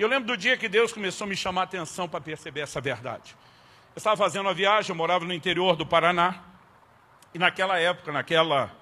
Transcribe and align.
Eu 0.00 0.08
lembro 0.08 0.28
do 0.28 0.34
dia 0.34 0.56
que 0.56 0.66
Deus 0.66 0.94
começou 0.94 1.26
a 1.26 1.28
me 1.28 1.36
chamar 1.36 1.60
a 1.60 1.64
atenção 1.64 2.08
para 2.08 2.22
perceber 2.22 2.60
essa 2.60 2.80
verdade. 2.80 3.36
Eu 3.94 3.98
estava 3.98 4.16
fazendo 4.16 4.46
uma 4.46 4.54
viagem, 4.54 4.88
eu 4.88 4.96
morava 4.96 5.26
no 5.26 5.34
interior 5.34 5.76
do 5.76 5.84
Paraná, 5.84 6.42
e 7.34 7.38
naquela 7.38 7.78
época, 7.78 8.10
naquela 8.10 8.74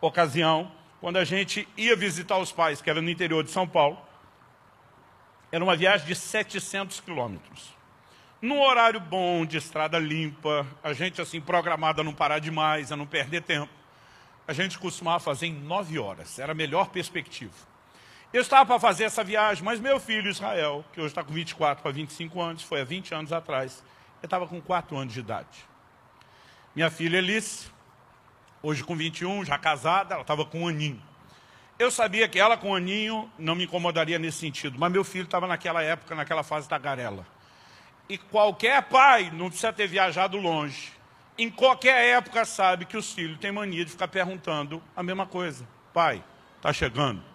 ocasião, 0.00 0.70
quando 1.00 1.16
a 1.16 1.24
gente 1.24 1.68
ia 1.76 1.96
visitar 1.96 2.38
os 2.38 2.52
pais, 2.52 2.80
que 2.80 2.88
era 2.88 3.02
no 3.02 3.10
interior 3.10 3.42
de 3.42 3.50
São 3.50 3.66
Paulo, 3.66 3.98
era 5.50 5.64
uma 5.64 5.74
viagem 5.74 6.06
de 6.06 6.14
700 6.14 7.00
quilômetros. 7.00 7.74
Num 8.40 8.62
horário 8.62 9.00
bom, 9.00 9.44
de 9.44 9.56
estrada 9.56 9.98
limpa, 9.98 10.64
a 10.80 10.92
gente 10.92 11.20
assim 11.20 11.40
programada 11.40 12.02
a 12.02 12.04
não 12.04 12.14
parar 12.14 12.38
demais, 12.38 12.92
a 12.92 12.96
não 12.96 13.04
perder 13.04 13.42
tempo. 13.42 13.72
A 14.46 14.52
gente 14.52 14.78
costumava 14.78 15.18
fazer 15.18 15.46
em 15.46 15.54
nove 15.54 15.98
horas, 15.98 16.38
era 16.38 16.52
a 16.52 16.54
melhor 16.54 16.90
perspectiva. 16.90 17.71
Eu 18.32 18.40
estava 18.40 18.64
para 18.64 18.80
fazer 18.80 19.04
essa 19.04 19.22
viagem, 19.22 19.62
mas 19.62 19.78
meu 19.78 20.00
filho 20.00 20.30
Israel, 20.30 20.82
que 20.90 21.00
hoje 21.00 21.08
está 21.08 21.22
com 21.22 21.34
24 21.34 21.82
para 21.82 21.92
25 21.92 22.40
anos, 22.40 22.62
foi 22.62 22.80
há 22.80 22.84
20 22.84 23.14
anos 23.14 23.30
atrás, 23.30 23.84
ele 24.18 24.26
estava 24.26 24.46
com 24.46 24.58
4 24.58 24.96
anos 24.96 25.12
de 25.12 25.20
idade. 25.20 25.68
Minha 26.74 26.90
filha 26.90 27.18
Elice, 27.18 27.70
hoje 28.62 28.82
com 28.82 28.96
21, 28.96 29.44
já 29.44 29.58
casada, 29.58 30.14
ela 30.14 30.22
estava 30.22 30.46
com 30.46 30.62
um 30.62 30.68
aninho. 30.68 31.02
Eu 31.78 31.90
sabia 31.90 32.26
que 32.26 32.38
ela 32.38 32.56
com 32.56 32.70
um 32.70 32.74
aninho 32.74 33.30
não 33.38 33.54
me 33.54 33.64
incomodaria 33.64 34.18
nesse 34.18 34.38
sentido, 34.38 34.78
mas 34.78 34.90
meu 34.90 35.04
filho 35.04 35.24
estava 35.24 35.46
naquela 35.46 35.82
época, 35.82 36.14
naquela 36.14 36.42
fase 36.42 36.66
da 36.66 36.78
garela. 36.78 37.26
E 38.08 38.16
qualquer 38.16 38.82
pai, 38.84 39.30
não 39.30 39.48
precisa 39.48 39.74
ter 39.74 39.86
viajado 39.86 40.38
longe, 40.38 40.90
em 41.36 41.50
qualquer 41.50 42.16
época 42.16 42.46
sabe 42.46 42.86
que 42.86 42.96
os 42.96 43.12
filhos 43.12 43.38
têm 43.38 43.52
mania 43.52 43.84
de 43.84 43.90
ficar 43.90 44.08
perguntando 44.08 44.82
a 44.96 45.02
mesma 45.02 45.26
coisa. 45.26 45.68
Pai, 45.92 46.24
está 46.56 46.72
chegando? 46.72 47.31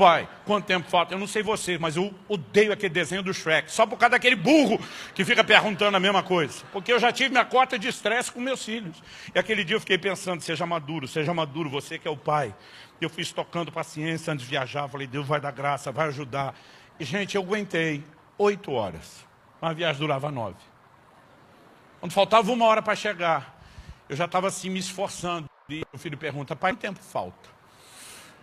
Pai, 0.00 0.26
quanto 0.46 0.64
tempo 0.64 0.88
falta? 0.88 1.12
Eu 1.12 1.18
não 1.18 1.26
sei 1.26 1.42
você, 1.42 1.76
mas 1.76 1.94
eu 1.94 2.14
odeio 2.26 2.72
aquele 2.72 2.88
desenho 2.88 3.22
do 3.22 3.34
Shrek, 3.34 3.70
só 3.70 3.84
por 3.84 3.98
causa 3.98 4.12
daquele 4.12 4.34
burro 4.34 4.80
que 5.14 5.26
fica 5.26 5.44
perguntando 5.44 5.94
a 5.94 6.00
mesma 6.00 6.22
coisa. 6.22 6.64
Porque 6.72 6.90
eu 6.90 6.98
já 6.98 7.12
tive 7.12 7.28
minha 7.28 7.44
cota 7.44 7.78
de 7.78 7.86
estresse 7.86 8.32
com 8.32 8.40
meus 8.40 8.64
filhos. 8.64 8.96
E 9.34 9.38
aquele 9.38 9.62
dia 9.62 9.76
eu 9.76 9.80
fiquei 9.80 9.98
pensando, 9.98 10.40
seja 10.40 10.64
maduro, 10.64 11.06
seja 11.06 11.34
maduro, 11.34 11.68
você 11.68 11.98
que 11.98 12.08
é 12.08 12.10
o 12.10 12.16
pai. 12.16 12.54
Eu 12.98 13.10
fui 13.10 13.22
estocando 13.22 13.70
paciência 13.70 14.32
antes 14.32 14.46
de 14.46 14.50
viajar, 14.50 14.88
falei, 14.88 15.06
Deus 15.06 15.26
vai 15.26 15.38
dar 15.38 15.50
graça, 15.50 15.92
vai 15.92 16.08
ajudar. 16.08 16.54
E, 16.98 17.04
gente, 17.04 17.36
eu 17.36 17.42
aguentei 17.42 18.02
oito 18.38 18.72
horas. 18.72 19.26
Uma 19.60 19.74
viagem 19.74 20.00
durava 20.00 20.30
nove. 20.30 20.56
Quando 22.00 22.12
faltava 22.12 22.50
uma 22.50 22.64
hora 22.64 22.80
para 22.80 22.96
chegar, 22.96 23.62
eu 24.08 24.16
já 24.16 24.24
estava 24.24 24.48
assim 24.48 24.70
me 24.70 24.78
esforçando. 24.78 25.46
E 25.68 25.82
o 25.92 25.98
filho 25.98 26.16
pergunta, 26.16 26.56
pai, 26.56 26.72
quanto 26.72 26.80
tempo 26.80 27.00
falta? 27.00 27.49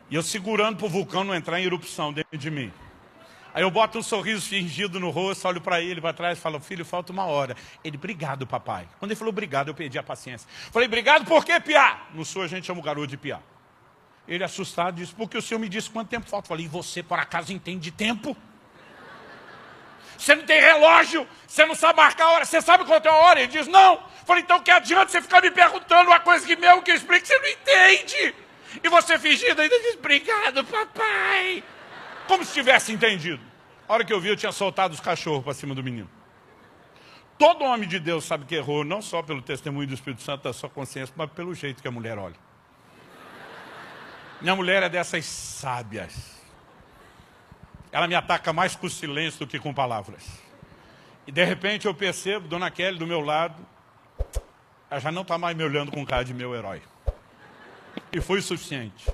E 0.10 0.16
eu 0.16 0.24
segurando 0.24 0.78
para 0.78 0.86
o 0.86 0.90
vulcão 0.90 1.24
não 1.24 1.36
entrar 1.36 1.60
em 1.60 1.66
erupção 1.66 2.14
dentro 2.14 2.38
de 2.38 2.50
mim. 2.50 2.72
Aí 3.54 3.64
eu 3.64 3.72
boto 3.72 3.98
um 3.98 4.04
sorriso 4.04 4.48
fingido 4.48 5.00
no 5.00 5.10
rosto, 5.10 5.48
olho 5.48 5.60
para 5.60 5.82
ele, 5.82 6.00
para 6.00 6.14
trás 6.14 6.38
falo, 6.38 6.60
filho, 6.60 6.86
falta 6.86 7.12
uma 7.12 7.26
hora. 7.26 7.56
Ele, 7.84 7.98
obrigado, 7.98 8.46
papai. 8.46 8.88
Quando 9.00 9.12
ele 9.12 9.18
falou 9.18 9.32
obrigado, 9.32 9.70
eu 9.70 9.74
perdi 9.74 9.98
a 9.98 10.04
paciência. 10.04 10.48
Falei, 10.72 10.88
obrigado 10.88 11.26
por 11.26 11.44
quê, 11.44 11.60
Piá? 11.60 12.02
No 12.14 12.24
sul 12.24 12.44
a 12.44 12.48
gente 12.48 12.68
chama 12.68 12.80
o 12.80 12.84
garoto 12.84 13.08
de 13.08 13.18
Piá. 13.18 13.40
Ele 14.28 14.44
assustado 14.44 14.98
disse, 14.98 15.14
porque 15.16 15.38
o 15.38 15.42
senhor 15.42 15.60
me 15.60 15.68
disse 15.68 15.90
quanto 15.90 16.10
tempo 16.10 16.30
falta. 16.30 16.48
Falei, 16.48 16.66
e 16.66 16.68
você 16.68 17.02
por 17.02 17.18
acaso 17.18 17.52
entende 17.52 17.82
de 17.82 17.92
tempo? 17.92 18.38
Você 20.18 20.36
não 20.36 20.44
tem 20.46 20.60
relógio, 20.60 21.28
você 21.48 21.66
não 21.66 21.76
sabe 21.76 21.98
marcar 21.98 22.26
a 22.26 22.32
hora, 22.34 22.46
você 22.46 22.62
sabe 22.62 22.86
quanto 22.86 23.08
é 23.08 23.10
a 23.10 23.16
hora? 23.16 23.40
Ele 23.40 23.52
diz, 23.52 23.68
não. 23.68 24.04
Falei, 24.26 24.44
então 24.44 24.60
que 24.60 24.70
adianta 24.70 25.12
você 25.12 25.22
ficar 25.22 25.42
me 25.42 25.50
perguntando 25.50 26.10
uma 26.10 26.20
coisa 26.20 26.46
que 26.46 26.56
mesmo 26.56 26.82
que 26.82 26.92
eu 26.92 26.96
explique, 26.96 27.28
você 27.28 27.40
não 27.40 27.48
entende. 27.48 28.36
E 28.84 28.90
você 28.90 29.18
fingindo 29.18 29.62
ainda 29.62 29.80
diz, 29.80 29.96
obrigado, 29.96 30.64
papai. 30.64 31.64
Como 32.28 32.44
se 32.44 32.54
tivesse 32.54 32.92
entendido. 32.92 33.42
A 33.88 33.94
hora 33.94 34.04
que 34.04 34.12
eu 34.12 34.20
vi, 34.20 34.30
eu 34.30 34.36
tinha 34.36 34.52
soltado 34.52 34.94
os 34.94 35.00
cachorros 35.00 35.44
para 35.44 35.54
cima 35.54 35.74
do 35.74 35.84
menino. 35.84 36.10
Todo 37.38 37.64
homem 37.64 37.88
de 37.88 38.00
Deus 38.00 38.26
sabe 38.26 38.46
que 38.46 38.56
errou, 38.56 38.84
não 38.84 39.02
só 39.02 39.22
pelo 39.22 39.42
testemunho 39.42 39.88
do 39.88 39.94
Espírito 39.94 40.24
Santo 40.24 40.44
da 40.44 40.54
sua 40.54 40.70
consciência, 40.70 41.14
mas 41.16 41.30
pelo 41.32 41.54
jeito 41.54 41.82
que 41.82 41.88
a 41.88 41.92
mulher 41.92 42.18
olha. 42.18 42.36
Minha 44.42 44.56
mulher 44.56 44.84
é 44.84 44.90
dessas 44.90 45.26
sábias. 45.26 46.38
Ela 47.92 48.08
me 48.08 48.16
ataca 48.16 48.52
mais 48.52 48.76
com 48.76 48.90
silêncio 48.90 49.40
do 49.40 49.48
que 49.48 49.60
com 49.60 49.74
palavras. 49.74 50.24
E 51.26 51.32
de 51.32 51.44
repente 51.44 51.86
eu 51.86 51.94
percebo, 51.94 52.48
Dona 52.48 52.70
Kelly 52.72 52.98
do 52.98 53.08
meu 53.08 53.22
lado, 53.22 53.66
ela 54.90 55.00
já 55.00 55.12
não 55.12 55.22
está 55.22 55.38
mais 55.38 55.56
me 55.56 55.64
olhando 55.64 55.92
com 55.92 56.06
cara 56.06 56.24
de 56.24 56.34
meu 56.34 56.56
herói. 56.56 56.82
E 58.12 58.22
foi 58.22 58.40
o 58.40 58.42
suficiente. 58.42 59.10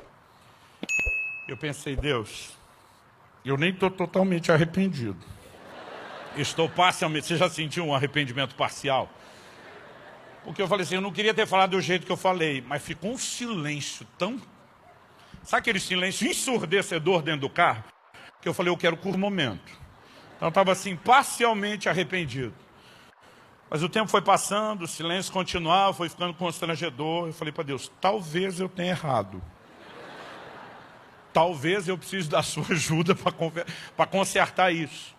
Eu 1.48 1.58
pensei, 1.58 1.96
Deus, 1.96 2.58
eu 3.44 3.58
nem 3.58 3.72
estou 3.72 3.90
totalmente 3.90 4.52
arrependido. 4.52 5.20
Estou 6.38 6.70
parcialmente. 6.70 7.28
Você 7.28 7.38
já 7.38 7.50
sentiu 7.50 7.86
um 7.86 7.94
arrependimento 7.94 8.56
parcial? 8.56 9.10
Porque 10.44 10.62
eu 10.62 10.68
falei 10.68 10.84
assim, 10.84 10.96
eu 10.96 11.02
não 11.02 11.12
queria 11.12 11.34
ter 11.34 11.48
falado 11.48 11.72
do 11.72 11.82
jeito 11.82 12.06
que 12.06 12.12
eu 12.12 12.18
falei, 12.18 12.62
mas 12.62 12.82
ficou 12.82 13.12
um 13.12 13.18
silêncio 13.18 14.06
tão. 14.18 14.42
Sabe 15.44 15.62
aquele 15.62 15.80
silêncio 15.80 16.28
ensurdecedor 16.28 17.22
dentro 17.22 17.42
do 17.42 17.50
carro? 17.50 17.84
Que 18.42 18.48
eu 18.48 18.54
falei, 18.54 18.72
eu 18.72 18.78
quero 18.78 18.98
por 18.98 19.18
momento. 19.18 19.72
Então 20.36 20.48
eu 20.48 20.50
estava 20.50 20.72
assim, 20.72 20.96
parcialmente 20.96 21.88
arrependido. 21.88 22.54
Mas 23.74 23.82
o 23.82 23.90
tempo 23.90 24.08
foi 24.08 24.22
passando, 24.22 24.84
o 24.84 24.88
silêncio 24.88 25.34
continuava, 25.34 25.92
foi 25.96 26.08
ficando 26.08 26.32
constrangedor. 26.36 27.26
Eu 27.26 27.34
falei 27.34 27.52
para 27.52 27.64
Deus, 27.64 27.92
talvez 28.00 28.60
eu 28.60 28.70
tenha 28.70 28.92
errado. 28.92 29.42
Talvez 31.34 31.88
eu 31.88 31.98
precise 31.98 32.30
da 32.30 32.44
sua 32.44 32.64
ajuda 32.70 33.16
para 33.16 34.06
consertar 34.06 34.72
isso. 34.72 35.16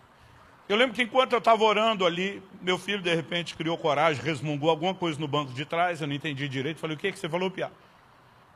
Eu 0.69 0.77
lembro 0.77 0.95
que 0.95 1.03
enquanto 1.03 1.33
eu 1.33 1.39
estava 1.39 1.61
orando 1.65 2.05
ali, 2.05 2.41
meu 2.61 2.77
filho 2.77 3.01
de 3.01 3.13
repente 3.13 3.55
criou 3.55 3.77
coragem, 3.77 4.23
resmungou 4.23 4.69
alguma 4.69 4.95
coisa 4.95 5.19
no 5.19 5.27
banco 5.27 5.51
de 5.51 5.65
trás, 5.65 5.99
eu 5.99 6.07
não 6.07 6.15
entendi 6.15 6.47
direito. 6.47 6.79
Falei, 6.79 6.95
o 6.95 6.97
que, 6.97 7.07
é 7.07 7.11
que 7.11 7.19
você 7.19 7.27
falou, 7.27 7.51
Pia? 7.51 7.69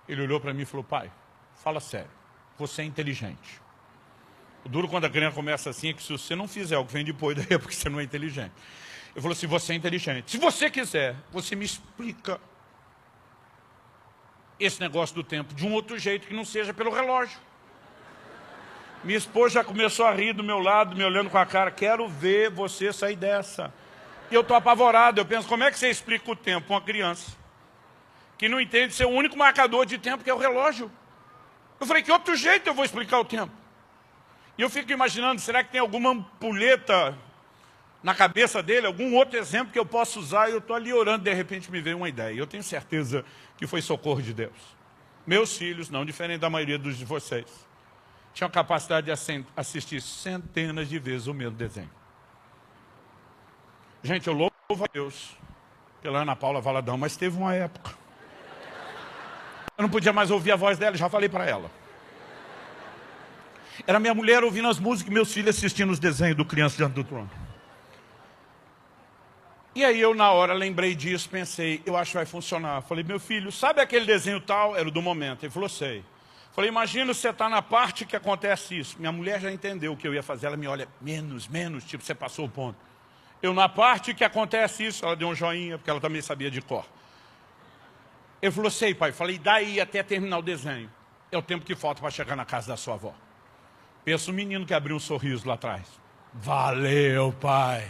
Ele 0.08 0.22
olhou 0.22 0.40
para 0.40 0.54
mim 0.54 0.62
e 0.62 0.66
falou, 0.66 0.84
pai, 0.86 1.12
fala 1.62 1.82
sério, 1.82 2.10
você 2.58 2.84
é 2.84 2.86
inteligente. 2.86 3.62
O 4.64 4.70
duro 4.70 4.88
quando 4.88 5.04
a 5.04 5.10
criança 5.10 5.36
começa 5.36 5.70
assim 5.70 5.90
é 5.90 5.94
que 5.94 6.02
se 6.02 6.14
você 6.14 6.38
não 6.38 6.48
fizer 6.48 6.78
o 6.78 6.86
que 6.86 6.94
vem 6.94 7.04
depois, 7.04 7.36
daí 7.38 7.48
é 7.50 7.58
porque 7.58 7.76
você 7.76 7.90
não 7.90 8.00
é 8.00 8.04
inteligente. 8.04 8.54
Ele 9.16 9.22
falou 9.22 9.34
assim: 9.34 9.48
você 9.48 9.74
é 9.74 9.76
inteligente. 9.76 10.32
Se 10.32 10.38
você 10.38 10.70
quiser, 10.70 11.16
você 11.32 11.56
me 11.56 11.66
explica 11.66 12.40
esse 14.60 14.80
negócio 14.80 15.16
do 15.16 15.24
tempo 15.24 15.54
de 15.54 15.66
um 15.66 15.74
outro 15.74 15.98
jeito 15.98 16.28
que 16.28 16.34
não 16.34 16.46
seja 16.46 16.74
pelo 16.74 16.92
relógio. 16.92 17.40
Minha 19.04 19.18
esposa 19.18 19.56
já 19.56 19.64
começou 19.64 20.06
a 20.06 20.12
rir 20.12 20.34
do 20.34 20.44
meu 20.44 20.60
lado, 20.60 20.96
me 20.96 21.04
olhando 21.04 21.30
com 21.30 21.38
a 21.38 21.46
cara. 21.46 21.72
Quero 21.72 22.08
ver 22.08 22.50
você 22.50 22.92
sair 22.92 23.16
dessa. 23.16 23.74
E 24.30 24.36
eu 24.36 24.42
estou 24.42 24.58
apavorado. 24.58 25.22
Eu 25.22 25.26
penso: 25.26 25.48
como 25.48 25.64
é 25.64 25.72
que 25.72 25.80
você 25.80 25.90
explica 25.90 26.30
o 26.30 26.36
tempo 26.36 26.74
uma 26.74 26.82
criança 26.82 27.38
que 28.38 28.50
não 28.50 28.60
entende 28.60 28.94
ser 28.94 29.06
o 29.06 29.10
único 29.10 29.38
marcador 29.38 29.86
de 29.86 29.98
tempo 29.98 30.24
que 30.24 30.30
é 30.30 30.34
o 30.34 30.38
relógio? 30.38 30.92
Eu 31.80 31.88
falei: 31.88 32.04
que 32.04 32.12
outro 32.12 32.36
jeito 32.36 32.68
eu 32.68 32.74
vou 32.74 32.84
explicar 32.84 33.20
o 33.20 33.26
tempo? 33.26 33.54
E 34.58 34.62
eu 34.62 34.70
fico 34.70 34.92
imaginando: 34.92 35.40
será 35.40 35.64
que 35.64 35.72
tem 35.72 35.80
alguma 35.80 36.12
ampulheta 36.12 37.18
na 38.02 38.16
cabeça 38.16 38.64
dele 38.64 38.88
algum 38.88 39.16
outro 39.16 39.38
exemplo 39.38 39.74
que 39.74 39.80
eu 39.80 39.86
possa 39.86 40.20
usar 40.20 40.50
e 40.50 40.54
eu 40.54 40.60
estou 40.60 40.76
ali 40.76 40.94
orando, 40.94 41.24
de 41.24 41.34
repente 41.34 41.70
me 41.70 41.82
veio 41.82 41.98
uma 41.98 42.08
ideia. 42.08 42.36
Eu 42.36 42.48
tenho 42.48 42.64
certeza 42.64 43.26
que 43.58 43.68
foi 43.68 43.82
socorro 43.82 44.22
de 44.22 44.34
Deus. 44.34 44.78
Meus 45.28 45.58
filhos, 45.58 45.90
não 45.90 46.06
diferente 46.06 46.40
da 46.40 46.50
maioria 46.50 46.78
dos 46.78 46.98
de 46.98 47.06
vocês, 47.06 47.68
tinham 48.34 48.50
capacidade 48.50 49.08
de 49.08 49.12
assistir 49.56 50.02
centenas 50.02 50.88
de 50.88 50.98
vezes 50.98 51.28
o 51.28 51.34
mesmo 51.34 51.56
desenho. 51.56 51.90
Gente, 54.02 54.28
eu 54.28 54.34
louvo 54.34 54.54
a 54.84 54.88
Deus 54.92 55.36
pela 56.02 56.22
Ana 56.22 56.36
Paula 56.36 56.62
Valadão, 56.62 56.98
mas 56.98 57.18
teve 57.18 57.38
uma 57.38 57.54
época. 57.54 57.92
Eu 59.78 59.84
não 59.84 59.90
podia 59.90 60.14
mais 60.14 60.32
ouvir 60.32 60.54
a 60.54 60.56
voz 60.56 60.78
dela, 60.78 60.96
já 60.96 61.10
falei 61.10 61.28
para 61.28 61.46
ela. 61.46 61.70
Era 63.86 64.00
minha 64.00 64.14
mulher 64.14 64.44
ouvindo 64.44 64.68
as 64.70 64.80
músicas 64.80 65.12
e 65.12 65.14
meus 65.14 65.34
filhos 65.34 65.56
assistindo 65.56 65.90
os 65.92 66.00
desenhos 66.00 66.38
do 66.38 66.46
Criança 66.46 66.78
Diante 66.78 66.94
do 66.94 67.04
Trono. 67.04 67.30
E 69.80 69.86
aí 69.86 70.02
eu 70.02 70.14
na 70.14 70.30
hora 70.30 70.52
lembrei 70.52 70.94
disso, 70.94 71.30
pensei, 71.30 71.82
eu 71.86 71.96
acho 71.96 72.12
que 72.12 72.18
vai 72.18 72.26
funcionar. 72.26 72.82
Falei, 72.82 73.02
meu 73.02 73.18
filho, 73.18 73.50
sabe 73.50 73.80
aquele 73.80 74.06
desenho 74.06 74.42
tal? 74.42 74.76
Era 74.76 74.86
o 74.86 74.92
do 74.92 75.02
momento. 75.02 75.46
Ele 75.46 75.50
falou, 75.50 75.70
sei. 75.70 76.04
Falei, 76.52 76.70
imagina 76.70 77.14
você 77.14 77.30
está 77.30 77.48
na 77.48 77.62
parte 77.62 78.04
que 78.04 78.14
acontece 78.14 78.78
isso. 78.78 79.00
Minha 79.00 79.14
mulher 79.14 79.40
já 79.40 79.50
entendeu 79.50 79.94
o 79.94 79.96
que 79.96 80.06
eu 80.06 80.14
ia 80.14 80.22
fazer. 80.22 80.48
Ela 80.48 80.58
me 80.58 80.68
olha, 80.68 80.86
menos, 81.00 81.48
menos, 81.48 81.86
tipo, 81.86 82.04
você 82.04 82.14
passou 82.14 82.44
o 82.44 82.50
ponto. 82.50 82.78
Eu 83.42 83.54
na 83.54 83.70
parte 83.70 84.14
que 84.14 84.22
acontece 84.22 84.86
isso, 84.86 85.06
ela 85.06 85.16
deu 85.16 85.30
um 85.30 85.34
joinha, 85.34 85.78
porque 85.78 85.90
ela 85.90 86.02
também 86.02 86.22
sabia 86.22 86.52
de 86.52 86.62
cor. 86.62 86.86
Ele 88.42 88.52
falou, 88.52 88.70
sei 88.70 88.94
pai. 88.94 89.14
Falei, 89.14 89.38
daí 89.38 89.80
até 89.80 90.04
terminar 90.04 90.40
o 90.40 90.42
desenho. 90.42 90.92
É 91.32 91.38
o 91.38 91.42
tempo 91.42 91.64
que 91.64 91.74
falta 91.74 92.02
para 92.02 92.12
chegar 92.12 92.36
na 92.36 92.44
casa 92.44 92.68
da 92.68 92.76
sua 92.76 92.96
avó. 92.96 93.14
Pensa 94.04 94.30
o 94.30 94.34
menino 94.34 94.66
que 94.66 94.74
abriu 94.74 94.98
um 94.98 95.00
sorriso 95.00 95.48
lá 95.48 95.54
atrás. 95.54 95.88
Valeu, 96.34 97.32
pai. 97.40 97.88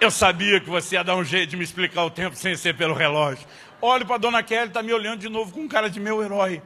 Eu 0.00 0.10
sabia 0.10 0.60
que 0.60 0.68
você 0.68 0.96
ia 0.96 1.04
dar 1.04 1.16
um 1.16 1.24
jeito 1.24 1.50
de 1.50 1.56
me 1.56 1.64
explicar 1.64 2.04
o 2.04 2.10
tempo 2.10 2.36
sem 2.36 2.54
ser 2.54 2.74
pelo 2.74 2.94
relógio. 2.94 3.46
Olho 3.80 4.04
para 4.04 4.16
a 4.16 4.18
dona 4.18 4.42
Kelly, 4.42 4.68
está 4.68 4.82
me 4.82 4.92
olhando 4.92 5.20
de 5.20 5.28
novo 5.28 5.52
com 5.52 5.66
cara 5.66 5.88
de 5.88 5.98
meu 5.98 6.22
herói. 6.22 6.62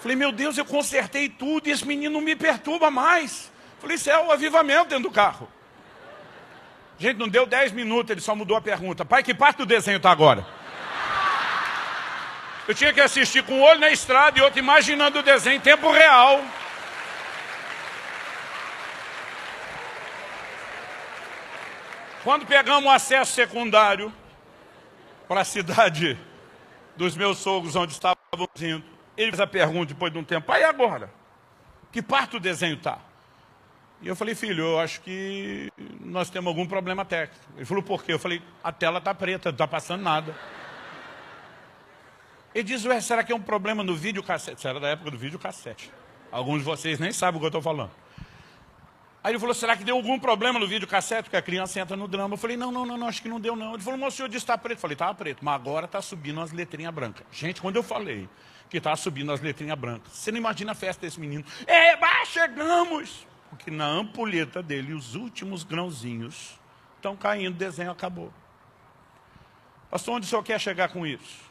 Falei, 0.00 0.16
meu 0.16 0.32
Deus, 0.32 0.56
eu 0.56 0.64
consertei 0.64 1.28
tudo 1.28 1.68
e 1.68 1.70
esse 1.70 1.86
menino 1.86 2.14
não 2.14 2.20
me 2.22 2.34
perturba 2.34 2.90
mais. 2.90 3.52
Falei, 3.78 3.96
isso 3.96 4.10
é 4.10 4.18
o 4.18 4.30
avivamento 4.30 4.88
dentro 4.88 5.04
do 5.04 5.10
carro. 5.10 5.48
Gente, 6.98 7.18
não 7.18 7.28
deu 7.28 7.46
10 7.46 7.72
minutos, 7.72 8.10
ele 8.10 8.20
só 8.20 8.34
mudou 8.34 8.56
a 8.56 8.60
pergunta. 8.60 9.04
Pai, 9.04 9.22
que 9.22 9.34
parte 9.34 9.58
do 9.58 9.66
desenho 9.66 9.98
está 9.98 10.10
agora? 10.10 10.46
Eu 12.66 12.74
tinha 12.74 12.92
que 12.92 13.00
assistir 13.00 13.42
com 13.42 13.54
um 13.54 13.62
olho 13.62 13.80
na 13.80 13.90
estrada 13.90 14.38
e 14.38 14.42
outro 14.42 14.58
imaginando 14.58 15.18
o 15.18 15.22
desenho 15.22 15.56
em 15.56 15.60
tempo 15.60 15.90
real. 15.90 16.42
Quando 22.22 22.46
pegamos 22.46 22.84
o 22.84 22.90
acesso 22.90 23.32
secundário 23.32 24.12
para 25.26 25.40
a 25.40 25.44
cidade 25.44 26.18
dos 26.96 27.16
meus 27.16 27.38
sogros, 27.38 27.74
onde 27.76 27.92
estávamos 27.92 28.48
indo, 28.60 28.84
ele 29.16 29.30
fez 29.30 29.40
a 29.40 29.46
pergunta 29.46 29.94
depois 29.94 30.12
de 30.12 30.18
um 30.18 30.24
tempo, 30.24 30.52
e 30.52 30.62
agora? 30.62 31.10
Que 31.90 32.02
parte 32.02 32.32
do 32.32 32.40
desenho 32.40 32.74
está? 32.74 32.98
E 34.02 34.08
eu 34.08 34.16
falei, 34.16 34.34
filho, 34.34 34.64
eu 34.64 34.80
acho 34.80 35.00
que 35.00 35.70
nós 36.00 36.30
temos 36.30 36.48
algum 36.48 36.66
problema 36.66 37.04
técnico. 37.04 37.44
Ele 37.56 37.64
falou, 37.64 37.82
por 37.82 38.02
quê? 38.02 38.12
Eu 38.12 38.18
falei, 38.18 38.42
a 38.62 38.72
tela 38.72 38.98
está 38.98 39.14
preta, 39.14 39.50
não 39.50 39.54
está 39.54 39.68
passando 39.68 40.02
nada. 40.02 40.34
Ele 42.54 42.64
diz, 42.64 42.84
ué, 42.84 43.00
será 43.00 43.22
que 43.22 43.32
é 43.32 43.34
um 43.34 43.40
problema 43.40 43.82
no 43.82 43.94
vídeo 43.94 44.22
cassete? 44.22 44.58
Isso 44.58 44.68
era 44.68 44.80
da 44.80 44.88
época 44.88 45.10
do 45.10 45.18
vídeo 45.18 45.38
cassete. 45.38 45.90
Alguns 46.32 46.58
de 46.58 46.64
vocês 46.64 46.98
nem 46.98 47.12
sabem 47.12 47.36
o 47.36 47.40
que 47.40 47.46
eu 47.46 47.48
estou 47.48 47.62
falando. 47.62 47.90
Aí 49.22 49.32
ele 49.32 49.38
falou, 49.38 49.54
será 49.54 49.76
que 49.76 49.84
deu 49.84 49.96
algum 49.96 50.18
problema 50.18 50.58
no 50.58 50.66
vídeo 50.66 50.88
cassete? 50.88 51.24
Porque 51.24 51.36
a 51.36 51.42
criança 51.42 51.78
entra 51.78 51.94
no 51.94 52.08
drama. 52.08 52.34
Eu 52.34 52.38
falei, 52.38 52.56
não, 52.56 52.72
não, 52.72 52.86
não, 52.86 52.96
não 52.96 53.06
acho 53.06 53.20
que 53.20 53.28
não 53.28 53.38
deu 53.38 53.54
não. 53.54 53.74
Ele 53.74 53.82
falou, 53.82 53.98
mas 53.98 54.14
o 54.14 54.16
senhor 54.16 54.28
disse 54.28 54.46
que 54.46 54.52
está 54.52 54.56
preto. 54.56 54.78
Eu 54.78 54.80
falei, 54.80 54.94
estava 54.94 55.14
preto, 55.14 55.44
mas 55.44 55.54
agora 55.54 55.84
está 55.84 56.00
subindo 56.00 56.40
as 56.40 56.52
letrinhas 56.52 56.92
brancas. 56.94 57.26
Gente, 57.30 57.60
quando 57.60 57.76
eu 57.76 57.82
falei 57.82 58.28
que 58.70 58.78
estava 58.78 58.96
subindo 58.96 59.30
as 59.30 59.40
letrinhas 59.40 59.78
brancas, 59.78 60.12
você 60.12 60.30
não 60.30 60.38
imagina 60.38 60.72
a 60.72 60.74
festa 60.74 61.02
desse 61.02 61.20
menino. 61.20 61.44
É, 61.66 61.98
chegamos! 62.24 63.26
Porque 63.50 63.70
na 63.70 63.84
ampulheta 63.84 64.62
dele, 64.62 64.94
os 64.94 65.14
últimos 65.14 65.64
grãozinhos 65.64 66.58
estão 66.96 67.14
caindo, 67.14 67.54
o 67.54 67.58
desenho 67.58 67.90
acabou. 67.90 68.32
Pastor, 69.90 70.14
onde 70.14 70.26
o 70.26 70.28
senhor 70.28 70.42
quer 70.42 70.58
chegar 70.60 70.88
com 70.88 71.04
isso? 71.04 71.50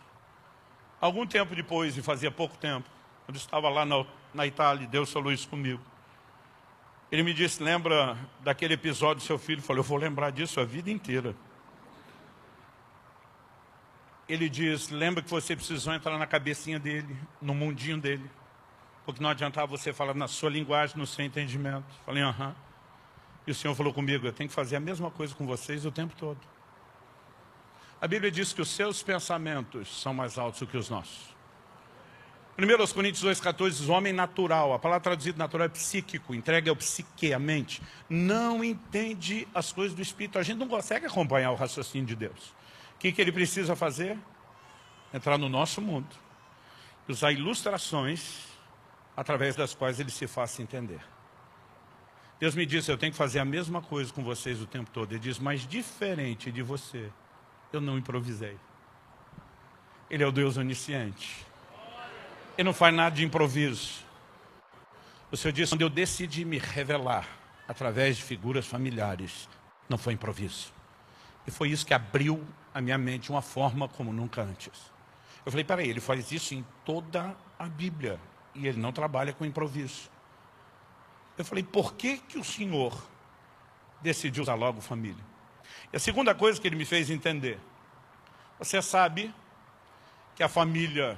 Algum 0.99 1.27
tempo 1.27 1.53
depois, 1.53 1.97
e 1.97 2.01
fazia 2.01 2.31
pouco 2.31 2.57
tempo, 2.57 2.89
quando 3.25 3.35
estava 3.35 3.69
lá 3.69 3.85
na, 3.85 4.05
na 4.33 4.47
Itália, 4.47 4.87
Deus 4.87 5.11
falou 5.11 5.31
isso 5.31 5.47
comigo. 5.47 5.81
Ele 7.11 7.23
me 7.23 7.33
disse, 7.33 7.61
lembra 7.61 8.17
daquele 8.41 8.75
episódio 8.75 9.15
do 9.15 9.25
seu 9.25 9.39
filho? 9.39 9.59
Eu 9.59 9.63
falei, 9.63 9.79
eu 9.79 9.83
vou 9.83 9.97
lembrar 9.97 10.31
disso 10.31 10.59
a 10.59 10.65
vida 10.65 10.91
inteira. 10.91 11.35
Ele 14.27 14.47
diz, 14.47 14.89
lembra 14.89 15.23
que 15.23 15.29
você 15.29 15.55
precisou 15.55 15.91
entrar 15.91 16.15
na 16.19 16.27
cabecinha 16.27 16.79
dele, 16.79 17.17
no 17.41 17.55
mundinho 17.55 17.97
dele. 17.97 18.29
Porque 19.03 19.23
não 19.23 19.29
adiantava 19.31 19.65
você 19.65 19.91
falar 19.91 20.13
na 20.13 20.27
sua 20.27 20.51
linguagem, 20.51 20.97
no 20.97 21.07
seu 21.07 21.25
entendimento. 21.25 21.85
Eu 21.89 22.05
falei, 22.05 22.21
aham. 22.21 22.55
E 23.47 23.51
o 23.51 23.55
Senhor 23.55 23.73
falou 23.73 23.91
comigo, 23.91 24.27
eu 24.27 24.33
tenho 24.33 24.47
que 24.47 24.53
fazer 24.53 24.75
a 24.75 24.79
mesma 24.79 25.09
coisa 25.09 25.33
com 25.33 25.47
vocês 25.47 25.83
o 25.83 25.91
tempo 25.91 26.15
todo. 26.15 26.39
A 27.99 28.07
Bíblia 28.07 28.29
diz 28.29 28.53
que 28.53 28.61
os 28.61 28.69
seus 28.69 29.01
pensamentos 29.01 29.99
são 29.99 30.13
mais 30.13 30.37
altos 30.37 30.59
do 30.59 30.67
que 30.67 30.77
os 30.77 30.91
nossos. 30.91 31.28
1 32.59 32.93
Coríntios 32.93 33.23
2,14 33.23 33.69
diz, 33.69 33.87
o 33.87 33.91
homem 33.93 34.11
natural, 34.11 34.73
a 34.73 34.79
palavra 34.79 35.01
traduzida 35.01 35.37
natural 35.37 35.67
é 35.67 35.69
psíquico, 35.69 36.35
entrega 36.35 36.69
ao 36.69 36.75
psique, 36.75 37.33
a 37.33 37.39
mente, 37.39 37.81
não 38.09 38.61
entende 38.61 39.47
as 39.55 39.71
coisas 39.71 39.95
do 39.95 40.01
Espírito. 40.01 40.37
A 40.37 40.43
gente 40.43 40.57
não 40.57 40.67
consegue 40.67 41.05
acompanhar 41.05 41.51
o 41.51 41.55
raciocínio 41.55 42.05
de 42.05 42.17
Deus. 42.17 42.49
O 42.95 42.99
que, 42.99 43.13
que 43.13 43.21
ele 43.21 43.31
precisa 43.31 43.77
fazer? 43.77 44.17
Entrar 45.13 45.37
no 45.37 45.47
nosso 45.47 45.81
mundo, 45.81 46.09
usar 47.07 47.31
ilustrações 47.31 48.45
através 49.15 49.55
das 49.55 49.73
quais 49.73 49.99
ele 49.99 50.11
se 50.11 50.27
faça 50.27 50.61
entender. 50.61 51.01
Deus 52.39 52.55
me 52.55 52.65
disse, 52.65 52.91
eu 52.91 52.97
tenho 52.97 53.11
que 53.11 53.17
fazer 53.17 53.39
a 53.39 53.45
mesma 53.45 53.81
coisa 53.81 54.11
com 54.13 54.23
vocês 54.23 54.61
o 54.61 54.65
tempo 54.65 54.89
todo. 54.91 55.11
Ele 55.11 55.19
diz, 55.19 55.39
mas 55.39 55.65
diferente 55.65 56.51
de 56.51 56.61
você, 56.61 57.09
eu 57.71 57.79
não 57.79 57.97
improvisei. 57.97 58.57
Ele 60.09 60.23
é 60.23 60.27
o 60.27 60.31
Deus 60.31 60.57
onisciente. 60.57 61.48
Ele 62.59 62.65
não 62.65 62.73
faz 62.73 62.93
nada 62.93 63.15
de 63.15 63.23
improviso. 63.23 64.03
O 65.31 65.37
Senhor 65.37 65.53
disse, 65.53 65.71
quando 65.71 65.81
eu 65.81 65.89
decidi 65.89 66.43
me 66.43 66.57
revelar 66.57 67.25
através 67.65 68.17
de 68.17 68.23
figuras 68.23 68.67
familiares, 68.67 69.47
não 69.87 69.97
foi 69.97 70.11
improviso. 70.11 70.73
E 71.47 71.51
foi 71.51 71.69
isso 71.69 71.85
que 71.85 71.93
abriu 71.93 72.45
a 72.73 72.81
minha 72.81 72.97
mente 72.97 73.31
uma 73.31 73.41
forma 73.41 73.87
como 73.87 74.11
nunca 74.11 74.41
antes. 74.41 74.91
Eu 75.45 75.53
falei, 75.53 75.63
peraí, 75.63 75.89
ele 75.89 76.01
faz 76.01 76.33
isso 76.33 76.53
em 76.53 76.65
toda 76.83 77.33
a 77.57 77.63
Bíblia. 77.63 78.19
E 78.53 78.67
ele 78.67 78.77
não 78.77 78.91
trabalha 78.91 79.31
com 79.31 79.45
improviso. 79.45 80.09
Eu 81.37 81.45
falei, 81.45 81.63
por 81.63 81.93
que, 81.93 82.17
que 82.17 82.37
o 82.37 82.43
Senhor 82.43 82.93
decidiu 84.01 84.43
usar 84.43 84.55
logo 84.55 84.81
família? 84.81 85.23
E 85.93 85.95
a 85.95 85.99
segunda 85.99 86.35
coisa 86.35 86.59
que 86.59 86.67
ele 86.67 86.75
me 86.75 86.83
fez 86.83 87.09
entender. 87.09 87.57
Você 88.57 88.81
sabe 88.81 89.33
que 90.35 90.43
a 90.43 90.49
família 90.49 91.17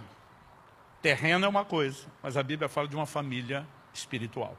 Terreno 1.01 1.45
é 1.45 1.50
uma 1.50 1.65
coisa, 1.65 2.06
mas 2.21 2.38
a 2.38 2.44
Bíblia 2.44 2.69
fala 2.69 2.88
de 2.88 2.95
uma 2.95 3.06
família 3.06 3.65
espiritual. 3.94 4.56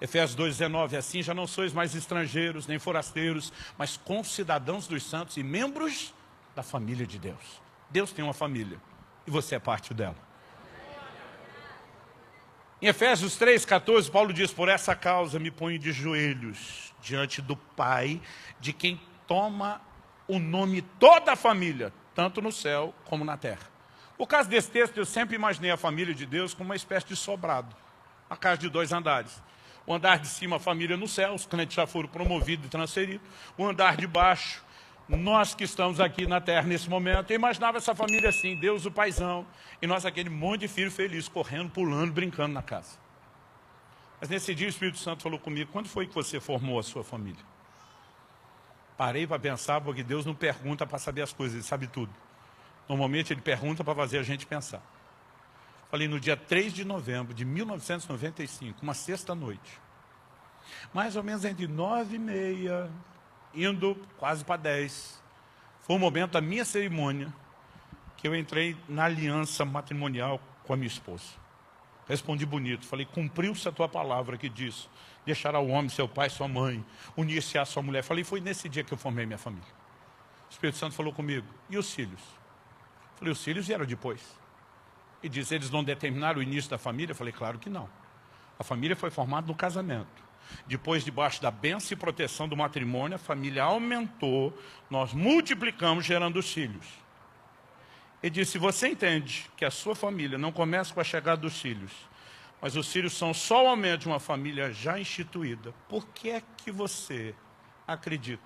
Efésios 0.00 0.36
2,19, 0.58 0.96
assim 0.96 1.22
já 1.22 1.34
não 1.34 1.46
sois 1.46 1.72
mais 1.72 1.94
estrangeiros, 1.94 2.66
nem 2.66 2.78
forasteiros, 2.78 3.52
mas 3.76 3.96
concidadãos 3.96 4.86
dos 4.86 5.02
santos 5.04 5.36
e 5.36 5.42
membros 5.42 6.14
da 6.54 6.62
família 6.62 7.06
de 7.06 7.18
Deus. 7.18 7.60
Deus 7.90 8.12
tem 8.12 8.24
uma 8.24 8.32
família 8.32 8.80
e 9.26 9.30
você 9.30 9.56
é 9.56 9.58
parte 9.58 9.92
dela. 9.92 10.16
Em 12.82 12.86
Efésios 12.86 13.38
3,14, 13.38 14.10
Paulo 14.10 14.32
diz, 14.32 14.52
por 14.52 14.68
essa 14.68 14.96
causa 14.96 15.38
me 15.38 15.50
ponho 15.50 15.78
de 15.78 15.92
joelhos 15.92 16.94
diante 17.02 17.42
do 17.42 17.54
Pai, 17.54 18.22
de 18.58 18.72
quem 18.72 18.98
toma 19.26 19.82
o 20.26 20.38
nome 20.38 20.80
toda 20.80 21.32
a 21.32 21.36
família, 21.36 21.92
tanto 22.14 22.40
no 22.40 22.50
céu 22.50 22.94
como 23.04 23.22
na 23.22 23.36
terra. 23.36 23.68
Por 24.20 24.26
causa 24.26 24.50
desse 24.50 24.70
texto, 24.70 24.98
eu 24.98 25.06
sempre 25.06 25.34
imaginei 25.34 25.70
a 25.70 25.78
família 25.78 26.14
de 26.14 26.26
Deus 26.26 26.52
como 26.52 26.68
uma 26.68 26.76
espécie 26.76 27.06
de 27.06 27.16
sobrado. 27.16 27.74
Uma 28.28 28.36
casa 28.36 28.58
de 28.58 28.68
dois 28.68 28.92
andares. 28.92 29.42
O 29.86 29.94
andar 29.94 30.18
de 30.18 30.28
cima, 30.28 30.56
a 30.56 30.58
família 30.58 30.94
nos 30.94 31.12
céus, 31.12 31.46
quando 31.46 31.72
já 31.72 31.86
foram 31.86 32.06
promovidos 32.06 32.66
e 32.66 32.68
transferidos. 32.68 33.26
O 33.56 33.64
andar 33.64 33.96
de 33.96 34.06
baixo, 34.06 34.62
nós 35.08 35.54
que 35.54 35.64
estamos 35.64 36.00
aqui 36.00 36.26
na 36.26 36.38
terra 36.38 36.66
nesse 36.66 36.90
momento. 36.90 37.30
Eu 37.30 37.36
imaginava 37.36 37.78
essa 37.78 37.94
família 37.94 38.28
assim, 38.28 38.60
Deus 38.60 38.84
o 38.84 38.90
paizão. 38.90 39.46
E 39.80 39.86
nós 39.86 40.04
aquele 40.04 40.28
monte 40.28 40.60
de 40.60 40.68
filho 40.68 40.90
feliz, 40.90 41.26
correndo, 41.26 41.70
pulando, 41.70 42.12
brincando 42.12 42.52
na 42.52 42.62
casa. 42.62 42.98
Mas 44.20 44.28
nesse 44.28 44.54
dia 44.54 44.66
o 44.66 44.70
Espírito 44.70 44.98
Santo 44.98 45.22
falou 45.22 45.38
comigo, 45.38 45.72
quando 45.72 45.88
foi 45.88 46.06
que 46.06 46.14
você 46.14 46.38
formou 46.38 46.78
a 46.78 46.82
sua 46.82 47.02
família? 47.02 47.42
Parei 48.98 49.26
para 49.26 49.38
pensar, 49.38 49.80
porque 49.80 50.02
Deus 50.02 50.26
não 50.26 50.34
pergunta 50.34 50.86
para 50.86 50.98
saber 50.98 51.22
as 51.22 51.32
coisas, 51.32 51.54
Ele 51.54 51.64
sabe 51.64 51.86
tudo. 51.86 52.12
Normalmente 52.90 53.32
ele 53.32 53.40
pergunta 53.40 53.84
para 53.84 53.94
fazer 53.94 54.18
a 54.18 54.22
gente 54.24 54.44
pensar. 54.44 54.82
Falei 55.92 56.08
no 56.08 56.18
dia 56.18 56.36
3 56.36 56.72
de 56.72 56.84
novembro 56.84 57.32
de 57.32 57.44
1995, 57.44 58.80
uma 58.82 58.94
sexta-noite. 58.94 59.78
Mais 60.92 61.14
ou 61.14 61.22
menos 61.22 61.44
entre 61.44 61.68
nove 61.68 62.16
e 62.16 62.18
meia, 62.18 62.90
indo 63.54 63.94
quase 64.18 64.44
para 64.44 64.56
dez. 64.56 65.22
Foi 65.82 65.94
o 65.94 65.98
momento 66.00 66.32
da 66.32 66.40
minha 66.40 66.64
cerimônia 66.64 67.32
que 68.16 68.26
eu 68.26 68.34
entrei 68.34 68.76
na 68.88 69.04
aliança 69.04 69.64
matrimonial 69.64 70.40
com 70.64 70.72
a 70.72 70.76
minha 70.76 70.88
esposa. 70.88 71.26
Respondi 72.08 72.44
bonito, 72.44 72.88
falei, 72.88 73.06
cumpriu-se 73.06 73.68
a 73.68 73.72
tua 73.72 73.88
palavra 73.88 74.36
que 74.36 74.48
diz, 74.48 74.88
deixará 75.24 75.60
o 75.60 75.68
homem, 75.68 75.88
seu 75.88 76.08
pai, 76.08 76.28
sua 76.28 76.48
mãe, 76.48 76.84
unir-se 77.16 77.56
à 77.56 77.64
sua 77.64 77.84
mulher. 77.84 78.02
Falei, 78.02 78.24
foi 78.24 78.40
nesse 78.40 78.68
dia 78.68 78.82
que 78.82 78.92
eu 78.92 78.98
formei 78.98 79.26
minha 79.26 79.38
família. 79.38 79.72
O 80.48 80.50
Espírito 80.50 80.76
Santo 80.76 80.96
falou 80.96 81.12
comigo, 81.12 81.46
e 81.68 81.78
os 81.78 81.94
filhos? 81.94 82.39
Falei, 83.20 83.32
os 83.32 83.44
filhos 83.44 83.66
vieram 83.66 83.84
depois. 83.84 84.20
E 85.22 85.28
disse, 85.28 85.54
eles 85.54 85.70
não 85.70 85.84
determinaram 85.84 86.40
o 86.40 86.42
início 86.42 86.70
da 86.70 86.78
família? 86.78 87.14
Falei, 87.14 87.32
claro 87.32 87.58
que 87.58 87.68
não. 87.68 87.88
A 88.58 88.64
família 88.64 88.96
foi 88.96 89.10
formada 89.10 89.46
no 89.46 89.54
casamento. 89.54 90.30
Depois, 90.66 91.04
debaixo 91.04 91.40
da 91.42 91.50
bênção 91.50 91.94
e 91.94 91.96
proteção 91.98 92.48
do 92.48 92.56
matrimônio, 92.56 93.16
a 93.16 93.18
família 93.18 93.62
aumentou, 93.62 94.58
nós 94.88 95.12
multiplicamos 95.12 96.04
gerando 96.04 96.38
os 96.38 96.50
filhos. 96.50 96.86
Ele 98.22 98.30
disse, 98.30 98.56
você 98.56 98.88
entende 98.88 99.50
que 99.54 99.66
a 99.66 99.70
sua 99.70 99.94
família 99.94 100.38
não 100.38 100.50
começa 100.50 100.92
com 100.92 101.00
a 101.00 101.04
chegada 101.04 101.42
dos 101.42 101.60
filhos, 101.60 101.92
mas 102.60 102.74
os 102.74 102.90
filhos 102.90 103.12
são 103.12 103.32
só 103.32 103.64
o 103.64 103.68
aumento 103.68 104.00
de 104.00 104.08
uma 104.08 104.18
família 104.18 104.72
já 104.72 104.98
instituída. 104.98 105.74
Por 105.88 106.06
que 106.08 106.30
é 106.30 106.42
que 106.56 106.72
você 106.72 107.34
acredita 107.86 108.42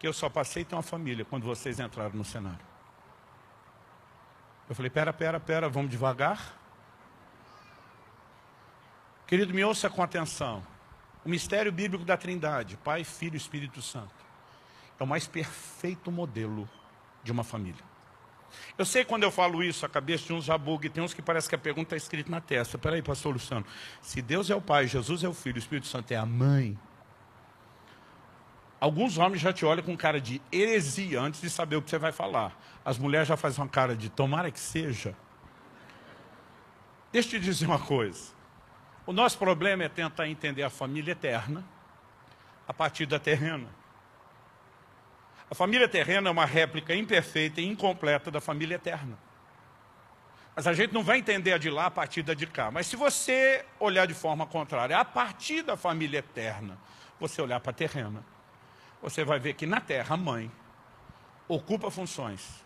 que 0.00 0.06
eu 0.06 0.12
só 0.12 0.28
passei 0.28 0.62
a 0.62 0.66
ter 0.66 0.74
uma 0.74 0.82
família 0.82 1.24
quando 1.24 1.44
vocês 1.44 1.78
entraram 1.78 2.14
no 2.14 2.24
cenário? 2.24 2.69
Eu 4.70 4.74
falei, 4.76 4.88
pera, 4.88 5.12
pera, 5.12 5.40
pera, 5.40 5.68
vamos 5.68 5.90
devagar. 5.90 6.56
Querido, 9.26 9.52
me 9.52 9.64
ouça 9.64 9.90
com 9.90 10.00
atenção. 10.00 10.64
O 11.24 11.28
mistério 11.28 11.72
bíblico 11.72 12.04
da 12.04 12.16
trindade, 12.16 12.76
Pai, 12.76 13.02
Filho 13.02 13.34
e 13.34 13.36
Espírito 13.36 13.82
Santo, 13.82 14.14
é 14.96 15.02
o 15.02 15.06
mais 15.08 15.26
perfeito 15.26 16.12
modelo 16.12 16.70
de 17.24 17.32
uma 17.32 17.42
família. 17.42 17.82
Eu 18.78 18.84
sei 18.84 19.04
quando 19.04 19.24
eu 19.24 19.32
falo 19.32 19.60
isso, 19.60 19.84
a 19.84 19.88
cabeça 19.88 20.26
de 20.26 20.32
uns 20.32 20.44
já 20.44 20.54
e 20.56 20.88
tem 20.88 21.02
uns 21.02 21.12
que 21.12 21.20
parece 21.20 21.48
que 21.48 21.54
a 21.56 21.58
pergunta 21.58 21.96
está 21.96 21.96
escrita 21.96 22.30
na 22.30 22.40
testa. 22.40 22.78
Peraí, 22.78 23.02
pastor 23.02 23.32
Luciano, 23.32 23.66
se 24.00 24.22
Deus 24.22 24.50
é 24.50 24.54
o 24.54 24.60
Pai, 24.60 24.86
Jesus 24.86 25.24
é 25.24 25.28
o 25.28 25.34
Filho, 25.34 25.56
o 25.56 25.58
Espírito 25.58 25.88
Santo 25.88 26.12
é 26.12 26.16
a 26.16 26.24
mãe, 26.24 26.78
alguns 28.80 29.18
homens 29.18 29.40
já 29.40 29.52
te 29.52 29.64
olham 29.64 29.84
com 29.84 29.96
cara 29.96 30.20
de 30.20 30.40
heresia 30.50 31.20
antes 31.20 31.40
de 31.40 31.50
saber 31.50 31.76
o 31.76 31.82
que 31.82 31.90
você 31.90 31.98
vai 31.98 32.12
falar. 32.12 32.58
As 32.84 32.98
mulheres 32.98 33.28
já 33.28 33.36
fazem 33.36 33.62
uma 33.62 33.68
cara 33.68 33.94
de 33.94 34.08
tomara 34.08 34.50
que 34.50 34.58
seja. 34.58 35.14
Deixa 37.12 37.36
eu 37.36 37.40
te 37.40 37.44
dizer 37.44 37.66
uma 37.66 37.78
coisa. 37.78 38.32
O 39.04 39.12
nosso 39.12 39.36
problema 39.38 39.84
é 39.84 39.88
tentar 39.88 40.28
entender 40.28 40.62
a 40.62 40.70
família 40.70 41.12
eterna 41.12 41.64
a 42.66 42.72
partir 42.72 43.04
da 43.04 43.18
terrena. 43.18 43.68
A 45.50 45.54
família 45.54 45.88
terrena 45.88 46.28
é 46.28 46.30
uma 46.30 46.46
réplica 46.46 46.94
imperfeita 46.94 47.60
e 47.60 47.66
incompleta 47.66 48.30
da 48.30 48.40
família 48.40 48.76
eterna. 48.76 49.18
Mas 50.54 50.66
a 50.66 50.72
gente 50.72 50.92
não 50.92 51.02
vai 51.02 51.18
entender 51.18 51.52
a 51.52 51.58
de 51.58 51.68
lá 51.68 51.86
a 51.86 51.90
partir 51.90 52.22
da 52.22 52.34
de 52.34 52.46
cá. 52.46 52.70
Mas 52.70 52.86
se 52.86 52.94
você 52.94 53.64
olhar 53.78 54.06
de 54.06 54.14
forma 54.14 54.46
contrária, 54.46 54.96
a 54.96 55.04
partir 55.04 55.62
da 55.62 55.76
família 55.76 56.18
eterna, 56.18 56.78
você 57.18 57.42
olhar 57.42 57.58
para 57.60 57.70
a 57.70 57.74
terrena, 57.74 58.24
você 59.02 59.24
vai 59.24 59.38
ver 59.38 59.54
que 59.54 59.66
na 59.66 59.80
terra 59.80 60.14
a 60.14 60.18
mãe 60.18 60.50
ocupa 61.48 61.90
funções 61.90 62.64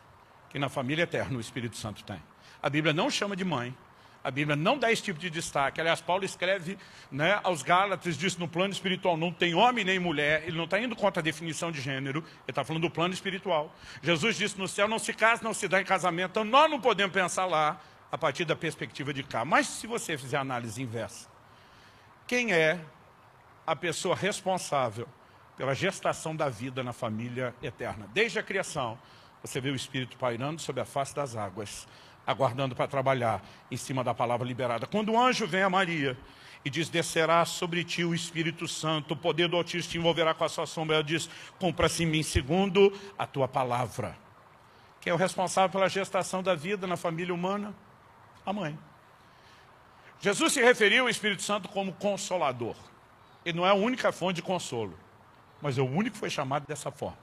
que 0.51 0.59
na 0.59 0.69
família 0.69 1.03
eterna 1.03 1.37
o 1.37 1.41
Espírito 1.41 1.77
Santo 1.77 2.05
tem. 2.05 2.23
A 2.63 2.71
Bíblia 2.71 2.93
não 2.93 3.11
chama 3.11 3.35
de 3.35 3.45
mãe, 3.45 3.77
a 4.23 4.31
Bíblia 4.31 4.57
não 4.57 4.79
dá 4.79 4.91
esse 4.91 5.03
tipo 5.03 5.19
de 5.19 5.29
destaque. 5.29 5.81
Aliás, 5.81 6.01
Paulo 6.01 6.25
escreve 6.25 6.79
né, 7.11 7.39
aos 7.43 7.63
Gálatas, 7.63 8.17
diz 8.17 8.37
no 8.37 8.49
plano 8.49 8.73
espiritual, 8.73 9.17
não 9.17 9.33
tem 9.33 9.55
homem 9.55 9.85
nem 9.85 9.99
mulher, 9.99 10.45
ele 10.47 10.57
não 10.57 10.65
está 10.65 10.81
indo 10.81 10.97
contra 10.97 11.21
a 11.21 11.23
definição 11.23 11.71
de 11.71 11.81
gênero, 11.81 12.21
ele 12.21 12.27
está 12.49 12.65
falando 12.65 12.83
do 12.83 12.91
plano 12.91 13.13
espiritual. 13.13 13.75
Jesus 14.01 14.37
disse 14.37 14.59
no 14.59 14.69
céu, 14.69 14.89
não 14.89 14.99
se 14.99 15.13
casa, 15.13 15.43
não 15.43 15.53
se 15.53 15.69
dá 15.69 15.81
em 15.81 15.85
casamento, 15.85 16.31
então 16.31 16.45
nós 16.45 16.71
não 16.71 16.81
podemos 16.81 17.13
pensar 17.13 17.47
lá 17.47 17.81
a 18.11 18.17
partir 18.17 18.45
da 18.45 18.55
perspectiva 18.55 19.13
de 19.13 19.25
cá. 19.25 19.45
Mas 19.45 19.67
se 19.67 19.87
você 19.87 20.17
fizer 20.17 20.37
a 20.37 20.41
análise 20.41 20.81
inversa, 20.81 21.29
quem 22.27 22.53
é 22.53 22.81
a 23.67 23.75
pessoa 23.75 24.15
responsável 24.15 25.09
pela 25.57 25.75
gestação 25.75 26.35
da 26.35 26.49
vida 26.49 26.83
na 26.83 26.93
família 26.93 27.55
eterna? 27.63 28.09
Desde 28.13 28.39
a 28.39 28.43
criação, 28.43 28.99
você 29.43 29.61
vê 29.61 29.71
o 29.71 29.75
Espírito 29.75 30.17
pairando 30.17 30.61
sobre 30.61 30.81
a 30.83 30.85
face 30.85 31.15
das 31.15 31.37
águas 31.37 31.87
aguardando 32.27 32.75
para 32.75 32.89
trabalhar 32.89 33.43
em 33.71 33.77
cima 33.77 34.03
da 34.03 34.15
palavra 34.15 34.47
liberada. 34.47 34.87
Quando 34.87 35.13
o 35.13 35.19
anjo 35.19 35.47
vem 35.47 35.63
a 35.63 35.71
Maria 35.71 36.17
e 36.65 36.71
diz, 36.71 36.89
descerá 36.89 37.45
sobre 37.45 37.85
ti 37.85 38.05
o 38.05 38.15
Espírito 38.15 38.67
Santo, 38.67 39.15
o 39.15 39.17
poder 39.17 39.49
do 39.49 39.57
Altíssimo 39.57 39.93
te 39.93 39.99
envolverá 39.99 40.33
com 40.33 40.45
a 40.45 40.49
sua 40.49 40.67
sombra, 40.67 40.97
ela 40.97 41.05
diz, 41.05 41.29
cumpra-se 41.59 42.05
em 42.05 42.07
mim 42.07 42.23
segundo 42.23 42.93
a 43.19 43.27
tua 43.27 43.47
palavra. 43.47 44.17
Quem 45.01 45.11
é 45.11 45.15
o 45.15 45.19
responsável 45.19 45.69
pela 45.69 45.89
gestação 45.89 46.43
da 46.43 46.55
vida 46.55 46.87
na 46.87 46.97
família 46.97 47.35
humana? 47.35 47.75
A 48.47 48.53
mãe. 48.53 48.79
Jesus 50.21 50.55
se 50.55 50.63
referiu 50.63 51.05
ao 51.05 51.11
Espírito 51.11 51.43
Santo 51.43 51.69
como 51.69 51.93
consolador. 51.93 52.77
Ele 53.45 53.59
não 53.59 53.67
é 53.67 53.71
a 53.71 53.75
única 53.75 54.11
fonte 54.11 54.37
de 54.37 54.43
consolo, 54.43 54.99
mas 55.65 55.79
é 55.79 55.81
o 55.81 55.87
único 55.87 56.13
que 56.13 56.19
foi 56.19 56.29
chamado 56.29 56.67
dessa 56.67 56.91
forma. 56.91 57.17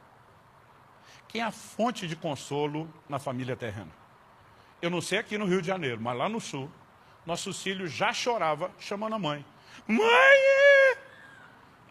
Quem 1.27 1.41
é 1.41 1.43
a 1.43 1.51
fonte 1.51 2.07
de 2.07 2.15
consolo 2.15 2.91
na 3.07 3.19
família 3.19 3.55
terrena? 3.55 3.91
Eu 4.81 4.89
não 4.89 5.00
sei 5.00 5.19
aqui 5.19 5.38
no 5.38 5.45
Rio 5.45 5.62
de 5.62 5.67
Janeiro, 5.67 6.01
mas 6.01 6.17
lá 6.17 6.27
no 6.27 6.41
sul, 6.41 6.67
nosso 7.24 7.53
filho 7.53 7.86
já 7.86 8.12
chorava 8.12 8.71
chamando 8.79 9.13
a 9.13 9.19
mãe. 9.19 9.45
Mãe! 9.88 10.98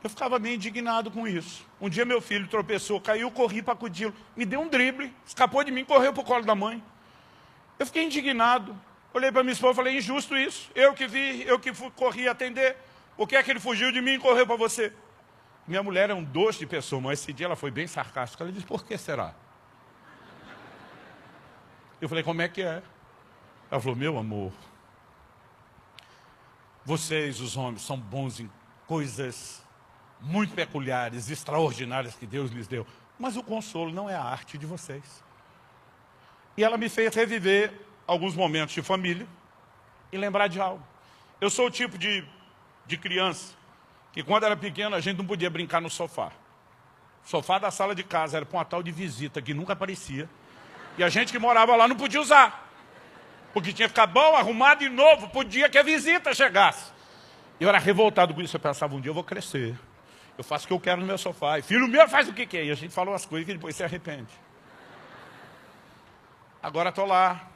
Eu 0.02 0.10
ficava 0.10 0.40
bem 0.40 0.56
indignado 0.56 1.08
com 1.08 1.28
isso. 1.28 1.64
Um 1.80 1.88
dia 1.88 2.04
meu 2.04 2.20
filho 2.20 2.48
tropeçou, 2.48 3.00
caiu, 3.00 3.30
corri 3.30 3.62
para 3.62 3.74
acudir. 3.74 4.12
Me 4.34 4.44
deu 4.44 4.60
um 4.60 4.68
drible, 4.68 5.14
escapou 5.24 5.62
de 5.62 5.70
mim, 5.70 5.84
correu 5.84 6.12
para 6.12 6.22
o 6.22 6.24
colo 6.24 6.44
da 6.44 6.56
mãe. 6.56 6.82
Eu 7.78 7.86
fiquei 7.86 8.02
indignado. 8.02 8.76
Olhei 9.14 9.30
para 9.30 9.44
minha 9.44 9.52
esposa 9.52 9.74
e 9.74 9.76
falei, 9.76 9.98
injusto 9.98 10.36
isso. 10.36 10.68
Eu 10.74 10.94
que 10.94 11.06
vi, 11.06 11.44
eu 11.46 11.60
que 11.60 11.72
fui, 11.72 11.92
corri 11.92 12.28
atender. 12.28 12.76
Por 13.16 13.28
que 13.28 13.36
é 13.36 13.42
que 13.44 13.52
ele 13.52 13.60
fugiu 13.60 13.92
de 13.92 14.00
mim 14.00 14.14
e 14.14 14.18
correu 14.18 14.44
para 14.44 14.56
você? 14.56 14.92
Minha 15.70 15.84
mulher 15.84 16.10
é 16.10 16.14
um 16.14 16.24
doce 16.24 16.58
de 16.58 16.66
pessoa, 16.66 17.00
mas 17.00 17.20
esse 17.20 17.32
dia 17.32 17.46
ela 17.46 17.54
foi 17.54 17.70
bem 17.70 17.86
sarcástica. 17.86 18.42
Ela 18.42 18.52
disse, 18.52 18.66
por 18.66 18.84
que 18.84 18.98
será? 18.98 19.36
Eu 22.00 22.08
falei, 22.08 22.24
como 22.24 22.42
é 22.42 22.48
que 22.48 22.60
é? 22.60 22.82
Ela 23.70 23.80
falou, 23.80 23.94
meu 23.94 24.18
amor, 24.18 24.50
vocês, 26.84 27.38
os 27.38 27.56
homens, 27.56 27.82
são 27.82 27.96
bons 27.96 28.40
em 28.40 28.50
coisas 28.84 29.64
muito 30.20 30.54
peculiares, 30.54 31.30
extraordinárias 31.30 32.16
que 32.16 32.26
Deus 32.26 32.50
lhes 32.50 32.66
deu. 32.66 32.84
Mas 33.16 33.36
o 33.36 33.42
consolo 33.44 33.92
não 33.92 34.10
é 34.10 34.16
a 34.16 34.24
arte 34.24 34.58
de 34.58 34.66
vocês. 34.66 35.22
E 36.56 36.64
ela 36.64 36.76
me 36.76 36.88
fez 36.88 37.14
reviver 37.14 37.72
alguns 38.08 38.34
momentos 38.34 38.74
de 38.74 38.82
família 38.82 39.24
e 40.10 40.18
lembrar 40.18 40.48
de 40.48 40.60
algo. 40.60 40.84
Eu 41.40 41.48
sou 41.48 41.66
o 41.68 41.70
tipo 41.70 41.96
de, 41.96 42.26
de 42.86 42.96
criança 42.96 43.59
que 44.12 44.22
quando 44.22 44.44
era 44.44 44.56
pequeno 44.56 44.96
a 44.96 45.00
gente 45.00 45.18
não 45.18 45.26
podia 45.26 45.50
brincar 45.50 45.80
no 45.80 45.90
sofá. 45.90 46.32
O 47.24 47.28
sofá 47.28 47.58
da 47.58 47.70
sala 47.70 47.94
de 47.94 48.02
casa 48.02 48.36
era 48.36 48.46
para 48.46 48.58
uma 48.58 48.64
tal 48.64 48.82
de 48.82 48.90
visita 48.90 49.40
que 49.40 49.54
nunca 49.54 49.72
aparecia. 49.72 50.28
E 50.98 51.04
a 51.04 51.08
gente 51.08 51.32
que 51.32 51.38
morava 51.38 51.76
lá 51.76 51.86
não 51.86 51.96
podia 51.96 52.20
usar. 52.20 52.68
Porque 53.52 53.72
tinha 53.72 53.88
que 53.88 53.94
ficar 53.94 54.06
bom, 54.06 54.36
arrumado 54.36 54.80
de 54.80 54.88
novo, 54.88 55.28
podia 55.28 55.68
que 55.68 55.78
a 55.78 55.82
visita 55.82 56.34
chegasse. 56.34 56.92
Eu 57.58 57.68
era 57.68 57.78
revoltado 57.78 58.32
com 58.32 58.40
isso, 58.40 58.56
eu 58.56 58.60
pensava, 58.60 58.94
um 58.94 59.00
dia 59.00 59.10
eu 59.10 59.14
vou 59.14 59.24
crescer. 59.24 59.78
Eu 60.38 60.44
faço 60.44 60.64
o 60.64 60.68
que 60.68 60.72
eu 60.72 60.80
quero 60.80 61.00
no 61.00 61.06
meu 61.06 61.18
sofá. 61.18 61.58
E 61.58 61.62
filho 61.62 61.86
meu 61.86 62.08
faz 62.08 62.28
o 62.28 62.32
que 62.32 62.46
quer. 62.46 62.64
E 62.64 62.70
a 62.70 62.74
gente 62.74 62.94
falou 62.94 63.14
as 63.14 63.26
coisas 63.26 63.48
e 63.48 63.52
depois 63.52 63.76
se 63.76 63.84
arrepende. 63.84 64.32
Agora 66.62 66.88
estou 66.88 67.06
lá, 67.06 67.48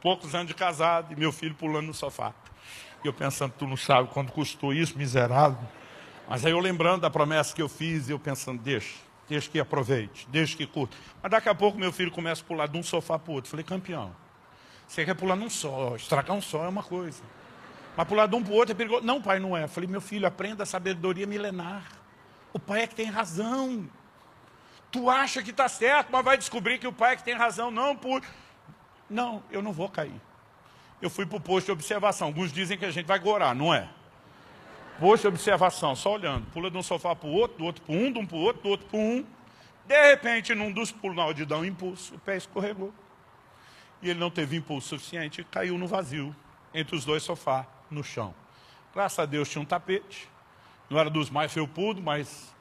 poucos 0.00 0.34
anos 0.34 0.48
de 0.48 0.54
casado, 0.54 1.12
e 1.12 1.16
meu 1.16 1.32
filho 1.32 1.54
pulando 1.54 1.86
no 1.86 1.94
sofá. 1.94 2.32
E 3.02 3.06
eu 3.06 3.12
pensando, 3.12 3.52
tu 3.58 3.66
não 3.66 3.76
sabe 3.76 4.08
quanto 4.08 4.32
custou 4.32 4.72
isso, 4.72 4.96
miserável. 4.96 5.58
Mas 6.28 6.44
aí 6.44 6.52
eu 6.52 6.58
lembrando 6.58 7.02
da 7.02 7.10
promessa 7.10 7.54
que 7.54 7.60
eu 7.60 7.68
fiz, 7.68 8.08
eu 8.08 8.18
pensando, 8.18 8.60
deixa. 8.62 8.94
Deixa 9.28 9.48
que 9.48 9.58
aproveite, 9.58 10.26
deixa 10.30 10.56
que 10.56 10.66
curta. 10.66 10.96
Mas 11.22 11.30
daqui 11.30 11.48
a 11.48 11.54
pouco 11.54 11.78
meu 11.78 11.90
filho 11.90 12.10
começa 12.10 12.42
a 12.42 12.44
pular 12.44 12.66
de 12.66 12.76
um 12.76 12.82
sofá 12.82 13.18
para 13.18 13.30
o 13.30 13.34
outro. 13.34 13.50
Falei, 13.50 13.64
campeão, 13.64 14.14
você 14.86 15.04
quer 15.04 15.14
pular 15.14 15.34
num 15.34 15.48
só, 15.48 15.96
estragar 15.96 16.36
um 16.36 16.42
só 16.42 16.64
é 16.64 16.68
uma 16.68 16.82
coisa. 16.82 17.22
Mas 17.96 18.06
pular 18.06 18.26
de 18.26 18.34
um 18.34 18.42
para 18.42 18.52
o 18.52 18.56
outro 18.56 18.72
é 18.72 18.74
perigoso. 18.74 19.04
Não, 19.04 19.22
pai, 19.22 19.38
não 19.38 19.56
é. 19.56 19.66
Falei, 19.66 19.88
meu 19.88 20.00
filho, 20.00 20.26
aprenda 20.26 20.64
a 20.64 20.66
sabedoria 20.66 21.26
milenar. 21.26 21.84
O 22.52 22.58
pai 22.58 22.82
é 22.82 22.86
que 22.86 22.94
tem 22.94 23.06
razão. 23.06 23.88
Tu 24.90 25.08
acha 25.08 25.42
que 25.42 25.50
está 25.50 25.68
certo, 25.68 26.08
mas 26.10 26.24
vai 26.24 26.36
descobrir 26.36 26.78
que 26.78 26.86
o 26.86 26.92
pai 26.92 27.14
é 27.14 27.16
que 27.16 27.24
tem 27.24 27.34
razão. 27.34 27.70
Não, 27.70 27.96
por... 27.96 28.22
Não, 29.08 29.42
eu 29.50 29.62
não 29.62 29.72
vou 29.72 29.88
cair. 29.88 30.20
Eu 31.00 31.10
fui 31.10 31.24
para 31.26 31.36
o 31.36 31.40
posto 31.40 31.66
de 31.66 31.72
observação. 31.72 32.28
Alguns 32.28 32.52
dizem 32.52 32.76
que 32.76 32.84
a 32.84 32.90
gente 32.90 33.06
vai 33.06 33.18
gorar, 33.18 33.54
não 33.54 33.72
é? 33.72 33.88
De 34.98 35.26
observação, 35.26 35.96
só 35.96 36.12
olhando. 36.14 36.46
Pula 36.52 36.70
de 36.70 36.76
um 36.76 36.82
sofá 36.82 37.16
para 37.16 37.28
o 37.28 37.32
outro, 37.32 37.58
do 37.58 37.64
outro 37.64 37.82
para 37.82 37.94
um, 37.94 38.12
de 38.12 38.18
um 38.18 38.26
para 38.26 38.36
o 38.36 38.40
outro, 38.40 38.62
do 38.62 38.68
outro 38.68 38.86
para 38.86 38.98
um. 38.98 39.26
De 39.86 40.10
repente, 40.10 40.54
num 40.54 40.70
dos 40.70 40.92
pulos, 40.92 41.16
na 41.16 41.24
hora 41.24 41.34
de 41.34 41.44
dar 41.44 41.58
um 41.58 41.64
impulso, 41.64 42.14
o 42.14 42.18
pé 42.18 42.36
escorregou. 42.36 42.92
E 44.00 44.08
ele 44.08 44.20
não 44.20 44.30
teve 44.30 44.56
impulso 44.56 44.90
suficiente 44.90 45.40
e 45.40 45.44
caiu 45.44 45.76
no 45.76 45.86
vazio, 45.86 46.34
entre 46.72 46.94
os 46.94 47.04
dois 47.04 47.22
sofás, 47.22 47.66
no 47.90 48.04
chão. 48.04 48.34
Graças 48.94 49.18
a 49.18 49.26
Deus 49.26 49.48
tinha 49.48 49.60
um 49.60 49.64
tapete. 49.64 50.28
Não 50.88 50.98
era 50.98 51.10
dos 51.10 51.28
mais 51.28 51.52
felpudos, 51.52 52.02
mas 52.02 52.54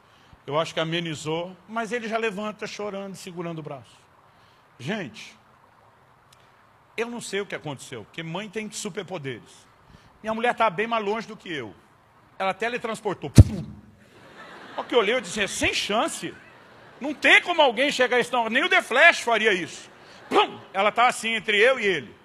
eu 0.48 0.60
acho 0.60 0.74
que 0.74 0.80
amenizou. 0.80 1.56
Mas 1.70 1.92
ele 1.92 2.08
já 2.08 2.18
levanta 2.18 2.66
chorando, 2.66 3.16
segurando 3.16 3.60
o 3.60 3.63
braço. 3.63 4.00
Gente, 4.80 5.38
eu 6.98 7.08
não 7.08 7.22
sei 7.22 7.42
o 7.42 7.46
que 7.46 7.54
aconteceu, 7.54 8.04
porque 8.06 8.24
mãe 8.24 8.50
tem 8.50 8.70
superpoderes. 8.72 9.68
Minha 10.22 10.34
mulher 10.34 10.52
está 10.52 10.70
bem 10.70 10.88
mais 10.88 11.06
longe 11.06 11.28
do 11.28 11.38
que 11.38 11.54
eu 11.54 11.75
ela 12.38 12.54
teletransportou. 12.54 13.32
O 14.75 14.84
que 14.84 14.96
eu 14.96 15.00
olhei, 15.00 15.16
eu 15.16 15.22
disse, 15.22 15.42
é 15.42 15.48
sem 15.48 15.74
chance. 15.74 16.34
Não 17.00 17.13
tem 17.13 17.42
como 17.42 17.62
alguém 17.62 17.92
chegar 17.92 18.18
a 18.18 18.20
isso. 18.20 18.32
Nem 18.50 18.63
o 18.63 18.70
The 18.70 18.82
Flash 18.82 19.22
faria 19.22 19.54
isso. 19.54 19.90
Pum! 20.30 20.60
Ela 20.74 20.90
está 20.90 21.08
assim, 21.08 21.36
entre 21.36 21.58
eu 21.58 21.80
e 21.80 21.86
ele. 21.86 22.16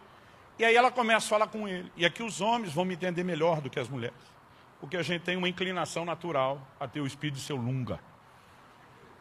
E 0.58 0.64
aí 0.64 0.74
ela 0.74 0.90
começa 0.90 1.26
a 1.26 1.28
falar 1.28 1.46
com 1.46 1.68
ele. 1.68 1.90
E 1.96 2.04
aqui 2.04 2.22
os 2.22 2.40
homens 2.40 2.72
vão 2.72 2.84
me 2.84 2.94
entender 2.94 3.22
melhor 3.22 3.60
do 3.60 3.68
que 3.68 3.78
as 3.78 3.88
mulheres. 3.88 4.16
Porque 4.80 4.96
a 4.96 5.02
gente 5.02 5.22
tem 5.22 5.36
uma 5.36 5.48
inclinação 5.48 6.04
natural 6.04 6.66
a 6.78 6.88
ter 6.88 7.00
o 7.00 7.06
espírito 7.06 7.36
de 7.36 7.42
seu 7.42 7.56
Lunga. 7.56 8.00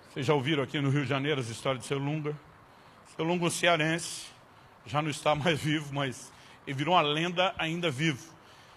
Vocês 0.09 0.25
já 0.25 0.33
ouviram 0.33 0.63
aqui 0.63 0.79
no 0.79 0.89
Rio 0.89 1.03
de 1.03 1.09
Janeiro 1.09 1.39
as 1.39 1.47
histórias 1.47 1.81
de 1.81 1.87
seu 1.87 1.99
Lunga? 1.99 2.35
Seu 3.15 3.25
Lunga, 3.25 3.45
um 3.45 3.49
cearense, 3.49 4.27
já 4.85 5.01
não 5.01 5.09
está 5.09 5.35
mais 5.35 5.59
vivo, 5.61 5.93
mas 5.93 6.31
ele 6.65 6.75
virou 6.75 6.95
uma 6.95 7.01
lenda 7.01 7.53
ainda 7.57 7.91
vivo. 7.91 8.33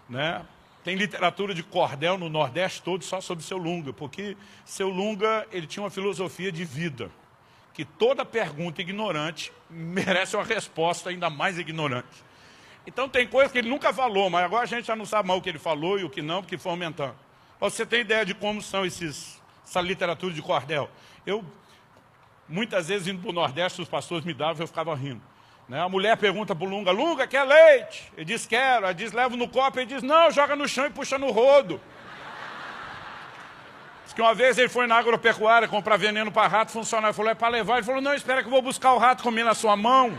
Né? 0.09 0.45
Tem 0.83 0.95
literatura 0.95 1.55
de 1.55 1.63
cordel 1.63 2.17
no 2.17 2.29
Nordeste 2.29 2.83
todo 2.83 3.05
só 3.05 3.21
sobre 3.21 3.45
seu 3.45 3.59
Lunga, 3.59 3.93
porque 3.93 4.37
seu 4.65 4.89
Lunga 4.89 5.47
ele 5.53 5.67
tinha 5.67 5.83
uma 5.83 5.91
filosofia 5.91 6.51
de 6.51 6.65
vida, 6.65 7.11
que 7.75 7.85
toda 7.85 8.25
pergunta 8.25 8.81
ignorante 8.81 9.53
merece 9.69 10.37
uma 10.37 10.45
resposta 10.45 11.11
ainda 11.11 11.29
mais 11.29 11.59
ignorante. 11.59 12.25
Então 12.87 13.09
tem 13.09 13.27
coisas 13.27 13.53
que 13.53 13.59
ele 13.59 13.69
nunca 13.69 13.93
falou, 13.93 14.31
mas 14.31 14.45
agora 14.45 14.63
a 14.63 14.67
gente 14.67 14.87
já 14.87 14.97
não 14.97 15.05
sabe 15.05 15.29
mais 15.29 15.39
o 15.39 15.43
que 15.43 15.51
ele 15.51 15.59
falou 15.59 15.99
e 15.99 16.05
o 16.05 16.11
que 16.11 16.23
não, 16.23 16.43
porque 16.43 16.57
foi 16.57 16.73
aumentando. 16.73 17.15
Você 17.61 17.85
tem 17.85 18.01
ideia 18.01 18.25
de 18.25 18.35
como 18.35 18.63
são 18.63 18.87
esses, 18.87 19.41
essa 19.67 19.83
literatura 19.83 20.33
de 20.33 20.41
cordel? 20.41 20.89
Eu, 21.27 21.45
muitas 22.49 22.89
vezes 22.89 23.07
indo 23.07 23.21
para 23.21 23.31
o 23.31 23.35
Nordeste, 23.35 23.83
os 23.83 23.89
pastores 23.89 24.25
me 24.25 24.33
davam 24.33 24.63
eu 24.63 24.67
ficava 24.67 24.95
rindo. 24.95 25.21
Né? 25.71 25.81
A 25.81 25.89
mulher 25.89 26.17
pergunta 26.17 26.53
para 26.53 26.67
o 26.67 26.69
Lunga, 26.69 26.91
Lunga, 26.91 27.29
quer 27.29 27.45
leite? 27.45 28.13
Ele 28.17 28.25
diz, 28.25 28.45
quero. 28.45 28.87
Ela 28.87 28.93
diz, 28.93 29.13
levo 29.13 29.37
no 29.37 29.49
copo. 29.49 29.79
Ele 29.79 29.87
diz, 29.87 30.03
não, 30.03 30.29
joga 30.33 30.57
no 30.57 30.67
chão 30.67 30.85
e 30.85 30.91
puxa 30.91 31.17
no 31.17 31.31
rodo. 31.31 31.81
Diz 34.05 34.13
que 34.13 34.21
uma 34.21 34.35
vez 34.35 34.59
ele 34.59 34.69
foi 34.69 34.89
na 34.89 34.97
agropecuária 34.97 35.69
comprar 35.69 35.97
veneno 35.97 36.33
para 36.33 36.49
rato, 36.49 36.73
funcionário 36.73 37.15
falou, 37.15 37.31
é 37.31 37.37
para 37.37 37.47
levar. 37.47 37.77
Ele 37.77 37.87
falou, 37.87 38.01
não, 38.01 38.13
espera 38.13 38.43
que 38.43 38.49
eu 38.49 38.51
vou 38.51 38.61
buscar 38.61 38.95
o 38.95 38.99
rato 38.99 39.23
comer 39.23 39.45
na 39.45 39.55
sua 39.55 39.77
mão. 39.77 40.19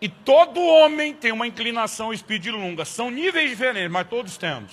E 0.00 0.08
todo 0.08 0.64
homem 0.64 1.12
tem 1.12 1.32
uma 1.32 1.48
inclinação 1.48 2.06
ao 2.06 2.14
espírito 2.14 2.56
lunga. 2.56 2.84
São 2.84 3.10
níveis 3.10 3.50
diferentes, 3.50 3.90
mas 3.90 4.06
todos 4.06 4.36
temos. 4.36 4.70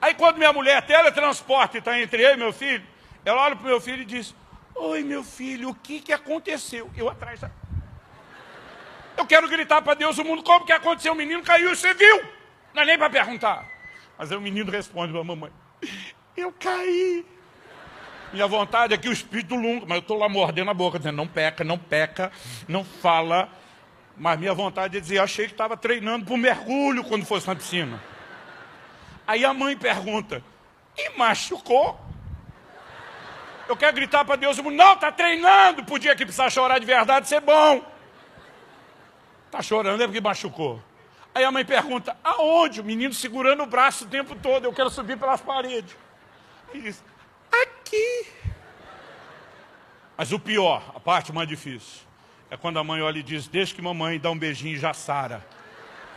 Aí 0.00 0.14
quando 0.14 0.38
minha 0.38 0.54
mulher 0.54 0.80
teletransporta 0.86 1.76
e 1.76 1.80
está 1.80 2.00
entre 2.00 2.22
eu 2.22 2.32
e 2.32 2.36
meu 2.38 2.52
filho, 2.52 2.86
ela 3.26 3.42
olha 3.42 3.56
para 3.56 3.66
o 3.66 3.68
meu 3.68 3.80
filho 3.80 4.00
e 4.00 4.06
diz, 4.06 4.34
Oi, 4.74 5.02
meu 5.02 5.22
filho, 5.22 5.70
o 5.70 5.74
que, 5.74 6.00
que 6.00 6.14
aconteceu? 6.14 6.90
Eu 6.96 7.10
atrás. 7.10 7.40
Eu 9.18 9.26
quero 9.26 9.48
gritar 9.48 9.82
para 9.82 9.94
Deus 9.94 10.16
o 10.16 10.24
mundo, 10.24 10.44
como 10.44 10.64
que 10.64 10.70
aconteceu? 10.70 11.12
O 11.12 11.16
menino 11.16 11.42
caiu, 11.42 11.74
você 11.74 11.92
viu? 11.92 12.22
Não 12.72 12.82
é 12.82 12.86
nem 12.86 12.96
para 12.96 13.10
perguntar. 13.10 13.66
Mas 14.16 14.30
aí 14.30 14.38
o 14.38 14.40
menino 14.40 14.70
responde 14.70 15.10
para 15.10 15.20
a 15.20 15.24
mamãe: 15.24 15.50
Eu 16.36 16.52
caí. 16.52 17.26
Minha 18.32 18.46
vontade 18.46 18.94
é 18.94 18.96
que 18.96 19.08
o 19.08 19.12
espírito 19.12 19.56
lungo, 19.56 19.86
mas 19.88 19.96
eu 19.96 20.02
estou 20.02 20.16
lá 20.16 20.28
mordendo 20.28 20.70
a 20.70 20.74
boca, 20.74 20.98
dizendo: 20.98 21.16
Não 21.16 21.26
peca, 21.26 21.64
não 21.64 21.76
peca, 21.76 22.30
não 22.68 22.84
fala. 22.84 23.48
Mas 24.16 24.38
minha 24.38 24.54
vontade 24.54 24.96
é 24.96 25.00
dizer: 25.00 25.18
achei 25.18 25.46
que 25.46 25.52
estava 25.52 25.76
treinando 25.76 26.24
para 26.24 26.34
o 26.34 26.38
mergulho 26.38 27.02
quando 27.02 27.26
fosse 27.26 27.48
na 27.48 27.56
piscina. 27.56 28.00
Aí 29.26 29.44
a 29.44 29.52
mãe 29.52 29.76
pergunta: 29.76 30.44
E 30.96 31.18
machucou? 31.18 31.98
Eu 33.68 33.76
quero 33.76 33.96
gritar 33.96 34.24
para 34.24 34.36
Deus, 34.36 34.56
não, 34.58 34.92
está 34.94 35.10
treinando, 35.10 35.84
podia 35.84 36.14
que 36.14 36.24
precisar 36.24 36.50
chorar 36.50 36.78
de 36.78 36.86
verdade, 36.86 37.28
ser 37.28 37.40
bom. 37.40 37.97
Está 39.48 39.62
chorando 39.62 40.02
é 40.02 40.06
porque 40.06 40.20
machucou. 40.20 40.80
Aí 41.34 41.42
a 41.42 41.50
mãe 41.50 41.64
pergunta, 41.64 42.16
aonde? 42.22 42.80
O 42.80 42.84
menino 42.84 43.14
segurando 43.14 43.62
o 43.62 43.66
braço 43.66 44.04
o 44.04 44.08
tempo 44.08 44.34
todo, 44.36 44.66
eu 44.66 44.72
quero 44.72 44.90
subir 44.90 45.16
pelas 45.18 45.40
paredes. 45.40 45.96
Ele 46.72 46.82
diz, 46.82 47.02
aqui. 47.50 48.26
Mas 50.16 50.32
o 50.32 50.38
pior, 50.38 50.82
a 50.94 51.00
parte 51.00 51.32
mais 51.32 51.48
difícil, 51.48 52.02
é 52.50 52.56
quando 52.56 52.78
a 52.78 52.84
mãe 52.84 53.00
olha 53.00 53.18
e 53.18 53.22
diz, 53.22 53.46
deixa 53.46 53.74
que 53.74 53.80
mamãe 53.80 54.18
dá 54.18 54.30
um 54.30 54.38
beijinho 54.38 54.74
e 54.74 54.78
já 54.78 54.92
sara. 54.92 55.44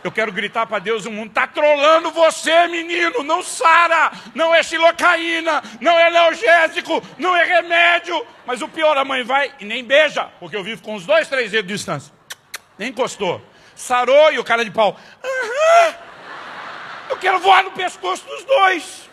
Eu 0.04 0.12
quero 0.12 0.32
gritar 0.32 0.66
para 0.66 0.80
Deus, 0.80 1.06
o 1.06 1.12
mundo 1.12 1.30
está 1.30 1.46
trolando 1.48 2.12
você, 2.12 2.68
menino, 2.68 3.24
não 3.24 3.44
sara, 3.44 4.12
não 4.34 4.54
é 4.54 4.64
xilocaína, 4.64 5.62
não 5.80 5.92
é 5.92 6.08
analgésico, 6.08 7.02
não 7.18 7.38
é 7.38 7.44
remédio. 7.44 8.26
Mas 8.46 8.62
o 8.62 8.68
pior, 8.68 8.98
a 8.98 9.06
mãe 9.06 9.24
vai 9.24 9.54
e 9.60 9.66
nem 9.66 9.86
beija, 9.86 10.26
porque 10.40 10.56
eu 10.56 10.64
vivo 10.64 10.82
com 10.82 10.96
os 10.96 11.06
dois, 11.06 11.30
três 11.30 11.52
dedos 11.52 11.68
de 11.68 11.74
distância. 11.76 12.21
Nem 12.82 12.90
encostou. 12.90 13.40
Sarou 13.76 14.34
e 14.34 14.40
o 14.40 14.44
cara 14.44 14.66
de 14.66 14.72
pau, 14.72 14.98
aham, 15.24 15.96
eu 17.12 17.18
quero 17.18 17.40
voar 17.40 17.64
no 17.64 17.70
pescoço 17.74 18.26
dos 18.26 18.44
dois. 18.44 19.08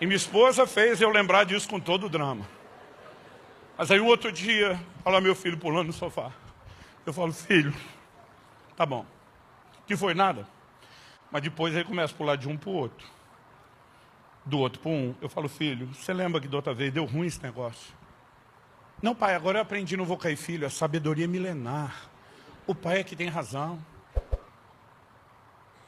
E 0.00 0.04
minha 0.04 0.16
esposa 0.16 0.66
fez 0.66 1.00
eu 1.00 1.08
lembrar 1.10 1.44
disso 1.44 1.68
com 1.68 1.78
todo 1.78 2.06
o 2.06 2.08
drama. 2.08 2.44
Mas 3.78 3.88
aí 3.92 4.00
um 4.00 4.06
outro 4.06 4.32
dia, 4.32 4.76
fala 5.04 5.20
meu 5.20 5.36
filho 5.36 5.56
pulando 5.58 5.86
no 5.86 5.92
sofá. 5.92 6.32
Eu 7.06 7.12
falo, 7.12 7.32
filho, 7.32 7.72
Tá 8.74 8.84
bom. 8.84 9.06
Que 9.86 9.96
foi 9.96 10.12
nada. 10.12 10.44
Mas 11.30 11.42
depois 11.42 11.72
ele 11.72 11.84
começa 11.84 12.12
a 12.12 12.16
pular 12.16 12.34
de 12.34 12.48
um 12.48 12.56
para 12.56 12.68
o 12.68 12.74
outro. 12.74 13.06
Do 14.44 14.58
outro 14.58 14.80
para 14.80 14.90
um. 14.90 15.14
Eu 15.20 15.28
falo, 15.28 15.48
filho, 15.48 15.86
você 15.94 16.12
lembra 16.12 16.40
que 16.40 16.48
da 16.48 16.56
outra 16.56 16.74
vez 16.74 16.92
deu 16.92 17.04
ruim 17.04 17.28
esse 17.28 17.40
negócio? 17.40 17.94
Não, 19.02 19.14
pai, 19.14 19.34
agora 19.34 19.58
eu 19.58 19.62
aprendi, 19.62 19.96
não 19.96 20.06
vou 20.06 20.16
cair 20.16 20.36
filho. 20.36 20.66
A 20.66 20.70
sabedoria 20.70 21.28
milenar. 21.28 22.08
O 22.66 22.74
pai 22.74 23.00
é 23.00 23.04
que 23.04 23.14
tem 23.14 23.28
razão. 23.28 23.78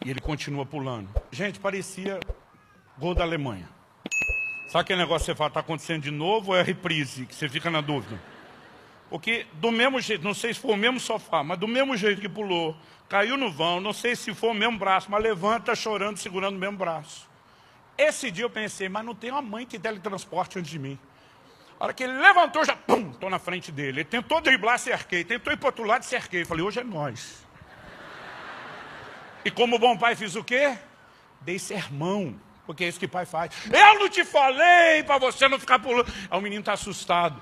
E 0.05 0.11
ele 0.11 0.21
continua 0.21 0.67
pulando. 0.67 1.09
Gente, 1.33 1.59
parecia 1.59 2.21
gol 2.99 3.15
da 3.15 3.25
Alemanha. 3.25 3.69
Sabe 4.69 4.83
aquele 4.83 4.99
negócio 4.99 5.25
que 5.25 5.33
você 5.33 5.35
fala, 5.35 5.49
está 5.49 5.61
acontecendo 5.61 6.03
de 6.03 6.11
novo 6.11 6.51
ou 6.51 6.57
é 6.57 6.63
reprise, 6.63 7.25
que 7.25 7.35
você 7.35 7.49
fica 7.49 7.71
na 7.71 7.81
dúvida? 7.81 8.21
Porque 9.09 9.47
do 9.55 9.71
mesmo 9.71 9.99
jeito, 9.99 10.23
não 10.23 10.35
sei 10.35 10.53
se 10.53 10.61
foi 10.61 10.73
o 10.73 10.77
mesmo 10.77 11.01
sofá, 11.01 11.43
mas 11.43 11.59
do 11.59 11.67
mesmo 11.67 11.97
jeito 11.97 12.21
que 12.21 12.29
pulou, 12.29 12.77
caiu 13.09 13.39
no 13.39 13.51
vão, 13.51 13.81
não 13.81 13.95
sei 13.95 14.15
se 14.15 14.35
foi 14.35 14.51
o 14.51 14.55
mesmo 14.55 14.79
braço, 14.79 15.11
mas 15.11 15.23
levanta 15.23 15.75
chorando, 15.75 16.19
segurando 16.19 16.57
o 16.57 16.59
mesmo 16.59 16.77
braço. 16.77 17.27
Esse 17.97 18.31
dia 18.31 18.45
eu 18.45 18.51
pensei, 18.51 18.91
mas 18.91 19.05
não 19.05 19.15
tem 19.15 19.31
uma 19.31 19.41
mãe 19.41 19.65
que 19.65 19.79
teletransporte 19.79 20.59
antes 20.59 20.71
de 20.71 20.79
mim. 20.79 20.99
A 21.79 21.85
hora 21.85 21.95
que 21.95 22.03
ele 22.03 22.15
levantou, 22.15 22.65
já, 22.65 22.75
pum, 22.75 23.11
estou 23.13 23.31
na 23.31 23.39
frente 23.39 23.71
dele. 23.71 24.01
Ele 24.01 24.05
tentou 24.05 24.41
driblar, 24.41 24.79
cerquei. 24.79 25.23
Tentou 25.25 25.53
ir 25.53 25.57
para 25.57 25.69
outro 25.69 25.85
lado, 25.85 26.03
cerquei. 26.03 26.45
Falei, 26.45 26.65
hoje 26.65 26.81
é 26.81 26.85
nós. 26.85 27.47
E 29.45 29.51
como 29.51 29.79
bom 29.79 29.97
pai, 29.97 30.17
fiz 30.17 30.35
o 30.35 30.43
quê? 30.43 30.77
Dei 31.41 31.59
sermão. 31.59 32.39
Porque 32.67 32.85
é 32.85 32.89
isso 32.89 32.99
que 32.99 33.07
pai 33.07 33.25
faz. 33.25 33.53
Eu 33.73 33.99
não 34.01 34.09
te 34.09 34.25
falei 34.25 35.03
para 35.05 35.19
você 35.19 35.47
não 35.49 35.59
ficar 35.59 35.79
pulando. 35.79 36.13
Aí 36.29 36.39
o 36.39 36.43
menino 36.43 36.61
está 36.61 36.73
assustado. 36.73 37.41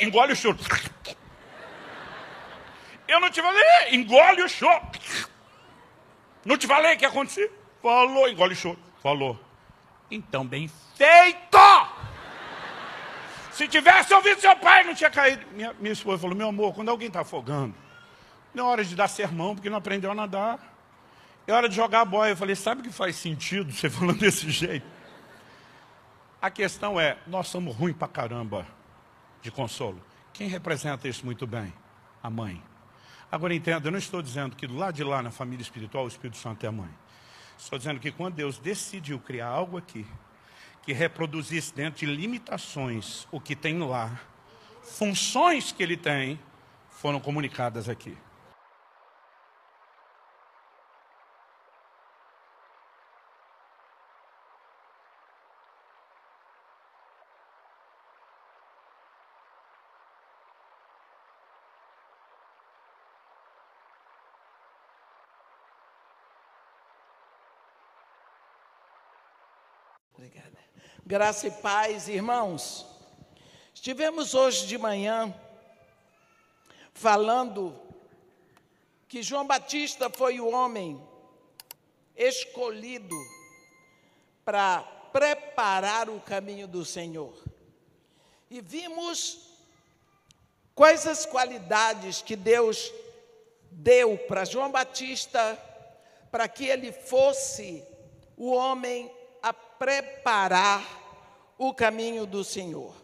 Engole 0.00 0.32
o 0.32 0.36
choro. 0.36 0.58
Eu 3.06 3.20
não 3.20 3.30
te 3.30 3.40
falei, 3.40 3.62
engole 3.92 4.42
o 4.42 4.48
choro. 4.48 4.82
Não 6.44 6.56
te 6.56 6.66
falei 6.66 6.94
o 6.94 6.98
que 6.98 7.04
ia 7.04 7.08
acontecer? 7.08 7.50
Falou, 7.80 8.28
engole 8.28 8.54
o 8.54 8.56
choro. 8.56 8.78
Falou. 9.00 9.38
Então, 10.10 10.44
bem 10.44 10.68
feito! 10.96 11.99
Se 13.60 13.68
tivesse 13.68 14.14
ouvido 14.14 14.40
seu 14.40 14.56
pai, 14.56 14.84
não 14.84 14.94
tinha 14.94 15.10
caído. 15.10 15.44
Minha, 15.52 15.74
minha 15.74 15.92
esposa 15.92 16.22
falou, 16.22 16.34
meu 16.34 16.48
amor, 16.48 16.72
quando 16.72 16.88
alguém 16.88 17.08
está 17.08 17.20
afogando, 17.20 17.74
não 18.54 18.64
é 18.64 18.68
hora 18.70 18.82
de 18.82 18.96
dar 18.96 19.06
sermão, 19.06 19.54
porque 19.54 19.68
não 19.68 19.76
aprendeu 19.76 20.10
a 20.10 20.14
nadar. 20.14 20.58
É 21.46 21.52
hora 21.52 21.68
de 21.68 21.76
jogar 21.76 22.00
a 22.00 22.04
boia. 22.06 22.30
Eu 22.30 22.38
falei, 22.38 22.56
sabe 22.56 22.80
que 22.80 22.90
faz 22.90 23.16
sentido 23.16 23.70
você 23.70 23.90
falando 23.92 24.18
desse 24.18 24.48
jeito? 24.48 24.86
A 26.40 26.50
questão 26.50 26.98
é, 26.98 27.18
nós 27.26 27.48
somos 27.48 27.76
ruins 27.76 27.94
pra 27.94 28.08
caramba 28.08 28.66
de 29.42 29.50
consolo. 29.50 30.00
Quem 30.32 30.48
representa 30.48 31.06
isso 31.06 31.26
muito 31.26 31.46
bem? 31.46 31.70
A 32.22 32.30
mãe. 32.30 32.62
Agora 33.30 33.54
entenda, 33.54 33.88
eu 33.88 33.92
não 33.92 33.98
estou 33.98 34.22
dizendo 34.22 34.56
que 34.56 34.66
do 34.66 34.74
lado 34.74 34.94
de 34.94 35.04
lá 35.04 35.20
na 35.20 35.30
família 35.30 35.62
espiritual 35.62 36.06
o 36.06 36.08
Espírito 36.08 36.38
Santo 36.38 36.64
é 36.64 36.68
a 36.70 36.72
mãe. 36.72 36.88
Estou 37.58 37.78
dizendo 37.78 38.00
que 38.00 38.10
quando 38.10 38.36
Deus 38.36 38.56
decidiu 38.56 39.18
criar 39.18 39.48
algo 39.48 39.76
aqui, 39.76 40.06
que 40.82 40.92
reproduzisse 40.92 41.74
dentro 41.74 42.00
de 42.00 42.06
limitações 42.06 43.26
o 43.30 43.40
que 43.40 43.54
tem 43.54 43.78
lá, 43.78 44.20
funções 44.82 45.72
que 45.72 45.82
ele 45.82 45.96
tem, 45.96 46.38
foram 46.90 47.20
comunicadas 47.20 47.88
aqui. 47.88 48.16
Graça 71.10 71.48
e 71.48 71.50
paz, 71.50 72.06
irmãos. 72.06 72.86
Estivemos 73.74 74.32
hoje 74.32 74.64
de 74.68 74.78
manhã 74.78 75.34
falando 76.94 77.76
que 79.08 79.20
João 79.20 79.44
Batista 79.44 80.08
foi 80.08 80.38
o 80.38 80.48
homem 80.48 81.04
escolhido 82.14 83.16
para 84.44 84.82
preparar 85.12 86.08
o 86.08 86.20
caminho 86.20 86.68
do 86.68 86.84
Senhor. 86.84 87.36
E 88.48 88.60
vimos 88.60 89.50
quais 90.76 91.08
as 91.08 91.26
qualidades 91.26 92.22
que 92.22 92.36
Deus 92.36 92.92
deu 93.68 94.16
para 94.16 94.44
João 94.44 94.70
Batista 94.70 95.58
para 96.30 96.46
que 96.46 96.66
ele 96.66 96.92
fosse 96.92 97.84
o 98.36 98.52
homem 98.52 99.10
a 99.42 99.52
preparar 99.52 100.99
o 101.60 101.74
caminho 101.74 102.24
do 102.24 102.42
Senhor. 102.42 102.94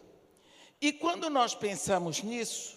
E 0.81 0.91
quando 0.91 1.29
nós 1.29 1.53
pensamos 1.53 2.23
nisso, 2.23 2.75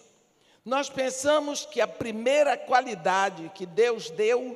nós 0.63 0.91
pensamos 0.91 1.65
que 1.65 1.81
a 1.81 1.87
primeira 1.87 2.55
qualidade 2.55 3.51
que 3.55 3.65
Deus 3.65 4.11
deu 4.11 4.55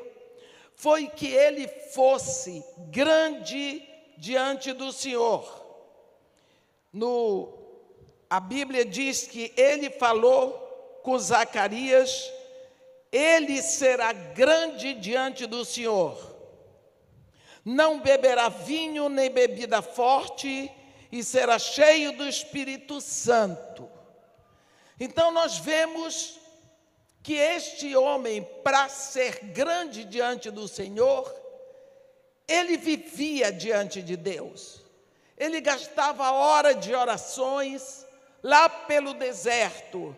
foi 0.76 1.08
que 1.08 1.28
ele 1.28 1.68
fosse 1.68 2.64
grande 2.92 3.82
diante 4.20 4.72
do 4.72 4.94
Senhor. 4.94 5.44
No 6.94 7.58
a 8.30 8.40
Bíblia 8.40 8.86
diz 8.86 9.24
que 9.24 9.52
ele 9.58 9.90
falou 9.90 10.52
com 11.02 11.18
Zacarias, 11.18 12.32
ele 13.12 13.64
será 13.64 14.14
grande 14.14 14.94
diante 14.94 15.48
do 15.48 15.66
Senhor 15.66 16.36
não 17.66 18.00
beberá 18.00 18.48
vinho 18.48 19.10
nem 19.10 19.32
bebida 19.32 19.82
forte, 19.82 20.72
e 21.16 21.24
será 21.24 21.58
cheio 21.58 22.12
do 22.12 22.28
Espírito 22.28 23.00
Santo. 23.00 23.90
Então 25.00 25.32
nós 25.32 25.58
vemos 25.58 26.38
que 27.24 27.36
este 27.36 27.96
homem, 27.96 28.44
para 28.66 28.90
ser 28.90 29.40
grande 29.46 30.04
diante 30.04 30.52
do 30.52 30.68
Senhor, 30.68 31.34
ele 32.46 32.76
vivia 32.76 33.50
diante 33.50 34.02
de 34.02 34.18
Deus. 34.18 34.82
Ele 35.38 35.62
gastava 35.62 36.32
hora 36.32 36.76
de 36.76 36.94
orações 36.94 38.06
lá 38.44 38.68
pelo 38.68 39.14
deserto. 39.14 40.14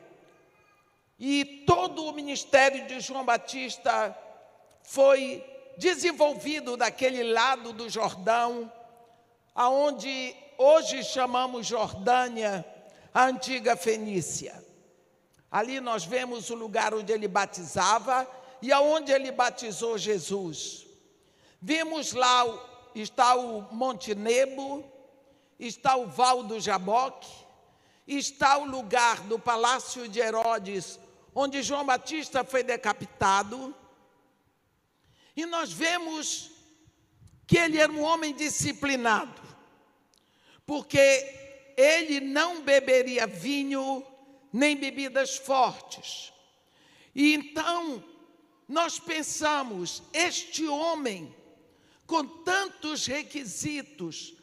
E 1.19 1.63
todo 1.67 2.05
o 2.05 2.13
ministério 2.13 2.87
de 2.87 2.99
João 3.01 3.23
Batista 3.23 4.17
foi 4.81 5.45
desenvolvido 5.77 6.75
daquele 6.75 7.21
lado 7.21 7.71
do 7.71 7.87
Jordão, 7.87 8.71
aonde 9.53 10.35
hoje 10.57 11.03
chamamos 11.03 11.67
Jordânia, 11.67 12.65
a 13.13 13.25
antiga 13.25 13.75
Fenícia. 13.75 14.63
Ali 15.51 15.79
nós 15.79 16.03
vemos 16.03 16.49
o 16.49 16.55
lugar 16.55 16.93
onde 16.93 17.11
ele 17.11 17.27
batizava 17.27 18.27
e 18.61 18.71
aonde 18.71 19.11
ele 19.11 19.31
batizou 19.31 19.97
Jesus. 19.97 20.85
Vimos 21.61 22.13
lá 22.13 22.45
está 23.01 23.35
o 23.35 23.73
Monte 23.73 24.15
Nebo, 24.15 24.83
está 25.59 25.95
o 25.95 26.07
Val 26.07 26.43
do 26.43 26.59
Jaboque, 26.59 27.29
está 28.07 28.57
o 28.57 28.65
lugar 28.65 29.21
do 29.21 29.37
Palácio 29.37 30.07
de 30.07 30.19
Herodes, 30.19 30.99
onde 31.33 31.61
João 31.61 31.85
Batista 31.85 32.43
foi 32.43 32.63
decapitado. 32.63 33.75
E 35.35 35.45
nós 35.45 35.71
vemos 35.71 36.51
que 37.45 37.57
ele 37.57 37.77
era 37.77 37.91
um 37.91 38.03
homem 38.03 38.33
disciplinado, 38.33 39.41
porque 40.67 41.73
ele 41.77 42.19
não 42.19 42.61
beberia 42.61 43.25
vinho 43.25 44.05
nem 44.51 44.75
bebidas 44.75 45.37
fortes. 45.37 46.33
E 47.15 47.33
então 47.33 48.03
nós 48.67 48.99
pensamos, 48.99 50.03
este 50.13 50.67
homem 50.67 51.33
com 52.05 52.25
tantos 52.25 53.05
requisitos 53.05 54.35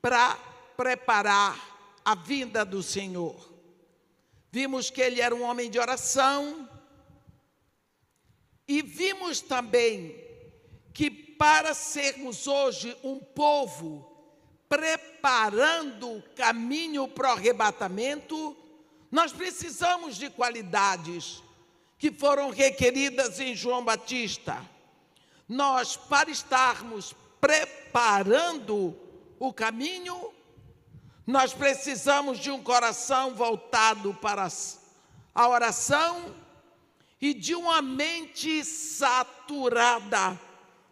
para 0.00 0.36
preparar 0.76 2.00
a 2.04 2.14
vinda 2.14 2.64
do 2.64 2.82
Senhor. 2.82 3.52
Vimos 4.50 4.90
que 4.90 5.00
ele 5.00 5.20
era 5.20 5.34
um 5.34 5.42
homem 5.42 5.70
de 5.70 5.78
oração 5.78 6.68
e 8.68 8.82
vimos 8.82 9.40
também 9.40 10.16
que 10.92 11.10
para 11.10 11.74
sermos 11.74 12.46
hoje 12.46 12.96
um 13.02 13.18
povo 13.18 14.11
preparando 14.72 16.16
o 16.16 16.22
caminho 16.34 17.06
para 17.06 17.28
o 17.28 17.32
arrebatamento, 17.32 18.56
nós 19.10 19.30
precisamos 19.30 20.16
de 20.16 20.30
qualidades 20.30 21.42
que 21.98 22.10
foram 22.10 22.48
requeridas 22.48 23.38
em 23.38 23.54
João 23.54 23.84
Batista 23.84 24.72
nós, 25.52 25.96
para 25.96 26.30
estarmos 26.30 27.14
preparando 27.38 28.96
o 29.38 29.52
caminho, 29.52 30.32
nós 31.26 31.52
precisamos 31.52 32.38
de 32.38 32.50
um 32.50 32.62
coração 32.62 33.34
voltado 33.34 34.14
para 34.14 34.48
a 35.34 35.48
oração 35.48 36.34
e 37.20 37.34
de 37.34 37.54
uma 37.54 37.82
mente 37.82 38.64
saturada 38.64 40.40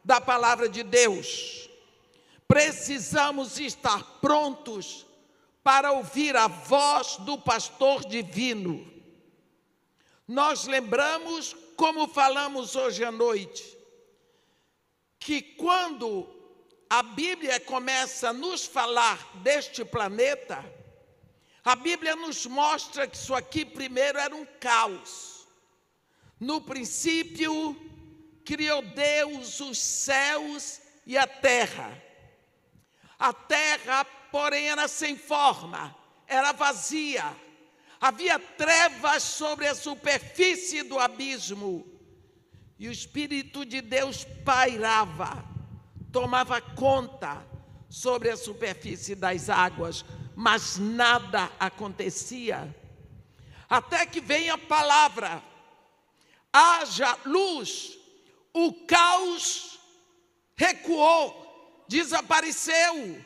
da 0.04 0.20
palavra 0.20 0.68
de 0.68 0.82
Deus. 0.82 1.69
Precisamos 2.50 3.60
estar 3.60 4.02
prontos 4.20 5.06
para 5.62 5.92
ouvir 5.92 6.34
a 6.34 6.48
voz 6.48 7.16
do 7.18 7.38
pastor 7.38 8.04
divino. 8.04 8.92
Nós 10.26 10.66
lembramos, 10.66 11.54
como 11.76 12.08
falamos 12.08 12.74
hoje 12.74 13.04
à 13.04 13.12
noite, 13.12 13.78
que 15.20 15.40
quando 15.40 16.28
a 16.90 17.04
Bíblia 17.04 17.60
começa 17.60 18.30
a 18.30 18.32
nos 18.32 18.64
falar 18.64 19.30
deste 19.44 19.84
planeta, 19.84 20.58
a 21.64 21.76
Bíblia 21.76 22.16
nos 22.16 22.46
mostra 22.46 23.06
que 23.06 23.16
isso 23.16 23.32
aqui 23.32 23.64
primeiro 23.64 24.18
era 24.18 24.34
um 24.34 24.44
caos. 24.58 25.46
No 26.40 26.60
princípio, 26.60 27.76
criou 28.44 28.82
Deus 28.82 29.60
os 29.60 29.78
céus 29.78 30.80
e 31.06 31.16
a 31.16 31.28
terra. 31.28 32.09
A 33.20 33.34
terra, 33.34 34.02
porém, 34.32 34.70
era 34.70 34.88
sem 34.88 35.14
forma, 35.14 35.94
era 36.26 36.52
vazia. 36.52 37.36
Havia 38.00 38.38
trevas 38.38 39.22
sobre 39.22 39.68
a 39.68 39.74
superfície 39.74 40.82
do 40.82 40.98
abismo 40.98 41.86
e 42.78 42.88
o 42.88 42.92
Espírito 42.92 43.66
de 43.66 43.82
Deus 43.82 44.24
pairava, 44.42 45.44
tomava 46.10 46.62
conta 46.62 47.46
sobre 47.90 48.30
a 48.30 48.38
superfície 48.38 49.14
das 49.14 49.50
águas, 49.50 50.02
mas 50.34 50.78
nada 50.78 51.52
acontecia. 51.60 52.74
Até 53.68 54.06
que 54.06 54.18
vem 54.18 54.48
a 54.48 54.56
palavra: 54.56 55.42
haja 56.50 57.18
luz, 57.26 57.98
o 58.54 58.72
caos 58.86 59.78
recuou, 60.56 61.39
desapareceu, 61.90 63.24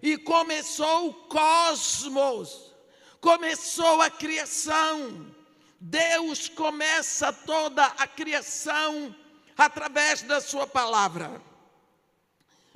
e 0.00 0.16
começou 0.16 1.08
o 1.08 1.14
cosmos, 1.14 2.72
começou 3.20 4.00
a 4.00 4.10
criação 4.10 5.34
Deus 5.86 6.48
começa 6.48 7.30
toda 7.30 7.84
a 7.84 8.06
criação 8.06 9.14
através 9.54 10.22
da 10.22 10.40
Sua 10.40 10.66
palavra. 10.66 11.42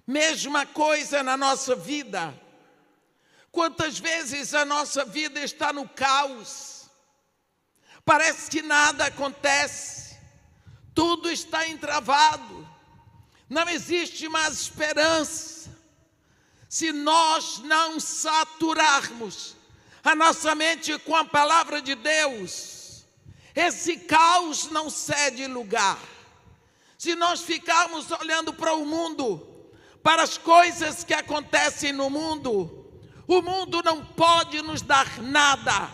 Mesma 0.06 0.66
coisa 0.66 1.22
na 1.22 1.34
nossa 1.34 1.74
vida. 1.74 2.38
Quantas 3.50 3.98
vezes 3.98 4.52
a 4.52 4.66
nossa 4.66 5.06
vida 5.06 5.40
está 5.40 5.72
no 5.72 5.88
caos, 5.88 6.90
parece 8.04 8.50
que 8.50 8.60
nada 8.60 9.06
acontece, 9.06 10.18
tudo 10.94 11.30
está 11.30 11.66
entravado, 11.66 12.67
não 13.48 13.68
existe 13.68 14.28
mais 14.28 14.60
esperança. 14.60 15.70
Se 16.68 16.92
nós 16.92 17.60
não 17.60 17.98
saturarmos 17.98 19.56
a 20.04 20.14
nossa 20.14 20.54
mente 20.54 20.96
com 20.98 21.16
a 21.16 21.24
palavra 21.24 21.80
de 21.80 21.94
Deus, 21.94 23.06
esse 23.54 23.96
caos 23.96 24.70
não 24.70 24.90
cede 24.90 25.46
lugar. 25.46 25.98
Se 26.98 27.14
nós 27.14 27.40
ficarmos 27.40 28.10
olhando 28.10 28.52
para 28.52 28.74
o 28.74 28.84
mundo, 28.84 29.46
para 30.02 30.22
as 30.22 30.36
coisas 30.36 31.02
que 31.02 31.14
acontecem 31.14 31.92
no 31.92 32.10
mundo, 32.10 32.86
o 33.26 33.40
mundo 33.40 33.82
não 33.82 34.04
pode 34.04 34.60
nos 34.62 34.82
dar 34.82 35.22
nada, 35.22 35.90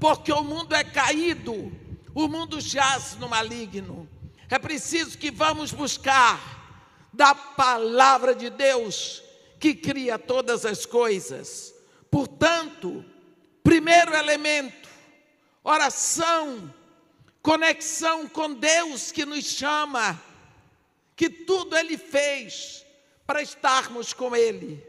porque 0.00 0.32
o 0.32 0.42
mundo 0.42 0.74
é 0.74 0.84
caído, 0.84 1.72
o 2.14 2.28
mundo 2.28 2.60
jaz 2.60 3.16
no 3.16 3.28
maligno. 3.28 4.08
É 4.48 4.58
preciso 4.58 5.18
que 5.18 5.30
vamos 5.30 5.72
buscar 5.72 6.53
da 7.14 7.34
palavra 7.34 8.34
de 8.34 8.50
Deus 8.50 9.22
que 9.58 9.74
cria 9.74 10.18
todas 10.18 10.66
as 10.66 10.84
coisas. 10.84 11.74
Portanto, 12.10 13.04
primeiro 13.62 14.14
elemento, 14.14 14.88
oração 15.62 16.72
conexão 17.44 18.26
com 18.26 18.54
Deus 18.54 19.12
que 19.12 19.26
nos 19.26 19.44
chama, 19.44 20.18
que 21.14 21.28
tudo 21.28 21.76
Ele 21.76 21.98
fez 21.98 22.84
para 23.26 23.42
estarmos 23.42 24.14
com 24.14 24.34
Ele. 24.34 24.82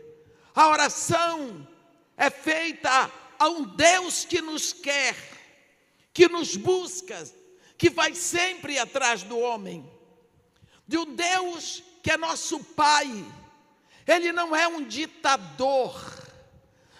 A 0.55 0.69
oração 0.69 1.67
é 2.15 2.29
feita 2.29 3.11
a 3.37 3.49
um 3.49 3.63
Deus 3.63 4.23
que 4.23 4.41
nos 4.41 4.71
quer, 4.71 5.17
que 6.13 6.29
nos 6.29 6.55
busca, 6.55 7.29
que 7.77 7.89
vai 7.89 8.15
sempre 8.15 8.79
atrás 8.79 9.21
do 9.21 9.37
homem, 9.37 9.85
de 10.87 10.97
um 10.97 11.13
Deus 11.13 11.83
que 12.05 12.11
é 12.11 12.17
nosso 12.17 12.59
Pai. 12.63 13.25
Ele 14.05 14.31
não 14.31 14.55
é 14.55 14.67
um 14.67 14.85
ditador, 14.85 15.99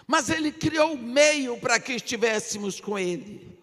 mas 0.08 0.32
Ele 0.32 0.52
criou 0.52 0.96
o 0.96 0.98
meio 0.98 1.60
para 1.60 1.80
que 1.80 1.94
estivéssemos 1.94 2.82
com 2.82 2.98
Ele. 2.98 3.56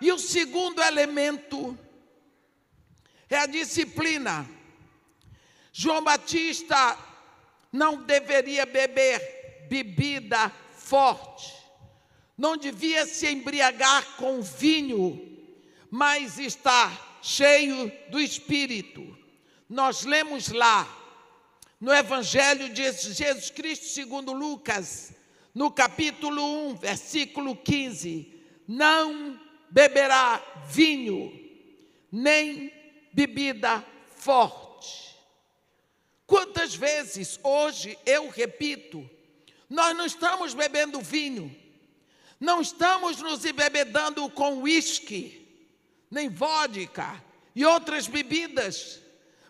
E 0.00 0.12
o 0.12 0.18
segundo 0.18 0.80
elemento 0.80 1.76
é 3.28 3.38
a 3.38 3.46
disciplina. 3.46 4.48
João 5.72 6.04
Batista 6.04 6.96
não 7.72 8.04
deveria 8.04 8.64
beber 8.64 9.66
bebida 9.68 10.52
forte, 10.76 11.52
não 12.38 12.56
devia 12.56 13.06
se 13.06 13.28
embriagar 13.28 14.14
com 14.14 14.40
vinho, 14.40 15.20
mas 15.90 16.38
estar 16.38 17.18
cheio 17.20 17.90
do 18.08 18.20
Espírito. 18.20 19.19
Nós 19.70 20.04
lemos 20.04 20.48
lá 20.48 20.84
no 21.80 21.94
Evangelho 21.94 22.70
de 22.70 22.82
Jesus 22.82 23.50
Cristo 23.50 23.86
segundo 23.86 24.32
Lucas, 24.32 25.12
no 25.54 25.70
capítulo 25.70 26.70
1, 26.70 26.74
versículo 26.74 27.54
15: 27.54 28.34
Não 28.66 29.40
beberá 29.70 30.42
vinho, 30.66 31.32
nem 32.10 32.72
bebida 33.12 33.86
forte. 34.16 35.16
Quantas 36.26 36.74
vezes 36.74 37.38
hoje 37.40 37.96
eu 38.04 38.28
repito, 38.28 39.08
nós 39.68 39.96
não 39.96 40.04
estamos 40.04 40.52
bebendo 40.52 41.00
vinho, 41.00 41.54
não 42.40 42.60
estamos 42.60 43.22
nos 43.22 43.44
embebedando 43.44 44.28
com 44.30 44.62
uísque, 44.62 45.48
nem 46.10 46.28
vodka 46.28 47.22
e 47.54 47.64
outras 47.64 48.08
bebidas, 48.08 49.00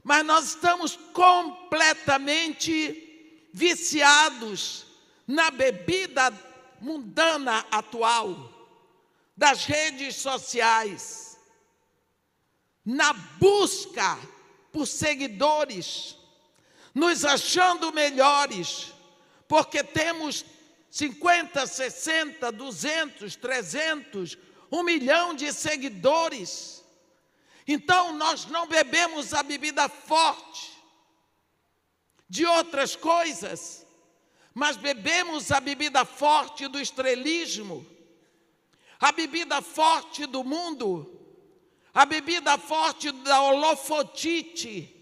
mas 0.02 0.24
nós 0.24 0.46
estamos 0.46 0.96
completamente 1.12 3.48
viciados 3.52 4.86
na 5.26 5.50
bebida 5.50 6.32
mundana 6.80 7.66
atual, 7.70 8.50
das 9.36 9.64
redes 9.64 10.16
sociais, 10.16 11.38
na 12.84 13.12
busca 13.12 14.18
por 14.72 14.86
seguidores, 14.86 16.16
nos 16.94 17.24
achando 17.24 17.92
melhores, 17.92 18.92
porque 19.46 19.84
temos 19.84 20.44
50, 20.90 21.66
60, 21.66 22.50
200, 22.50 23.36
300, 23.36 24.38
um 24.70 24.82
milhão 24.82 25.34
de 25.34 25.52
seguidores. 25.52 26.79
Então 27.72 28.12
nós 28.14 28.46
não 28.46 28.66
bebemos 28.66 29.32
a 29.32 29.44
bebida 29.44 29.88
forte 29.88 30.72
de 32.28 32.44
outras 32.44 32.96
coisas, 32.96 33.86
mas 34.52 34.76
bebemos 34.76 35.52
a 35.52 35.60
bebida 35.60 36.04
forte 36.04 36.66
do 36.66 36.80
estrelismo, 36.80 37.86
a 38.98 39.12
bebida 39.12 39.62
forte 39.62 40.26
do 40.26 40.42
mundo, 40.42 41.16
a 41.94 42.04
bebida 42.04 42.58
forte 42.58 43.12
da 43.12 43.40
holofotite. 43.40 44.92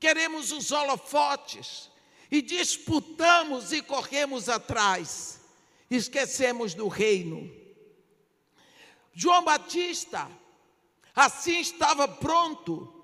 Queremos 0.00 0.50
os 0.50 0.72
holofotes 0.72 1.90
e 2.30 2.40
disputamos 2.40 3.70
e 3.70 3.82
corremos 3.82 4.48
atrás, 4.48 5.42
esquecemos 5.90 6.72
do 6.72 6.88
reino. 6.88 7.54
João 9.12 9.44
Batista, 9.44 10.26
assim 11.14 11.60
estava 11.60 12.06
pronto 12.06 12.94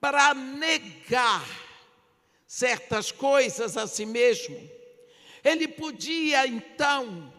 para 0.00 0.34
negar 0.34 1.46
certas 2.46 3.10
coisas 3.10 3.76
a 3.76 3.86
si 3.86 4.04
mesmo. 4.04 4.56
Ele 5.44 5.66
podia 5.66 6.46
então 6.46 7.32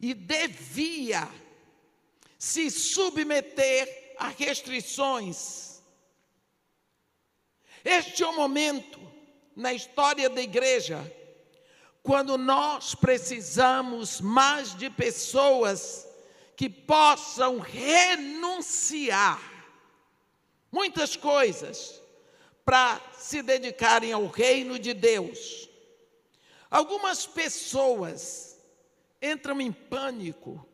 e 0.00 0.14
devia 0.14 1.28
se 2.38 2.70
submeter 2.70 4.14
a 4.18 4.28
restrições. 4.28 5.82
Este 7.84 8.22
é 8.22 8.26
o 8.26 8.36
momento 8.36 9.00
na 9.54 9.72
história 9.72 10.30
da 10.30 10.40
igreja 10.40 11.14
quando 12.02 12.38
nós 12.38 12.94
precisamos 12.94 14.20
mais 14.20 14.74
de 14.74 14.88
pessoas 14.88 16.07
que 16.58 16.68
possam 16.68 17.60
renunciar 17.60 19.40
muitas 20.72 21.14
coisas 21.14 22.02
para 22.64 23.00
se 23.16 23.42
dedicarem 23.42 24.12
ao 24.12 24.26
reino 24.26 24.76
de 24.76 24.92
Deus. 24.92 25.68
Algumas 26.68 27.24
pessoas 27.24 28.60
entram 29.22 29.60
em 29.60 29.70
pânico 29.70 30.66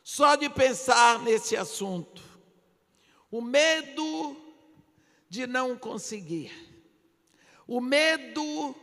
só 0.00 0.36
de 0.36 0.48
pensar 0.48 1.18
nesse 1.18 1.56
assunto. 1.56 2.22
O 3.28 3.40
medo 3.40 4.36
de 5.28 5.44
não 5.44 5.76
conseguir 5.76 6.52
o 7.66 7.80
medo 7.80 8.76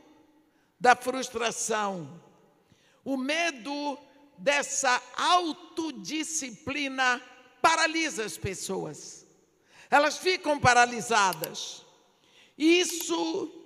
da 0.77 0.93
frustração, 0.93 2.21
o 3.05 3.15
medo 3.15 3.97
dessa 4.43 5.01
autodisciplina 5.15 7.21
paralisa 7.61 8.25
as 8.25 8.37
pessoas. 8.37 9.25
Elas 9.89 10.17
ficam 10.17 10.59
paralisadas. 10.59 11.85
Isso 12.57 13.61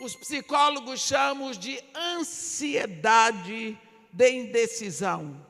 os 0.00 0.16
psicólogos 0.16 1.00
chamam 1.00 1.50
de 1.50 1.84
ansiedade 1.94 3.78
de 4.10 4.30
indecisão. 4.30 5.46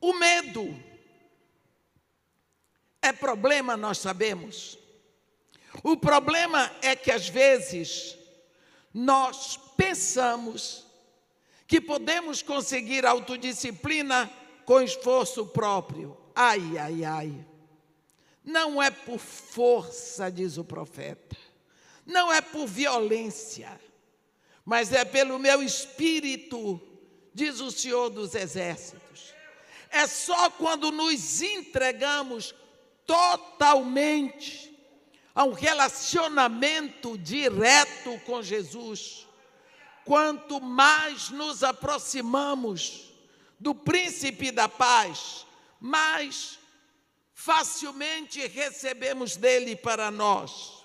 O 0.00 0.14
medo 0.14 0.74
é 3.00 3.12
problema, 3.12 3.76
nós 3.76 3.98
sabemos. 3.98 4.76
O 5.84 5.96
problema 5.96 6.72
é 6.82 6.96
que 6.96 7.12
às 7.12 7.28
vezes 7.28 8.18
nós 8.92 9.56
pensamos 9.76 10.90
que 11.72 11.80
podemos 11.80 12.42
conseguir 12.42 13.06
autodisciplina 13.06 14.30
com 14.66 14.82
esforço 14.82 15.46
próprio. 15.46 16.14
Ai, 16.34 16.60
ai, 16.76 17.02
ai. 17.02 17.46
Não 18.44 18.82
é 18.82 18.90
por 18.90 19.18
força, 19.18 20.30
diz 20.30 20.58
o 20.58 20.64
profeta. 20.64 21.34
Não 22.04 22.30
é 22.30 22.42
por 22.42 22.66
violência, 22.66 23.80
mas 24.66 24.92
é 24.92 25.02
pelo 25.02 25.38
meu 25.38 25.62
espírito, 25.62 26.78
diz 27.32 27.58
o 27.58 27.70
Senhor 27.70 28.10
dos 28.10 28.34
Exércitos. 28.34 29.32
É 29.88 30.06
só 30.06 30.50
quando 30.50 30.92
nos 30.92 31.40
entregamos 31.40 32.54
totalmente 33.06 34.78
a 35.34 35.44
um 35.44 35.52
relacionamento 35.52 37.16
direto 37.16 38.20
com 38.26 38.42
Jesus. 38.42 39.26
Quanto 40.04 40.60
mais 40.60 41.30
nos 41.30 41.62
aproximamos 41.62 43.12
do 43.58 43.74
príncipe 43.74 44.50
da 44.50 44.68
paz, 44.68 45.46
mais 45.80 46.58
facilmente 47.32 48.46
recebemos 48.46 49.36
dele 49.36 49.76
para 49.76 50.10
nós. 50.10 50.84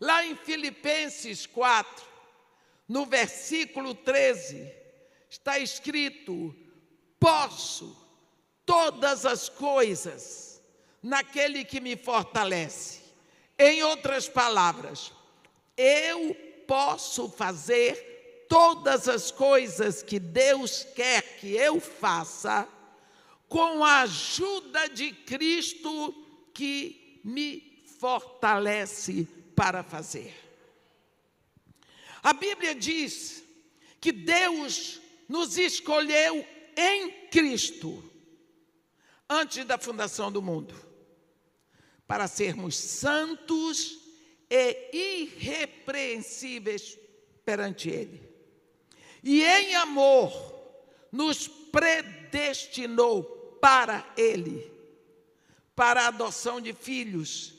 Lá 0.00 0.24
em 0.24 0.36
Filipenses 0.36 1.46
4, 1.46 2.04
no 2.88 3.06
versículo 3.06 3.94
13, 3.94 4.70
está 5.30 5.58
escrito: 5.58 6.54
Posso 7.18 7.96
todas 8.66 9.24
as 9.24 9.48
coisas 9.48 10.62
naquele 11.02 11.64
que 11.64 11.80
me 11.80 11.96
fortalece. 11.96 13.00
Em 13.58 13.82
outras 13.82 14.28
palavras, 14.28 15.12
eu 15.76 16.34
posso 16.66 17.30
fazer 17.30 18.13
todas 18.48 19.08
as 19.08 19.30
coisas 19.30 20.02
que 20.02 20.18
Deus 20.18 20.84
quer 20.94 21.38
que 21.38 21.52
eu 21.52 21.80
faça 21.80 22.68
com 23.48 23.84
a 23.84 24.00
ajuda 24.00 24.88
de 24.88 25.12
Cristo 25.12 26.14
que 26.52 27.20
me 27.24 27.84
fortalece 27.98 29.26
para 29.54 29.82
fazer. 29.82 30.34
A 32.22 32.32
Bíblia 32.32 32.74
diz 32.74 33.44
que 34.00 34.12
Deus 34.12 35.00
nos 35.28 35.56
escolheu 35.56 36.46
em 36.76 37.28
Cristo 37.28 38.02
antes 39.28 39.64
da 39.64 39.78
fundação 39.78 40.30
do 40.30 40.42
mundo 40.42 40.74
para 42.06 42.28
sermos 42.28 42.76
santos 42.76 43.98
e 44.50 45.22
irrepreensíveis 45.32 46.98
perante 47.44 47.88
Ele. 47.88 48.33
E 49.24 49.42
em 49.42 49.74
amor 49.76 50.30
nos 51.10 51.48
predestinou 51.48 53.24
para 53.60 54.06
Ele, 54.18 54.70
para 55.74 56.02
a 56.02 56.08
adoção 56.08 56.60
de 56.60 56.74
filhos, 56.74 57.54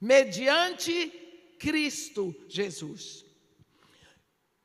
mediante 0.00 1.08
Cristo 1.58 2.32
Jesus. 2.48 3.24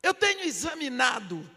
Eu 0.04 0.14
tenho 0.14 0.42
examinado 0.42 1.50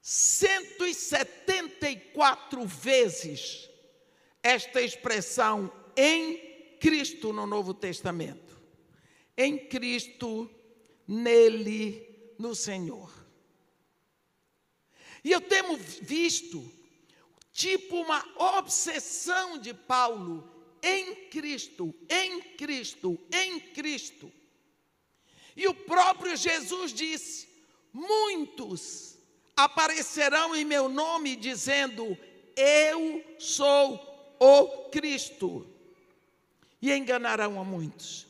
174 0.00 2.64
vezes 2.64 3.68
esta 4.42 4.80
expressão 4.80 5.70
em 5.94 6.78
Cristo 6.80 7.34
no 7.34 7.46
Novo 7.46 7.74
Testamento. 7.74 8.58
Em 9.36 9.58
Cristo, 9.68 10.50
nele, 11.06 12.32
no 12.38 12.54
Senhor. 12.54 13.19
E 15.22 15.30
eu 15.30 15.40
tenho 15.40 15.76
visto, 15.76 16.70
tipo 17.52 17.96
uma 17.96 18.24
obsessão 18.58 19.58
de 19.58 19.74
Paulo, 19.74 20.48
em 20.82 21.28
Cristo, 21.28 21.94
em 22.08 22.40
Cristo, 22.56 23.18
em 23.32 23.60
Cristo. 23.60 24.32
E 25.56 25.66
o 25.68 25.74
próprio 25.74 26.36
Jesus 26.36 26.92
disse: 26.92 27.48
muitos 27.92 29.18
aparecerão 29.56 30.54
em 30.54 30.64
meu 30.64 30.88
nome 30.88 31.36
dizendo: 31.36 32.16
Eu 32.56 33.22
sou 33.38 34.36
o 34.38 34.88
Cristo. 34.90 35.66
E 36.82 36.90
enganarão 36.92 37.60
a 37.60 37.64
muitos. 37.64 38.26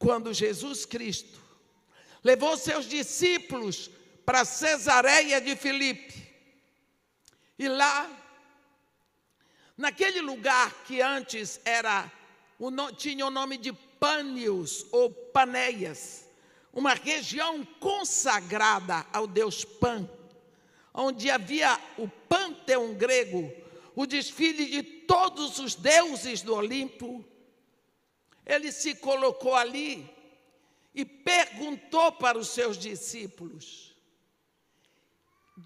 Quando 0.00 0.34
Jesus 0.34 0.84
Cristo 0.84 1.40
levou 2.24 2.56
seus 2.56 2.86
discípulos 2.86 3.88
para 4.28 4.44
Cesareia 4.44 5.40
de 5.40 5.56
Filipe, 5.56 6.30
e 7.58 7.66
lá, 7.66 8.14
naquele 9.74 10.20
lugar 10.20 10.84
que 10.84 11.00
antes 11.00 11.58
era, 11.64 12.12
tinha 12.98 13.24
o 13.24 13.30
nome 13.30 13.56
de 13.56 13.72
Pânios 13.72 14.84
ou 14.92 15.10
Panéias, 15.10 16.28
uma 16.74 16.92
região 16.92 17.64
consagrada 17.80 19.06
ao 19.14 19.26
deus 19.26 19.64
Pan, 19.64 20.06
onde 20.92 21.30
havia 21.30 21.80
o 21.96 22.06
panteão 22.06 22.92
grego, 22.92 23.50
o 23.96 24.04
desfile 24.04 24.66
de 24.66 24.82
todos 24.82 25.58
os 25.58 25.74
deuses 25.74 26.42
do 26.42 26.54
Olimpo. 26.54 27.24
Ele 28.44 28.70
se 28.72 28.94
colocou 28.94 29.54
ali 29.54 30.06
e 30.94 31.02
perguntou 31.06 32.12
para 32.12 32.36
os 32.36 32.48
seus 32.48 32.76
discípulos: 32.76 33.87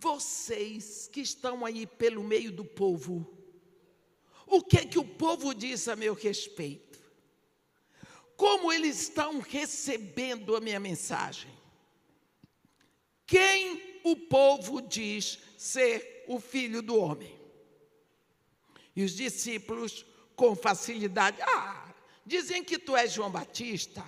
Vocês 0.00 1.06
que 1.12 1.20
estão 1.20 1.66
aí 1.66 1.86
pelo 1.86 2.24
meio 2.24 2.50
do 2.50 2.64
povo, 2.64 3.30
o 4.46 4.62
que 4.62 4.78
é 4.78 4.86
que 4.86 4.98
o 4.98 5.04
povo 5.04 5.54
diz 5.54 5.86
a 5.86 5.94
meu 5.94 6.14
respeito? 6.14 6.98
Como 8.34 8.72
eles 8.72 9.02
estão 9.02 9.40
recebendo 9.40 10.56
a 10.56 10.60
minha 10.60 10.80
mensagem? 10.80 11.50
Quem 13.26 14.00
o 14.02 14.16
povo 14.16 14.80
diz 14.80 15.38
ser 15.58 16.24
o 16.26 16.40
filho 16.40 16.80
do 16.80 16.98
homem? 16.98 17.38
E 18.96 19.04
os 19.04 19.14
discípulos, 19.14 20.06
com 20.34 20.56
facilidade, 20.56 21.36
ah, 21.42 21.94
dizem 22.24 22.64
que 22.64 22.78
tu 22.78 22.96
és 22.96 23.12
João 23.12 23.30
Batista, 23.30 24.02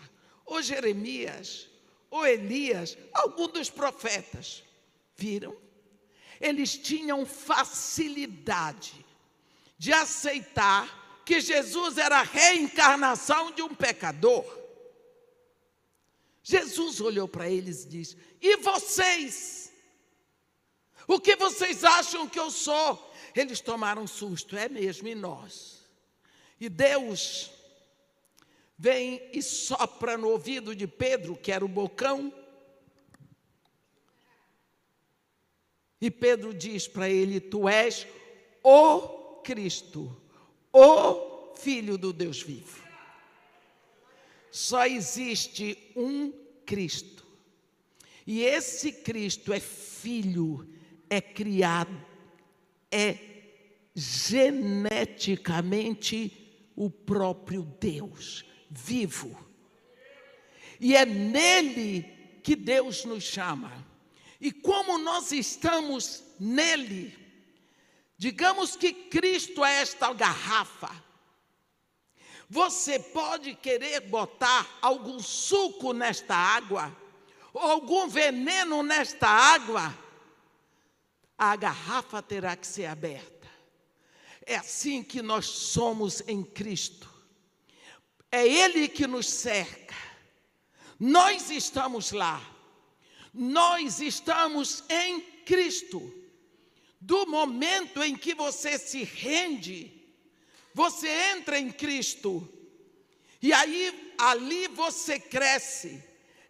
ou 0.46 0.62
Jeremias, 0.62 1.68
ou 2.10 2.26
Elias, 2.26 2.96
algum 3.12 3.48
dos 3.48 3.68
profetas. 3.68 4.64
Viram? 5.14 5.64
Eles 6.40 6.76
tinham 6.76 7.24
facilidade 7.24 9.04
de 9.78 9.92
aceitar 9.92 11.22
que 11.24 11.40
Jesus 11.40 11.98
era 11.98 12.20
a 12.20 12.22
reencarnação 12.22 13.52
de 13.52 13.62
um 13.62 13.74
pecador. 13.74 14.44
Jesus 16.42 17.00
olhou 17.00 17.26
para 17.26 17.48
eles 17.48 17.84
e 17.84 17.88
disse: 17.88 18.16
E 18.40 18.56
vocês? 18.58 19.72
O 21.06 21.20
que 21.20 21.36
vocês 21.36 21.84
acham 21.84 22.28
que 22.28 22.38
eu 22.38 22.50
sou? 22.50 23.12
Eles 23.34 23.60
tomaram 23.60 24.06
susto, 24.06 24.56
é 24.56 24.68
mesmo, 24.68 25.08
e 25.08 25.14
nós? 25.14 25.82
E 26.60 26.68
Deus 26.68 27.50
vem 28.78 29.20
e 29.32 29.42
sopra 29.42 30.16
no 30.16 30.28
ouvido 30.28 30.74
de 30.74 30.86
Pedro, 30.86 31.36
que 31.36 31.52
era 31.52 31.64
o 31.64 31.68
bocão, 31.68 32.32
e 36.04 36.10
Pedro 36.10 36.52
diz 36.52 36.86
para 36.86 37.08
ele: 37.08 37.40
Tu 37.40 37.66
és 37.66 38.06
o 38.62 39.40
Cristo, 39.42 40.14
o 40.70 41.54
Filho 41.56 41.96
do 41.96 42.12
Deus 42.12 42.42
vivo. 42.42 42.84
Só 44.50 44.86
existe 44.86 45.78
um 45.96 46.30
Cristo. 46.66 47.24
E 48.26 48.42
esse 48.42 48.92
Cristo 48.92 49.50
é 49.50 49.60
filho, 49.60 50.68
é 51.08 51.22
criado, 51.22 51.98
é 52.90 53.16
geneticamente 53.94 56.52
o 56.76 56.90
próprio 56.90 57.62
Deus 57.80 58.44
vivo. 58.68 59.34
E 60.78 60.94
é 60.94 61.06
nele 61.06 62.04
que 62.42 62.54
Deus 62.54 63.06
nos 63.06 63.24
chama. 63.24 63.83
E 64.44 64.52
como 64.52 64.96
nós 64.98 65.32
estamos 65.32 66.22
nele, 66.38 67.24
Digamos 68.16 68.76
que 68.76 68.92
Cristo 68.92 69.64
é 69.64 69.80
esta 69.80 70.12
garrafa. 70.12 70.90
Você 72.48 72.98
pode 72.98 73.54
querer 73.54 74.00
botar 74.00 74.78
algum 74.80 75.18
suco 75.18 75.92
nesta 75.92 76.34
água, 76.34 76.96
ou 77.52 77.60
algum 77.60 78.08
veneno 78.08 78.82
nesta 78.82 79.28
água, 79.28 79.96
a 81.36 81.56
garrafa 81.56 82.22
terá 82.22 82.56
que 82.56 82.66
ser 82.66 82.86
aberta. 82.86 83.48
É 84.46 84.56
assim 84.56 85.02
que 85.02 85.20
nós 85.20 85.46
somos 85.46 86.22
em 86.28 86.42
Cristo. 86.42 87.12
É 88.30 88.46
Ele 88.46 88.88
que 88.88 89.06
nos 89.06 89.28
cerca. 89.28 89.94
Nós 91.00 91.50
estamos 91.50 92.12
lá. 92.12 92.53
Nós 93.34 94.00
estamos 94.00 94.84
em 94.88 95.20
Cristo. 95.44 96.12
Do 97.00 97.26
momento 97.26 98.02
em 98.02 98.16
que 98.16 98.34
você 98.34 98.78
se 98.78 99.02
rende, 99.02 99.92
você 100.72 101.08
entra 101.36 101.58
em 101.58 101.70
Cristo, 101.70 102.48
e 103.42 103.52
aí 103.52 104.14
ali 104.16 104.68
você 104.68 105.20
cresce, 105.20 106.02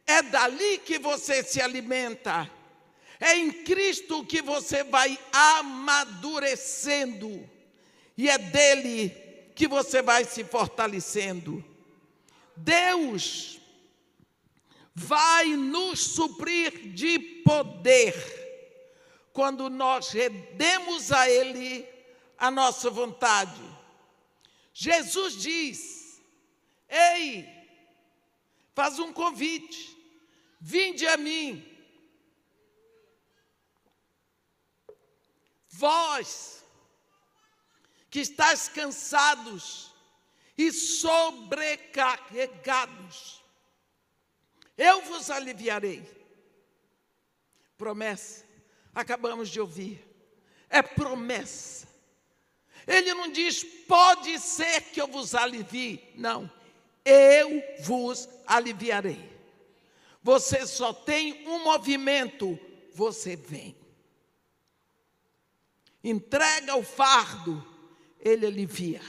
é 0.07 0.23
dali 0.23 0.79
que 0.79 0.97
você 0.99 1.42
se 1.42 1.61
alimenta, 1.61 2.49
é 3.18 3.37
em 3.37 3.51
Cristo 3.51 4.25
que 4.25 4.40
você 4.40 4.85
vai 4.85 5.18
amadurecendo, 5.33 7.51
e 8.16 8.31
é 8.31 8.38
dele 8.38 9.09
que 9.57 9.66
você 9.66 10.03
vai 10.03 10.25
se 10.25 10.44
fortalecendo. 10.44 11.64
Deus 12.57 13.59
vai 14.94 15.57
nos 15.57 16.00
suprir 16.00 16.92
de 16.92 17.18
poder 17.18 18.14
quando 19.33 19.68
nós 19.68 20.11
redemos 20.11 21.11
a 21.11 21.28
Ele 21.28 21.87
a 22.38 22.50
nossa 22.50 22.88
vontade. 22.88 23.61
Jesus 24.72 25.40
diz: 25.40 26.22
Ei, 26.88 27.46
faz 28.74 28.98
um 28.98 29.12
convite, 29.12 29.96
vinde 30.61 31.07
a 31.07 31.16
mim. 31.16 31.70
Vós 35.68 36.64
que 38.09 38.20
estáis 38.20 38.68
cansados 38.68 39.92
e 40.57 40.72
sobrecarregados, 40.72 43.43
eu 44.76 45.02
vos 45.02 45.30
aliviarei. 45.30 46.02
Promessa 47.76 48.44
acabamos 48.94 49.48
de 49.48 49.60
ouvir. 49.60 50.02
É 50.70 50.80
promessa. 50.82 51.88
Ele 52.87 53.12
não 53.14 53.30
diz, 53.30 53.64
pode 53.64 54.38
ser 54.38 54.82
que 54.82 55.00
eu 55.00 55.08
vos 55.08 55.34
alivie. 55.34 56.12
Não, 56.14 56.50
eu 57.04 57.62
vos 57.80 58.28
aliviarei. 58.46 59.32
Você 60.22 60.66
só 60.66 60.92
tem 60.92 61.46
um 61.48 61.64
movimento, 61.64 62.58
você 62.92 63.37
vem. 63.37 63.76
Entrega 66.02 66.76
o 66.76 66.82
fardo, 66.82 67.66
ele 68.20 68.46
alivia. 68.46 69.00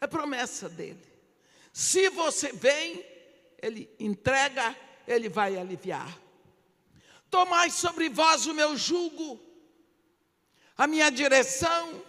É 0.00 0.06
promessa 0.06 0.68
dele. 0.68 1.06
Se 1.72 2.08
você 2.10 2.52
vem, 2.52 3.04
ele 3.60 3.90
entrega, 3.98 4.76
ele 5.06 5.28
vai 5.28 5.56
aliviar. 5.56 6.18
Tomai 7.30 7.70
sobre 7.70 8.08
vós 8.08 8.46
o 8.46 8.54
meu 8.54 8.76
jugo, 8.76 9.40
a 10.76 10.86
minha 10.86 11.10
direção, 11.10 12.02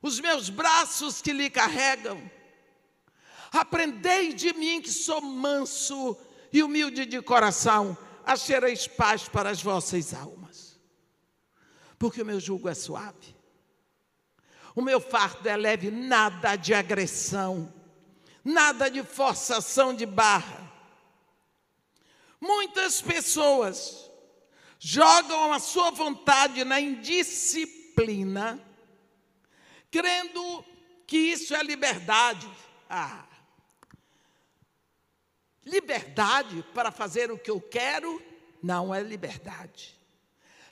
os 0.00 0.20
meus 0.20 0.48
braços 0.48 1.20
que 1.20 1.32
lhe 1.32 1.50
carregam. 1.50 2.30
Aprendei 3.52 4.32
de 4.32 4.52
mim 4.52 4.80
que 4.80 4.90
sou 4.90 5.20
manso 5.20 6.16
e 6.52 6.62
humilde 6.62 7.04
de 7.04 7.20
coração, 7.20 7.96
achareis 8.24 8.86
paz 8.86 9.28
para 9.28 9.50
as 9.50 9.62
vossas 9.62 10.14
almas. 10.14 10.80
Porque 11.98 12.22
o 12.22 12.26
meu 12.26 12.40
jugo 12.40 12.68
é 12.68 12.74
suave. 12.74 13.34
O 14.74 14.82
meu 14.82 15.00
fardo 15.00 15.48
é 15.48 15.56
leve, 15.56 15.90
nada 15.90 16.56
de 16.56 16.74
agressão, 16.74 17.72
nada 18.44 18.90
de 18.90 19.02
forçação 19.02 19.94
de 19.94 20.04
barra 20.04 20.64
Muitas 22.46 23.00
pessoas 23.00 24.10
jogam 24.78 25.50
a 25.50 25.58
sua 25.58 25.90
vontade 25.90 26.62
na 26.62 26.78
indisciplina, 26.78 28.62
crendo 29.90 30.62
que 31.06 31.16
isso 31.16 31.54
é 31.54 31.62
liberdade. 31.62 32.46
Ah, 32.86 33.24
liberdade 35.64 36.62
para 36.74 36.92
fazer 36.92 37.30
o 37.30 37.38
que 37.38 37.50
eu 37.50 37.62
quero 37.62 38.22
não 38.62 38.94
é 38.94 39.02
liberdade. 39.02 39.98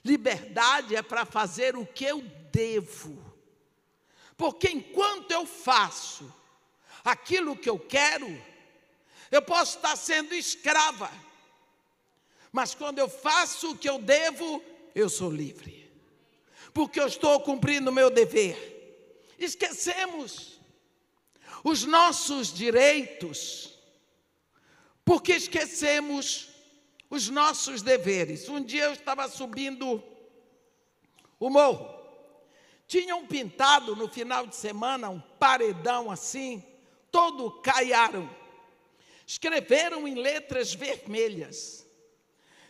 Liberdade 0.05 0.95
é 0.95 1.01
para 1.01 1.25
fazer 1.25 1.75
o 1.75 1.87
que 1.87 2.05
eu 2.05 2.21
devo. 2.51 3.33
Porque 4.37 4.69
enquanto 4.69 5.31
eu 5.31 5.43
faço 5.47 6.31
aquilo 7.03 7.57
que 7.57 7.69
eu 7.69 7.77
quero, 7.77 8.27
eu 9.31 9.41
posso 9.41 9.77
estar 9.77 9.95
sendo 9.95 10.33
escrava. 10.33 11.11
Mas 12.51 12.75
quando 12.75 12.99
eu 12.99 13.09
faço 13.09 13.71
o 13.71 13.77
que 13.77 13.89
eu 13.89 13.99
devo, 13.99 14.63
eu 14.93 15.09
sou 15.09 15.31
livre. 15.31 15.91
Porque 16.73 16.99
eu 16.99 17.07
estou 17.07 17.39
cumprindo 17.41 17.89
o 17.89 17.93
meu 17.93 18.09
dever. 18.09 18.71
Esquecemos 19.37 20.59
os 21.63 21.85
nossos 21.85 22.53
direitos, 22.53 23.73
porque 25.05 25.33
esquecemos 25.33 26.49
os 27.09 27.29
nossos 27.29 27.81
deveres. 27.81 28.49
Um 28.49 28.61
dia 28.61 28.85
eu 28.85 28.93
estava 28.93 29.27
subindo 29.29 30.03
o 31.39 31.49
morro. 31.49 31.93
Tinham 32.87 33.25
pintado 33.25 33.95
no 33.95 34.07
final 34.07 34.45
de 34.45 34.55
semana 34.55 35.09
um 35.09 35.19
paredão 35.19 36.11
assim, 36.11 36.63
todo 37.13 37.51
caiaram. 37.61 38.27
Escreveram 39.25 40.07
em 40.07 40.15
letras 40.15 40.73
vermelhas. 40.73 41.87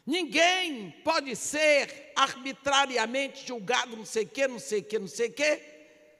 Ninguém 0.06 0.92
pode 1.04 1.34
ser 1.34 2.12
arbitrariamente 2.14 3.48
julgado, 3.48 3.96
não 3.96 4.06
sei 4.06 4.26
o 4.26 4.28
que, 4.28 4.48
não 4.48 4.60
sei 4.60 4.82
o 4.82 4.84
que, 4.84 5.00
não 5.00 5.08
sei 5.08 5.30
o 5.30 5.34
que. 5.34 5.62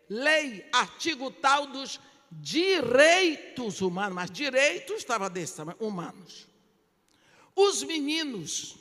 Lei, 0.10 0.66
artigo 0.72 1.30
tal 1.30 1.68
dos 1.68 2.00
direitos 2.32 3.82
humanos, 3.82 4.16
mas 4.16 4.32
direitos 4.32 4.98
estava 4.98 5.30
desse 5.30 5.58
tamanho, 5.58 5.78
humanos. 5.82 6.48
Os 7.54 7.84
meninos 7.84 8.78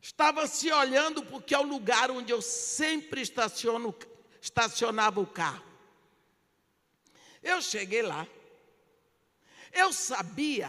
estavam 0.00 0.46
se 0.46 0.70
olhando 0.70 1.24
porque 1.24 1.54
é 1.54 1.58
o 1.58 1.62
lugar 1.62 2.10
onde 2.10 2.32
eu 2.32 2.40
sempre 2.40 3.20
estaciono, 3.20 3.92
estacionava 4.40 5.20
o 5.20 5.26
carro. 5.26 5.69
Eu 7.42 7.60
cheguei 7.62 8.02
lá. 8.02 8.26
Eu 9.72 9.92
sabia 9.92 10.68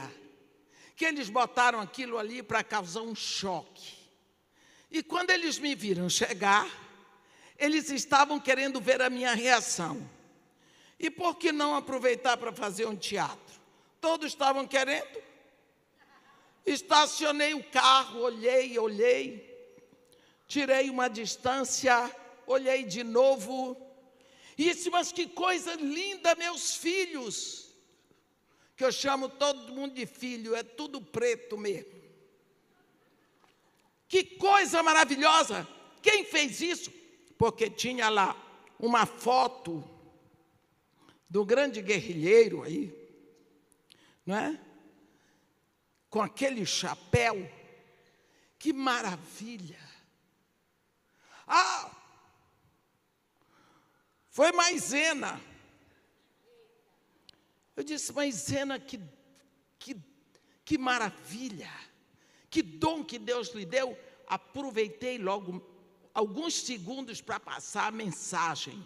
que 0.96 1.06
eles 1.06 1.30
botaram 1.30 1.80
aquilo 1.80 2.18
ali 2.18 2.44
para 2.44 2.64
causar 2.64 3.02
um 3.02 3.16
choque. 3.16 3.98
E 4.90 5.02
quando 5.02 5.32
eles 5.32 5.58
me 5.58 5.74
viram 5.74 6.10
chegar, 6.10 6.70
eles 7.58 7.90
estavam 7.90 8.40
querendo 8.40 8.80
ver 8.80 9.02
a 9.02 9.10
minha 9.10 9.34
reação. 9.34 10.08
E 11.00 11.10
por 11.10 11.36
que 11.38 11.52
não 11.52 11.76
aproveitar 11.76 12.38
para 12.38 12.52
fazer 12.52 12.86
um 12.86 12.96
teatro? 12.96 13.60
Todos 14.00 14.28
estavam 14.28 14.68
querendo. 14.68 15.22
Estacionei 16.66 17.56
o 17.56 17.64
carro, 17.64 18.20
olhei, 18.20 18.78
olhei, 18.78 19.76
tirei 20.48 20.90
uma 20.90 21.08
distância, 21.08 22.16
olhei 22.46 22.84
de 22.84 23.04
novo. 23.04 23.76
Disse, 24.62 24.92
mas 24.92 25.12
que 25.12 25.28
coisa 25.28 25.74
linda, 25.76 26.36
meus 26.36 26.76
filhos. 26.76 27.74
Que 28.76 28.86
eu 28.86 28.92
chamo 28.92 29.28
todo 29.28 29.74
mundo 29.74 29.96
de 29.96 30.06
filho, 30.06 30.56
é 30.56 30.62
tudo 30.62 31.02
preto 31.02 31.58
mesmo. 31.58 32.00
Que 34.08 34.24
coisa 34.24 34.84
maravilhosa. 34.84 35.68
Quem 36.02 36.24
fez 36.26 36.62
isso? 36.62 36.92
Porque 37.40 37.72
tinha 37.72 38.08
lá 38.10 38.30
uma 38.78 39.08
foto 39.08 39.84
do 41.28 41.44
grande 41.44 41.82
guerrilheiro 41.82 42.62
aí, 42.62 42.94
não 44.24 44.36
é? 44.36 44.60
com 46.12 46.22
aquele 46.22 46.66
chapéu. 46.68 47.50
Que 48.60 48.72
maravilha! 48.72 49.80
Ah! 51.48 52.01
Foi 54.32 54.52
maisena. 54.52 55.40
Eu 57.76 57.84
disse, 57.84 58.12
maisena, 58.12 58.80
que, 58.80 59.00
que, 59.78 59.96
que 60.66 60.78
maravilha! 60.78 61.72
Que 62.50 62.64
dom 62.64 63.04
que 63.04 63.20
Deus 63.20 63.50
lhe 63.50 63.66
deu. 63.66 63.96
Aproveitei 64.28 65.20
logo 65.20 65.64
alguns 66.14 66.56
segundos 66.56 67.22
para 67.22 67.40
passar 67.40 67.88
a 67.88 67.92
mensagem 67.92 68.84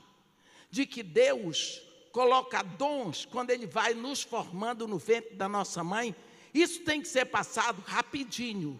de 0.69 0.85
que 0.85 1.01
Deus 1.01 1.81
coloca 2.11 2.61
dons 2.61 3.25
quando 3.25 3.51
Ele 3.51 3.65
vai 3.65 3.93
nos 3.93 4.21
formando 4.21 4.85
no 4.87 4.97
ventre 4.97 5.35
da 5.35 5.47
nossa 5.47 5.83
mãe 5.83 6.13
isso 6.55 6.83
tem 6.83 7.01
que 7.01 7.07
ser 7.09 7.25
passado 7.25 7.83
rapidinho, 7.85 8.79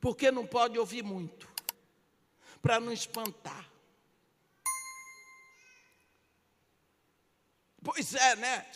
porque 0.00 0.30
não 0.30 0.46
pode 0.46 0.78
ouvir 0.78 1.02
muito, 1.02 1.48
para 2.62 2.78
não 2.78 2.92
espantar. 2.92 3.68
Pois 7.82 8.14
é, 8.14 8.36
né? 8.36 8.66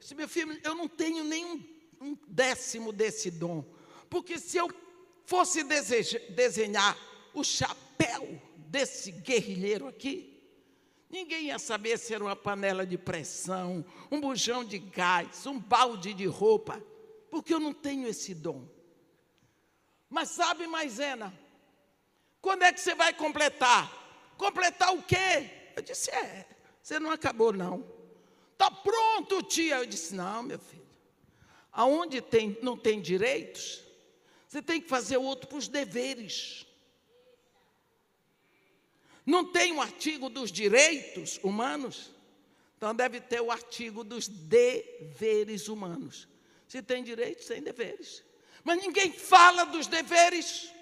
Se 0.00 0.14
meu 0.14 0.28
filho, 0.28 0.58
eu 0.62 0.74
não 0.74 0.88
tenho 0.88 1.24
nenhum 1.24 1.62
um 2.00 2.16
décimo 2.28 2.92
desse 2.92 3.30
dom, 3.30 3.64
porque 4.08 4.38
se 4.38 4.56
eu 4.56 4.70
fosse 5.24 5.64
deseja, 5.64 6.20
desenhar 6.30 6.96
o 7.34 7.42
chapéu 7.42 8.40
desse 8.56 9.10
guerrilheiro 9.10 9.88
aqui, 9.88 10.40
ninguém 11.10 11.46
ia 11.46 11.58
saber 11.58 11.98
se 11.98 12.14
era 12.14 12.22
uma 12.22 12.36
panela 12.36 12.86
de 12.86 12.96
pressão, 12.96 13.84
um 14.12 14.20
bujão 14.20 14.64
de 14.64 14.78
gás, 14.78 15.44
um 15.46 15.58
balde 15.58 16.14
de 16.14 16.26
roupa 16.26 16.80
porque 17.30 17.52
eu 17.52 17.60
não 17.60 17.72
tenho 17.72 18.06
esse 18.08 18.34
dom. 18.34 18.66
Mas 20.08 20.30
sabe, 20.30 20.66
Maisena, 20.66 21.32
quando 22.40 22.62
é 22.62 22.72
que 22.72 22.80
você 22.80 22.94
vai 22.94 23.12
completar? 23.12 23.92
Completar 24.36 24.94
o 24.94 25.02
quê? 25.02 25.50
Eu 25.76 25.82
disse, 25.82 26.10
é, 26.10 26.46
você 26.88 26.98
não 26.98 27.10
acabou 27.10 27.52
não. 27.52 27.86
Está 28.54 28.70
pronto, 28.70 29.42
tia. 29.42 29.76
Eu 29.76 29.84
disse, 29.84 30.14
não, 30.14 30.42
meu 30.42 30.58
filho. 30.58 30.88
Aonde 31.70 32.22
tem, 32.22 32.56
não 32.62 32.78
tem 32.78 32.98
direitos, 32.98 33.82
você 34.48 34.62
tem 34.62 34.80
que 34.80 34.88
fazer 34.88 35.18
outro 35.18 35.46
para 35.46 35.58
os 35.58 35.68
deveres. 35.68 36.66
Não 39.26 39.44
tem 39.44 39.70
um 39.70 39.82
artigo 39.82 40.30
dos 40.30 40.50
direitos 40.50 41.38
humanos? 41.42 42.10
Então 42.78 42.94
deve 42.94 43.20
ter 43.20 43.42
o 43.42 43.50
artigo 43.50 44.02
dos 44.02 44.26
deveres 44.26 45.68
humanos. 45.68 46.26
Se 46.66 46.80
tem 46.80 47.04
direitos, 47.04 47.44
tem 47.44 47.60
deveres. 47.60 48.24
Mas 48.64 48.80
ninguém 48.80 49.12
fala 49.12 49.64
dos 49.64 49.86
deveres. 49.86 50.72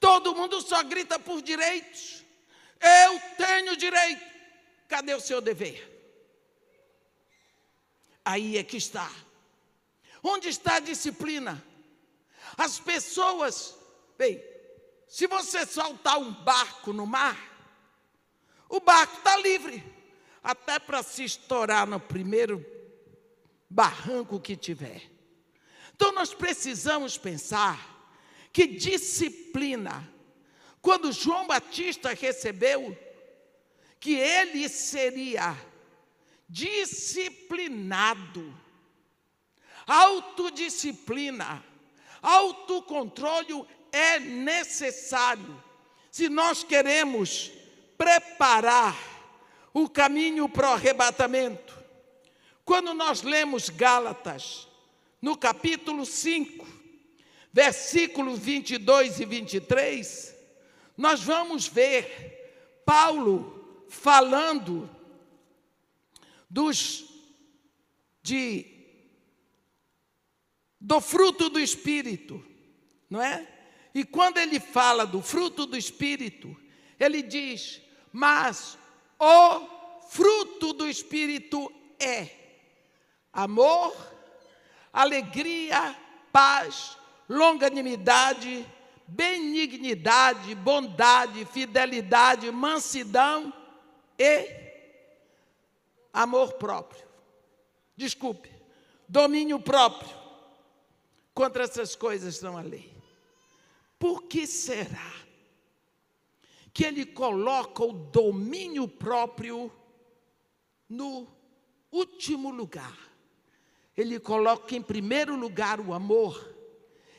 Todo 0.00 0.34
mundo 0.34 0.62
só 0.62 0.82
grita 0.82 1.18
por 1.18 1.42
direitos. 1.42 2.24
Eu 2.80 3.20
tenho 3.36 3.76
direito. 3.76 4.35
Cadê 4.88 5.14
o 5.14 5.20
seu 5.20 5.40
dever? 5.40 5.94
Aí 8.24 8.56
é 8.56 8.62
que 8.62 8.76
está. 8.76 9.10
Onde 10.22 10.48
está 10.48 10.76
a 10.76 10.80
disciplina? 10.80 11.62
As 12.56 12.78
pessoas, 12.78 13.76
bem, 14.18 14.42
se 15.06 15.26
você 15.26 15.64
soltar 15.64 16.18
um 16.18 16.32
barco 16.32 16.92
no 16.92 17.06
mar, 17.06 17.36
o 18.68 18.80
barco 18.80 19.18
está 19.18 19.36
livre, 19.36 19.82
até 20.42 20.78
para 20.78 21.02
se 21.02 21.24
estourar 21.24 21.86
no 21.86 22.00
primeiro 22.00 22.64
barranco 23.70 24.40
que 24.40 24.56
tiver. 24.56 25.02
Então 25.94 26.12
nós 26.12 26.34
precisamos 26.34 27.16
pensar 27.16 27.94
que 28.52 28.66
disciplina, 28.66 30.08
quando 30.80 31.12
João 31.12 31.46
Batista 31.46 32.12
recebeu, 32.12 32.96
que 34.06 34.14
ele 34.14 34.68
seria 34.68 35.58
disciplinado, 36.48 38.56
autodisciplina, 39.84 41.64
autocontrole 42.22 43.66
é 43.90 44.20
necessário 44.20 45.60
se 46.08 46.28
nós 46.28 46.62
queremos 46.62 47.50
preparar 47.98 48.96
o 49.74 49.88
caminho 49.88 50.48
para 50.48 50.70
o 50.70 50.74
arrebatamento. 50.74 51.76
Quando 52.64 52.94
nós 52.94 53.22
lemos 53.22 53.68
Gálatas, 53.68 54.68
no 55.20 55.36
capítulo 55.36 56.06
5, 56.06 56.64
versículos 57.52 58.38
22 58.38 59.18
e 59.18 59.24
23, 59.24 60.32
nós 60.96 61.24
vamos 61.24 61.66
ver 61.66 62.80
Paulo 62.84 63.55
falando 63.88 64.88
dos 66.48 67.04
de 68.22 68.74
do 70.80 71.00
fruto 71.00 71.48
do 71.48 71.58
espírito, 71.58 72.44
não 73.10 73.20
é? 73.20 73.46
E 73.94 74.04
quando 74.04 74.38
ele 74.38 74.60
fala 74.60 75.06
do 75.06 75.22
fruto 75.22 75.66
do 75.66 75.76
espírito, 75.76 76.56
ele 76.98 77.22
diz: 77.22 77.80
"Mas 78.12 78.78
o 79.18 79.66
fruto 80.08 80.72
do 80.72 80.88
espírito 80.88 81.72
é 81.98 82.30
amor, 83.32 83.94
alegria, 84.92 85.96
paz, 86.32 86.96
longanimidade, 87.28 88.66
benignidade, 89.06 90.54
bondade, 90.54 91.44
fidelidade, 91.44 92.50
mansidão 92.50 93.52
e 94.18 94.66
amor 96.12 96.54
próprio. 96.54 97.06
Desculpe, 97.96 98.50
domínio 99.08 99.60
próprio. 99.60 100.16
Contra 101.34 101.64
essas 101.64 101.94
coisas 101.94 102.40
não 102.40 102.56
há 102.56 102.62
lei. 102.62 102.94
Por 103.98 104.24
que 104.24 104.46
será 104.46 105.12
que 106.72 106.84
ele 106.84 107.06
coloca 107.06 107.82
o 107.84 107.92
domínio 107.92 108.86
próprio 108.86 109.70
no 110.88 111.26
último 111.90 112.50
lugar? 112.50 112.96
Ele 113.96 114.20
coloca 114.20 114.76
em 114.76 114.82
primeiro 114.82 115.34
lugar 115.36 115.80
o 115.80 115.94
amor 115.94 116.54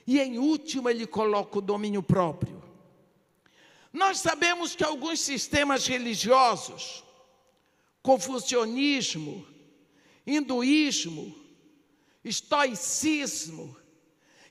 e 0.06 0.20
em 0.20 0.38
último 0.38 0.90
ele 0.90 1.06
coloca 1.06 1.58
o 1.58 1.62
domínio 1.62 2.02
próprio. 2.02 2.57
Nós 3.98 4.20
sabemos 4.20 4.76
que 4.76 4.84
alguns 4.84 5.20
sistemas 5.20 5.88
religiosos, 5.88 7.04
confucionismo, 8.04 9.44
hinduísmo, 10.26 11.36
estoicismo 12.24 13.76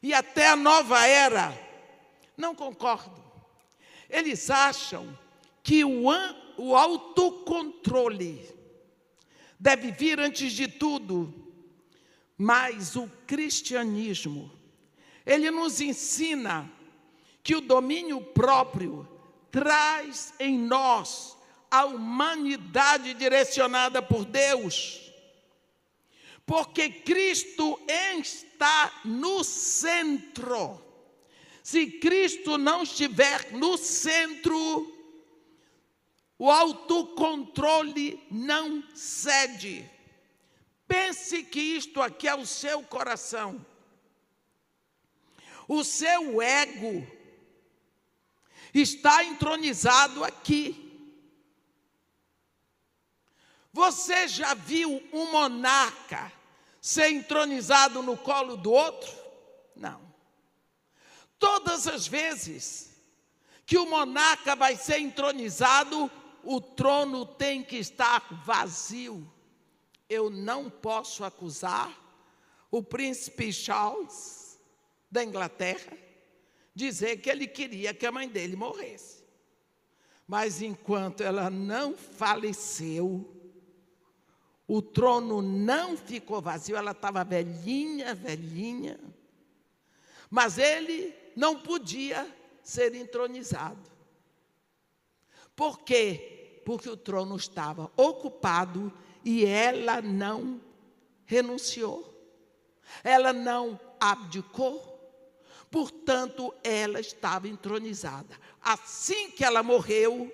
e 0.03 0.12
até 0.12 0.49
a 0.49 0.57
nova 0.57 1.07
era, 1.07 1.57
não 2.36 2.57
concordam. 2.57 3.24
Eles 4.11 4.51
acham 4.51 5.16
que 5.62 5.84
o, 5.84 6.07
o 6.57 6.74
autocontrole 6.74 8.53
deve 9.61 9.92
vir 9.92 10.18
antes 10.18 10.53
de 10.53 10.66
tudo, 10.66 11.32
mas 12.36 12.97
o 12.97 13.09
cristianismo 13.28 14.51
ele 15.24 15.53
nos 15.53 15.80
ensina 15.80 16.68
que 17.44 17.55
o 17.55 17.61
domínio 17.61 18.20
próprio 18.20 19.14
traz 19.57 20.35
em 20.39 20.59
nós 20.59 21.35
a 21.71 21.87
humanidade 21.87 23.15
direcionada 23.15 24.03
por 24.03 24.27
Deus. 24.27 25.11
Porque 26.45 26.91
Cristo 26.91 27.81
está 27.89 29.01
no 29.03 29.43
centro. 29.43 30.79
Se 31.63 31.87
Cristo 31.87 32.59
não 32.59 32.83
estiver 32.83 33.51
no 33.53 33.79
centro, 33.79 34.95
o 36.39 36.51
autocontrole 36.51 38.23
não 38.31 38.85
cede. 38.95 39.91
Pense 40.87 41.43
que 41.45 41.61
isto 41.61 42.03
aqui 42.03 42.29
é 42.29 42.35
o 42.35 42.45
seu 42.45 42.83
coração. 42.83 43.65
O 45.67 45.83
seu 45.83 46.43
ego 46.43 47.16
está 48.73 49.25
entronizado 49.25 50.25
aqui. 50.25 50.83
Você 53.73 54.27
já 54.27 54.55
viu 54.55 55.03
um 55.12 55.31
monarca 55.31 56.33
ser 56.81 57.11
entronizado 57.11 58.03
no 58.03 58.17
colo 58.17 58.57
do 58.57 58.73
outro? 58.73 59.12
Não. 59.75 60.01
Todas 61.39 61.87
as 61.87 62.07
vezes 62.07 62.97
que 63.67 63.77
o 63.77 63.87
monarca 63.87 64.57
vai 64.57 64.77
ser 64.77 65.01
entronizado, 65.01 66.11
o 66.43 66.61
trono 66.61 67.27
tem 67.27 67.62
que 67.62 67.77
estar 67.77 68.27
vazio. 68.45 69.31
Eu 70.09 70.31
não 70.31 70.71
posso 70.71 71.25
acusar 71.25 71.93
o 72.71 72.83
príncipe 72.83 73.53
Charles 73.53 74.59
da 75.11 75.25
Inglaterra 75.25 76.06
dizer 76.77 77.16
que 77.16 77.31
ele 77.31 77.47
queria 77.47 77.95
que 77.95 78.05
a 78.05 78.12
mãe 78.12 78.29
dele 78.29 78.55
morresse. 78.55 79.24
Mas 80.29 80.61
enquanto 80.61 81.22
ela 81.22 81.49
não 81.49 81.97
faleceu, 81.97 83.35
o 84.68 84.83
trono 84.83 85.41
não 85.41 85.97
ficou 85.97 86.43
vazio, 86.43 86.77
ela 86.77 86.91
estava 86.91 87.24
velhinha, 87.24 88.14
velhinha. 88.14 89.01
Mas 90.29 90.59
ele 90.59 91.14
não 91.35 91.59
podia 91.59 92.31
ser 92.62 92.95
entronizado. 92.95 93.91
Por 95.55 95.79
quê? 95.79 96.61
Porque 96.66 96.91
o 96.91 96.97
trono 96.97 97.37
estava 97.37 97.91
ocupado 97.97 98.93
e 99.24 99.47
ela 99.47 100.03
não 100.03 100.61
renunciou. 101.24 102.12
Ela 103.03 103.33
não 103.33 103.81
abdicou 103.99 104.95
portanto, 105.71 106.55
ela 106.62 107.01
estava 107.01 107.49
entronizada. 107.49 108.39
Assim 108.61 109.31
que 109.31 109.45
ela 109.45 109.62
morreu, 109.62 110.33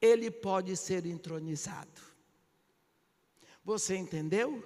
ele 0.00 0.30
pode 0.30 0.76
ser 0.76 1.06
entronizado. 1.06 2.00
Você 3.64 3.96
entendeu? 3.96 4.64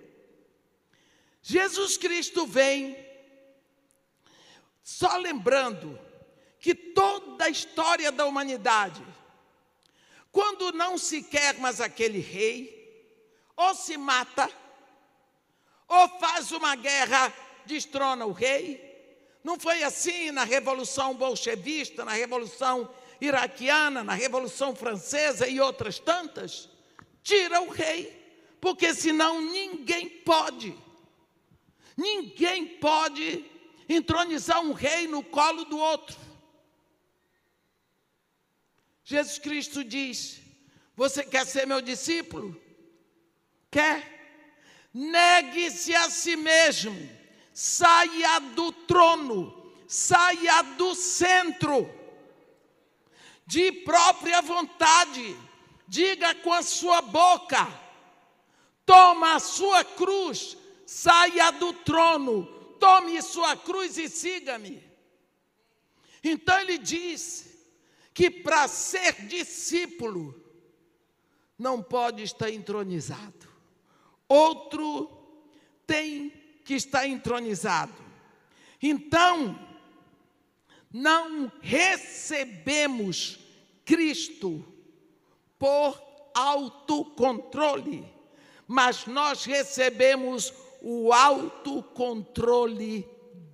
Jesus 1.42 1.96
Cristo 1.96 2.46
vem, 2.46 2.96
só 4.82 5.16
lembrando 5.16 5.98
que 6.58 6.74
toda 6.74 7.44
a 7.44 7.50
história 7.50 8.10
da 8.10 8.24
humanidade, 8.24 9.04
quando 10.32 10.72
não 10.72 10.96
se 10.96 11.22
quer 11.22 11.58
mais 11.58 11.80
aquele 11.80 12.18
rei, 12.18 12.82
ou 13.56 13.74
se 13.74 13.96
mata, 13.96 14.50
ou 15.86 16.08
faz 16.18 16.50
uma 16.50 16.74
guerra, 16.74 17.32
destrona 17.66 18.24
o 18.24 18.32
rei, 18.32 18.93
não 19.44 19.60
foi 19.60 19.82
assim 19.82 20.30
na 20.30 20.42
Revolução 20.42 21.14
Bolchevista, 21.14 22.02
na 22.02 22.12
Revolução 22.12 22.90
Iraquiana, 23.20 24.02
na 24.02 24.14
Revolução 24.14 24.74
Francesa 24.74 25.46
e 25.46 25.60
outras 25.60 25.98
tantas? 25.98 26.70
Tira 27.22 27.60
o 27.60 27.68
rei, 27.68 28.10
porque 28.58 28.94
senão 28.94 29.42
ninguém 29.42 30.08
pode. 30.08 30.74
Ninguém 31.94 32.66
pode 32.78 33.44
entronizar 33.86 34.62
um 34.62 34.72
rei 34.72 35.06
no 35.06 35.22
colo 35.22 35.66
do 35.66 35.78
outro. 35.78 36.16
Jesus 39.04 39.38
Cristo 39.38 39.84
diz: 39.84 40.40
Você 40.96 41.22
quer 41.22 41.44
ser 41.44 41.66
meu 41.66 41.82
discípulo? 41.82 42.58
Quer? 43.70 44.10
Negue-se 44.94 45.94
a 45.94 46.08
si 46.08 46.34
mesmo 46.34 47.23
saia 47.54 48.40
do 48.40 48.72
trono, 48.72 49.72
saia 49.86 50.60
do 50.76 50.92
centro, 50.92 51.88
de 53.46 53.70
própria 53.70 54.42
vontade, 54.42 55.36
diga 55.86 56.34
com 56.34 56.52
a 56.52 56.62
sua 56.62 57.00
boca, 57.00 57.68
toma 58.84 59.36
a 59.36 59.38
sua 59.38 59.84
cruz, 59.84 60.56
saia 60.84 61.52
do 61.52 61.72
trono, 61.72 62.44
tome 62.80 63.22
sua 63.22 63.56
cruz 63.56 63.96
e 63.98 64.08
siga-me. 64.08 64.82
Então 66.24 66.58
ele 66.58 66.76
diz 66.76 67.54
que 68.12 68.28
para 68.30 68.66
ser 68.66 69.26
discípulo 69.26 70.34
não 71.56 71.80
pode 71.80 72.24
estar 72.24 72.50
entronizado. 72.50 73.48
Outro 74.28 75.08
tem 75.86 76.43
que 76.64 76.74
está 76.74 77.06
entronizado. 77.06 77.92
Então, 78.82 79.58
não 80.92 81.50
recebemos 81.60 83.38
Cristo 83.84 84.64
por 85.58 86.00
autocontrole, 86.34 88.04
mas 88.66 89.06
nós 89.06 89.44
recebemos 89.44 90.52
o 90.80 91.12
autocontrole 91.12 93.08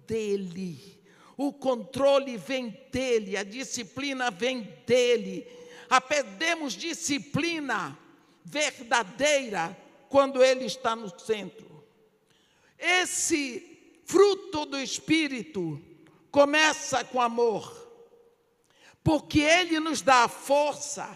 dele. 0.06 0.98
O 1.36 1.52
controle 1.52 2.36
vem 2.36 2.76
dele, 2.92 3.36
a 3.36 3.42
disciplina 3.42 4.30
vem 4.30 4.62
dele. 4.86 5.46
Aprendemos 5.88 6.74
disciplina 6.74 7.98
verdadeira 8.44 9.76
quando 10.08 10.42
ele 10.42 10.64
está 10.64 10.94
no 10.94 11.08
centro. 11.18 11.69
Esse 12.80 14.02
fruto 14.06 14.64
do 14.64 14.78
Espírito 14.78 15.80
começa 16.30 17.04
com 17.04 17.20
amor, 17.20 17.70
porque 19.04 19.40
ele 19.40 19.78
nos 19.78 20.00
dá 20.00 20.24
a 20.24 20.28
força 20.28 21.08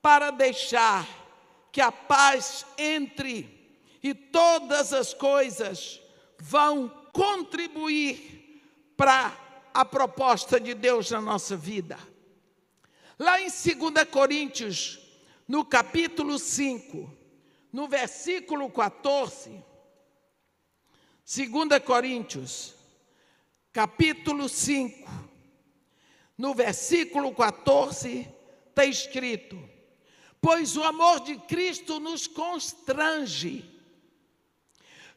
para 0.00 0.30
deixar 0.30 1.06
que 1.70 1.80
a 1.80 1.92
paz 1.92 2.64
entre 2.78 3.58
e 4.02 4.14
todas 4.14 4.92
as 4.92 5.12
coisas 5.12 6.00
vão 6.38 6.88
contribuir 7.12 8.62
para 8.96 9.36
a 9.74 9.84
proposta 9.84 10.58
de 10.58 10.72
Deus 10.74 11.10
na 11.10 11.20
nossa 11.20 11.56
vida. 11.56 11.98
Lá 13.18 13.40
em 13.40 13.48
2 13.48 14.08
Coríntios, 14.10 15.00
no 15.46 15.64
capítulo 15.64 16.38
5, 16.38 17.12
no 17.72 17.88
versículo 17.88 18.70
14, 18.70 19.62
2 21.30 21.78
Coríntios, 21.84 22.74
capítulo 23.70 24.48
5, 24.48 25.06
no 26.38 26.54
versículo 26.54 27.34
14, 27.34 28.26
está 28.70 28.86
escrito: 28.86 29.62
Pois 30.40 30.74
o 30.74 30.82
amor 30.82 31.20
de 31.20 31.36
Cristo 31.40 32.00
nos 32.00 32.26
constrange, 32.26 33.62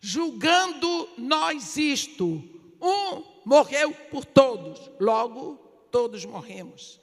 julgando 0.02 1.10
nós 1.18 1.78
isto: 1.78 2.44
um 2.82 3.24
morreu 3.46 3.94
por 4.12 4.26
todos, 4.26 4.92
logo 5.00 5.56
todos 5.90 6.26
morremos. 6.26 7.00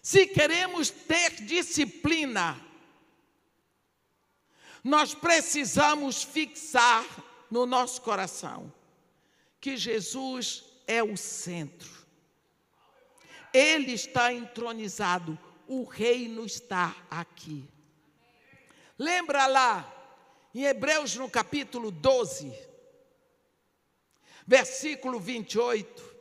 Se 0.00 0.28
queremos 0.28 0.88
ter 0.88 1.32
disciplina, 1.42 2.64
nós 4.84 5.16
precisamos 5.16 6.22
fixar 6.22 7.04
no 7.50 7.66
nosso 7.66 8.00
coração 8.02 8.72
que 9.60 9.76
Jesus 9.76 10.64
é 10.86 11.02
o 11.02 11.16
centro. 11.16 12.00
Ele 13.52 13.92
está 13.92 14.32
entronizado, 14.32 15.38
o 15.66 15.84
reino 15.84 16.44
está 16.44 16.96
aqui. 17.10 17.68
Lembra 18.98 19.46
lá, 19.46 19.96
em 20.54 20.64
Hebreus 20.64 21.14
no 21.16 21.28
capítulo 21.28 21.90
12, 21.90 22.52
versículo 24.46 25.20
28, 25.20 26.16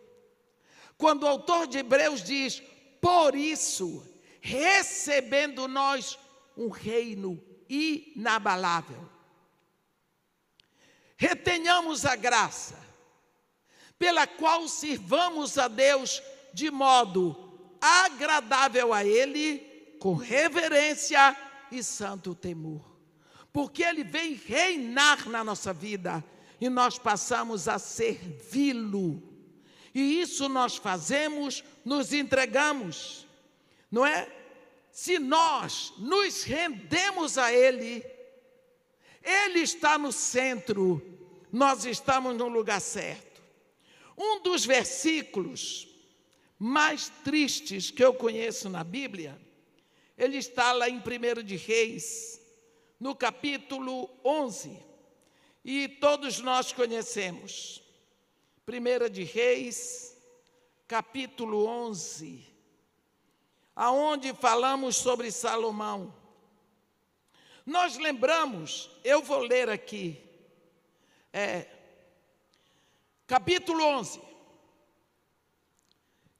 quando 0.98 1.24
o 1.24 1.28
autor 1.28 1.68
de 1.68 1.80
Hebreus 1.80 2.24
diz: 2.24 2.62
Por 3.02 3.36
isso, 3.36 4.06
recebendo 4.42 5.68
nós 5.68 6.18
um 6.56 6.70
reino 6.70 7.42
inabalável. 7.68 9.09
Retenhamos 11.22 12.06
a 12.06 12.16
graça, 12.16 12.80
pela 13.98 14.26
qual 14.26 14.70
sirvamos 14.70 15.58
a 15.58 15.68
Deus 15.68 16.24
de 16.54 16.72
modo 16.72 17.76
agradável 17.82 18.94
a 18.94 19.04
Ele, 19.04 19.60
com 20.00 20.14
reverência 20.14 21.36
e 21.70 21.84
santo 21.84 22.34
temor. 22.34 22.98
Porque 23.52 23.84
Ele 23.84 24.02
vem 24.02 24.34
reinar 24.34 25.28
na 25.28 25.44
nossa 25.44 25.74
vida 25.74 26.24
e 26.62 26.70
nós 26.70 26.98
passamos 26.98 27.68
a 27.68 27.78
servi-lo. 27.78 29.22
E 29.94 30.22
isso 30.22 30.48
nós 30.48 30.78
fazemos, 30.78 31.66
nos 31.84 32.14
entregamos, 32.14 33.28
não 33.92 34.06
é? 34.06 34.32
se 34.90 35.20
nós 35.20 35.94
nos 35.98 36.44
rendemos 36.44 37.38
a 37.38 37.52
Ele, 37.52 38.06
Ele 39.24 39.60
está 39.60 39.98
no 39.98 40.12
centro, 40.12 41.02
nós 41.52 41.86
estamos 41.86 42.36
no 42.36 42.48
lugar 42.48 42.80
certo. 42.80 43.42
Um 44.18 44.42
dos 44.42 44.66
versículos 44.66 45.88
mais 46.58 47.10
tristes 47.24 47.90
que 47.90 48.04
eu 48.04 48.14
conheço 48.14 48.70
na 48.70 48.84
Bíblia, 48.84 49.40
ele 50.18 50.38
está 50.38 50.72
lá 50.74 50.90
em 50.90 50.98
1 50.98 51.44
de 51.44 51.56
Reis, 51.56 52.42
no 53.00 53.16
capítulo 53.16 54.10
11, 54.24 54.78
e 55.64 55.88
todos 55.88 56.40
nós 56.40 56.74
conhecemos. 56.74 57.82
1 58.68 59.10
de 59.10 59.24
Reis, 59.24 60.18
capítulo 60.88 61.66
11 61.66 62.50
aonde 63.80 64.34
falamos 64.34 64.98
sobre 64.98 65.32
Salomão. 65.32 66.14
Nós 67.70 67.98
lembramos, 67.98 68.90
eu 69.04 69.22
vou 69.22 69.42
ler 69.42 69.70
aqui, 69.70 70.20
é, 71.32 71.68
capítulo 73.28 73.84
11. 73.84 74.20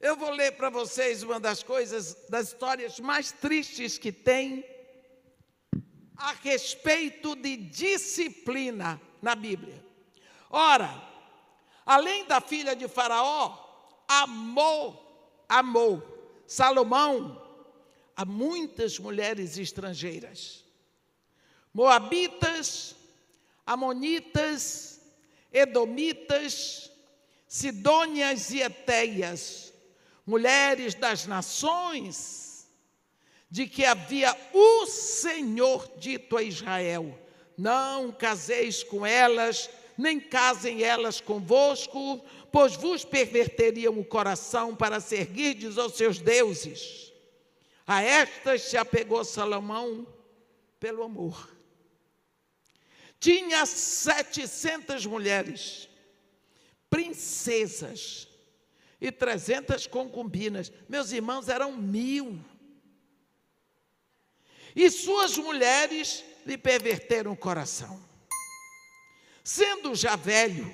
Eu 0.00 0.16
vou 0.16 0.30
ler 0.30 0.56
para 0.56 0.68
vocês 0.70 1.22
uma 1.22 1.38
das 1.38 1.62
coisas, 1.62 2.16
das 2.28 2.48
histórias 2.48 2.98
mais 2.98 3.30
tristes 3.30 3.96
que 3.96 4.10
tem 4.10 4.64
a 6.16 6.32
respeito 6.32 7.36
de 7.36 7.56
disciplina 7.56 9.00
na 9.22 9.36
Bíblia. 9.36 9.86
Ora, 10.50 10.90
além 11.86 12.24
da 12.24 12.40
filha 12.40 12.74
de 12.74 12.88
Faraó, 12.88 13.56
amou, 14.08 15.44
amou 15.48 16.42
Salomão 16.44 17.40
a 18.16 18.24
muitas 18.24 18.98
mulheres 18.98 19.56
estrangeiras. 19.58 20.68
Moabitas, 21.72 22.96
Amonitas, 23.66 25.00
Edomitas, 25.52 26.90
Sidônias 27.46 28.50
e 28.50 28.60
Eteias, 28.60 29.72
mulheres 30.26 30.94
das 30.94 31.26
nações, 31.26 32.68
de 33.50 33.66
que 33.66 33.84
havia 33.84 34.36
o 34.52 34.86
Senhor 34.86 35.90
dito 35.98 36.36
a 36.36 36.42
Israel: 36.42 37.18
Não 37.56 38.12
caseis 38.12 38.82
com 38.82 39.04
elas, 39.04 39.68
nem 39.96 40.18
casem 40.18 40.82
elas 40.82 41.20
convosco, 41.20 42.24
pois 42.50 42.74
vos 42.74 43.04
perverteriam 43.04 43.98
o 43.98 44.04
coração 44.04 44.74
para 44.74 45.00
seguirdes 45.00 45.78
aos 45.78 45.96
seus 45.96 46.18
deuses. 46.18 47.12
A 47.86 48.02
estas 48.02 48.62
se 48.62 48.76
apegou 48.76 49.24
Salomão 49.24 50.06
pelo 50.78 51.02
amor. 51.02 51.59
Tinha 53.20 53.66
setecentas 53.66 55.04
mulheres, 55.04 55.90
princesas 56.88 58.26
e 58.98 59.12
trezentas 59.12 59.86
concubinas. 59.86 60.72
Meus 60.88 61.12
irmãos, 61.12 61.50
eram 61.50 61.76
mil. 61.76 62.42
E 64.74 64.90
suas 64.90 65.36
mulheres 65.36 66.24
lhe 66.46 66.56
perverteram 66.56 67.32
o 67.32 67.36
coração. 67.36 68.02
Sendo 69.44 69.94
já 69.94 70.16
velho, 70.16 70.72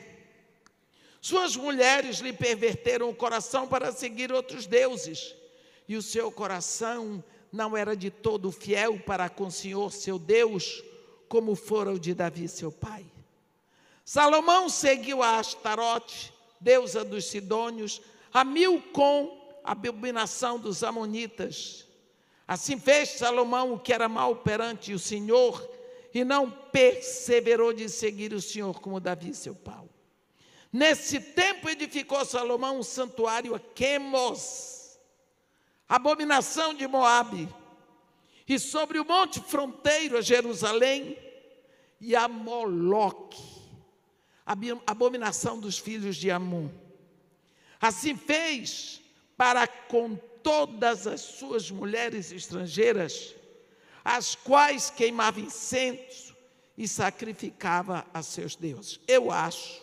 suas 1.20 1.56
mulheres 1.56 2.18
lhe 2.18 2.32
perverteram 2.32 3.08
o 3.08 3.14
coração 3.14 3.66
para 3.66 3.90
seguir 3.90 4.30
outros 4.30 4.66
deuses, 4.66 5.34
e 5.88 5.96
o 5.96 6.02
seu 6.02 6.30
coração 6.30 7.24
não 7.50 7.76
era 7.76 7.96
de 7.96 8.10
todo 8.10 8.52
fiel 8.52 9.00
para 9.00 9.28
com 9.28 9.46
o 9.46 9.50
Senhor 9.50 9.92
seu 9.92 10.18
Deus, 10.18 10.84
como 11.28 11.54
fora 11.54 11.92
o 11.92 11.98
de 11.98 12.14
Davi 12.14 12.48
seu 12.48 12.70
pai. 12.70 13.04
Salomão 14.04 14.68
seguiu 14.68 15.22
a 15.22 15.38
Astarote, 15.38 16.32
deusa 16.60 17.04
dos 17.04 17.24
Sidônios, 17.26 18.00
a 18.32 18.44
Milcom, 18.44 19.36
a 19.64 19.72
abominação 19.72 20.58
dos 20.58 20.84
Amonitas. 20.84 21.86
Assim 22.46 22.78
fez 22.78 23.10
Salomão 23.10 23.72
o 23.72 23.78
que 23.78 23.92
era 23.92 24.08
mal 24.08 24.36
perante 24.36 24.92
o 24.92 24.98
Senhor, 24.98 25.68
e 26.14 26.24
não 26.24 26.50
perseverou 26.50 27.72
de 27.72 27.88
seguir 27.88 28.32
o 28.32 28.40
Senhor 28.40 28.80
como 28.80 29.00
Davi 29.00 29.34
seu 29.34 29.54
pai. 29.54 29.84
Nesse 30.72 31.20
tempo 31.20 31.68
edificou 31.68 32.24
Salomão 32.24 32.78
um 32.78 32.82
santuário 32.82 33.54
a 33.54 33.60
Quemos, 33.60 34.98
abominação 35.88 36.72
de 36.72 36.86
Moabe, 36.86 37.48
e 38.48 38.58
sobre 38.58 38.98
o 38.98 39.04
monte 39.04 39.40
fronteiro 39.40 40.16
a 40.16 40.20
Jerusalém, 40.20 41.18
e 42.00 42.14
a 42.14 42.28
Moloque, 42.28 43.42
abominação 44.86 45.58
dos 45.58 45.78
filhos 45.78 46.16
de 46.16 46.30
Amon. 46.30 46.68
Assim 47.80 48.16
fez 48.16 49.00
para 49.36 49.66
com 49.66 50.16
todas 50.42 51.06
as 51.06 51.20
suas 51.20 51.70
mulheres 51.70 52.32
estrangeiras, 52.32 53.34
as 54.04 54.34
quais 54.34 54.90
queimava 54.90 55.40
incenso 55.40 56.36
e 56.76 56.86
sacrificava 56.86 58.06
a 58.14 58.22
seus 58.22 58.54
deuses. 58.54 59.00
Eu 59.08 59.30
acho 59.30 59.82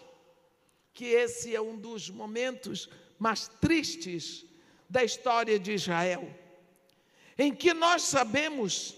que 0.94 1.06
esse 1.06 1.56
é 1.56 1.62
um 1.62 1.76
dos 1.76 2.10
momentos 2.10 2.90
mais 3.20 3.48
tristes 3.60 4.46
da 4.90 5.04
história 5.04 5.60
de 5.60 5.74
Israel, 5.74 6.30
em 7.38 7.54
que 7.54 7.74
nós 7.74 8.04
sabemos 8.04 8.96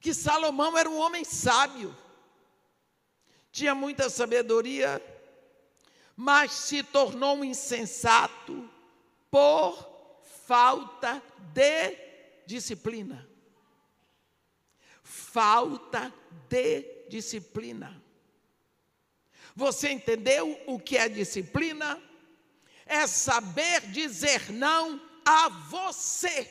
que 0.00 0.14
Salomão 0.14 0.76
era 0.76 0.88
um 0.88 0.98
homem 0.98 1.24
sábio, 1.24 1.96
tinha 3.50 3.74
muita 3.74 4.08
sabedoria, 4.08 5.02
mas 6.14 6.52
se 6.52 6.82
tornou 6.82 7.36
um 7.36 7.44
insensato 7.44 8.70
por 9.30 10.20
falta 10.46 11.22
de 11.52 11.96
disciplina. 12.46 13.28
Falta 15.02 16.12
de 16.48 16.82
disciplina. 17.08 18.02
Você 19.54 19.90
entendeu 19.90 20.58
o 20.66 20.78
que 20.78 20.96
é 20.96 21.08
disciplina? 21.08 22.00
É 22.84 23.06
saber 23.06 23.80
dizer 23.90 24.52
não 24.52 25.00
a 25.24 25.48
você, 25.48 26.44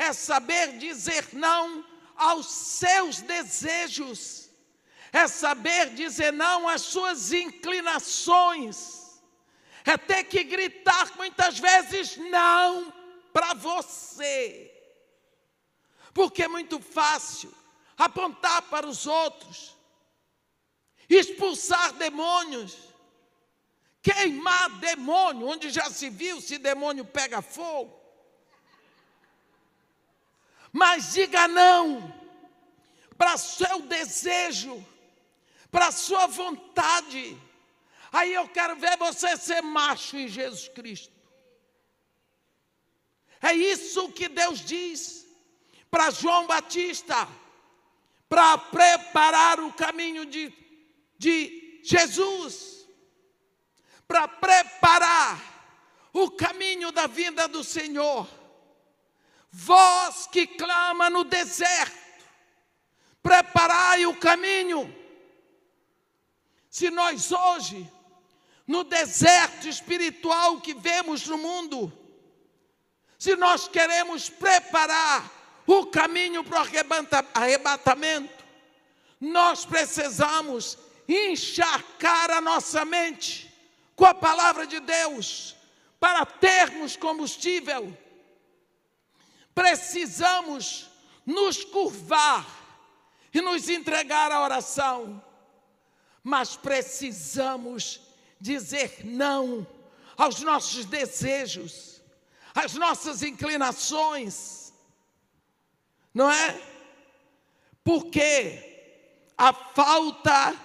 é 0.00 0.14
saber 0.14 0.78
dizer 0.78 1.28
não 1.34 1.84
aos 2.16 2.46
seus 2.46 3.20
desejos, 3.20 4.48
é 5.12 5.28
saber 5.28 5.90
dizer 5.90 6.32
não 6.32 6.66
às 6.66 6.80
suas 6.80 7.34
inclinações, 7.34 9.20
é 9.84 9.98
ter 9.98 10.24
que 10.24 10.42
gritar 10.42 11.14
muitas 11.18 11.58
vezes 11.58 12.16
não 12.16 12.90
para 13.30 13.52
você. 13.52 14.74
Porque 16.14 16.44
é 16.44 16.48
muito 16.48 16.80
fácil 16.80 17.54
apontar 17.98 18.62
para 18.70 18.86
os 18.86 19.06
outros, 19.06 19.76
expulsar 21.10 21.92
demônios, 21.92 22.74
queimar 24.00 24.70
demônio, 24.78 25.46
onde 25.46 25.68
já 25.68 25.90
se 25.90 26.08
viu 26.08 26.40
se 26.40 26.56
demônio 26.56 27.04
pega 27.04 27.42
fogo. 27.42 27.99
Mas 30.72 31.12
diga 31.12 31.48
não 31.48 32.20
para 33.16 33.36
seu 33.36 33.82
desejo, 33.82 34.84
para 35.70 35.92
sua 35.92 36.26
vontade. 36.26 37.36
Aí 38.12 38.32
eu 38.32 38.48
quero 38.48 38.76
ver 38.76 38.96
você 38.96 39.36
ser 39.36 39.60
macho 39.60 40.16
em 40.16 40.26
Jesus 40.26 40.68
Cristo. 40.68 41.12
É 43.42 43.52
isso 43.52 44.10
que 44.12 44.28
Deus 44.28 44.60
diz 44.60 45.26
para 45.90 46.10
João 46.10 46.46
Batista, 46.46 47.28
para 48.28 48.56
preparar 48.56 49.60
o 49.60 49.72
caminho 49.72 50.24
de, 50.24 50.52
de 51.18 51.80
Jesus, 51.82 52.86
para 54.06 54.28
preparar 54.28 56.08
o 56.12 56.30
caminho 56.30 56.92
da 56.92 57.06
vinda 57.06 57.48
do 57.48 57.62
Senhor. 57.64 58.39
Vós 59.52 60.26
que 60.26 60.46
clama 60.46 61.10
no 61.10 61.24
deserto, 61.24 61.98
preparai 63.22 64.06
o 64.06 64.16
caminho. 64.16 64.94
Se 66.68 66.88
nós 66.90 67.32
hoje, 67.32 67.90
no 68.66 68.84
deserto 68.84 69.68
espiritual 69.68 70.60
que 70.60 70.72
vemos 70.72 71.26
no 71.26 71.36
mundo, 71.36 71.92
se 73.18 73.34
nós 73.34 73.66
queremos 73.66 74.30
preparar 74.30 75.28
o 75.66 75.86
caminho 75.86 76.44
para 76.44 76.60
o 76.60 77.20
arrebatamento, 77.34 78.44
nós 79.20 79.64
precisamos 79.64 80.78
encharcar 81.08 82.30
a 82.30 82.40
nossa 82.40 82.84
mente 82.84 83.52
com 83.96 84.06
a 84.06 84.14
palavra 84.14 84.66
de 84.66 84.80
Deus 84.80 85.56
para 85.98 86.24
termos 86.24 86.96
combustível. 86.96 87.96
Precisamos 89.54 90.90
nos 91.26 91.64
curvar 91.64 92.46
e 93.32 93.40
nos 93.40 93.68
entregar 93.68 94.32
à 94.32 94.42
oração, 94.42 95.22
mas 96.22 96.56
precisamos 96.56 98.00
dizer 98.40 99.04
não 99.04 99.66
aos 100.16 100.40
nossos 100.40 100.84
desejos 100.84 101.90
as 102.54 102.74
nossas 102.74 103.22
inclinações, 103.22 104.72
não 106.12 106.30
é? 106.30 106.60
Porque 107.84 109.30
a 109.36 109.52
falta 109.52 110.56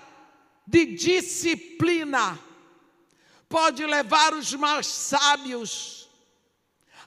de 0.65 0.85
disciplina 0.85 2.39
pode 3.47 3.85
levar 3.85 4.33
os 4.33 4.53
mais 4.53 4.87
sábios 4.87 6.04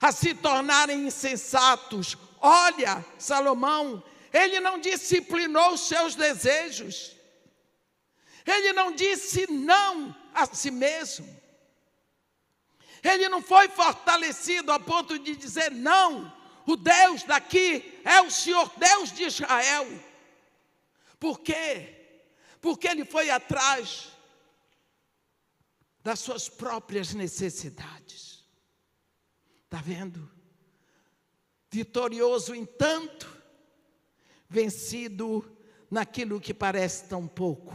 a 0.01 0.13
se 0.13 0.35
tornarem 0.35 1.07
insensatos. 1.07 2.17
Olha, 2.41 3.05
Salomão, 3.19 4.03
ele 4.33 4.61
não 4.61 4.79
disciplinou 4.79 5.73
os 5.73 5.81
seus 5.89 6.15
desejos, 6.15 7.17
ele 8.47 8.73
não 8.73 8.93
disse 8.93 9.51
não 9.51 10.15
a 10.35 10.47
si 10.47 10.71
mesmo. 10.71 11.39
Ele 13.03 13.29
não 13.29 13.41
foi 13.41 13.69
fortalecido 13.69 14.73
a 14.73 14.81
ponto 14.81 15.19
de 15.19 15.37
dizer: 15.37 15.71
não, 15.71 16.33
o 16.67 16.77
Deus 16.77 17.23
daqui 17.23 18.01
é 18.05 18.21
o 18.21 18.31
Senhor 18.31 18.71
Deus 18.77 19.13
de 19.13 19.25
Israel. 19.25 19.87
Por 21.19 21.41
quê? 21.41 21.95
Porque 22.61 22.89
ele 22.89 23.05
foi 23.05 23.31
atrás 23.31 24.09
das 26.03 26.21
suas 26.21 26.49
próprias 26.49 27.15
necessidades. 27.15 28.28
Está 29.69 29.83
vendo? 29.83 30.31
Vitorioso 31.71 32.55
em 32.55 32.65
tanto, 32.65 33.29
vencido 34.49 35.45
naquilo 35.91 36.41
que 36.41 36.55
parece 36.55 37.07
tão 37.09 37.29
pouco. 37.29 37.75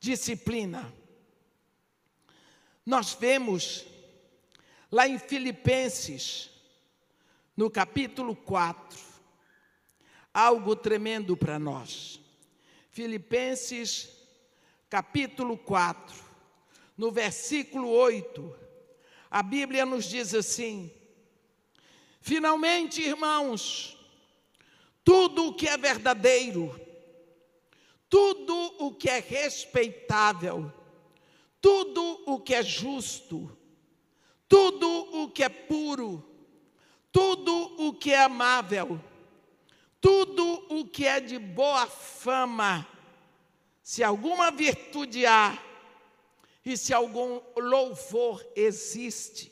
Disciplina. 0.00 0.92
Nós 2.86 3.12
vemos 3.12 3.86
Lá 4.90 5.06
em 5.06 5.18
Filipenses, 5.18 6.48
no 7.54 7.70
capítulo 7.70 8.34
4, 8.34 8.98
algo 10.32 10.74
tremendo 10.74 11.36
para 11.36 11.58
nós. 11.58 12.18
Filipenses, 12.90 14.08
capítulo 14.88 15.58
4, 15.58 16.16
no 16.96 17.12
versículo 17.12 17.90
8, 17.90 18.56
a 19.30 19.42
Bíblia 19.42 19.84
nos 19.84 20.04
diz 20.06 20.34
assim: 20.34 20.90
Finalmente, 22.20 23.02
irmãos, 23.02 23.96
tudo 25.04 25.48
o 25.48 25.54
que 25.54 25.68
é 25.68 25.76
verdadeiro, 25.76 26.78
tudo 28.08 28.54
o 28.78 28.94
que 28.94 29.08
é 29.08 29.20
respeitável, 29.20 30.72
tudo 31.60 32.22
o 32.26 32.40
que 32.40 32.54
é 32.54 32.62
justo, 32.62 33.56
tudo 34.48 34.88
o 35.22 35.30
que 35.30 35.42
é 35.42 35.48
puro, 35.48 36.24
tudo 37.12 37.86
o 37.86 37.92
que 37.92 38.12
é 38.12 38.22
amável, 38.22 39.00
tudo 40.00 40.66
o 40.68 40.86
que 40.86 41.06
é 41.06 41.20
de 41.20 41.38
boa 41.38 41.86
fama, 41.86 42.86
se 43.82 44.02
alguma 44.04 44.50
virtude 44.50 45.26
há 45.26 45.58
e 46.64 46.76
se 46.76 46.92
algum 46.92 47.40
louvor 47.56 48.46
existe, 48.54 49.50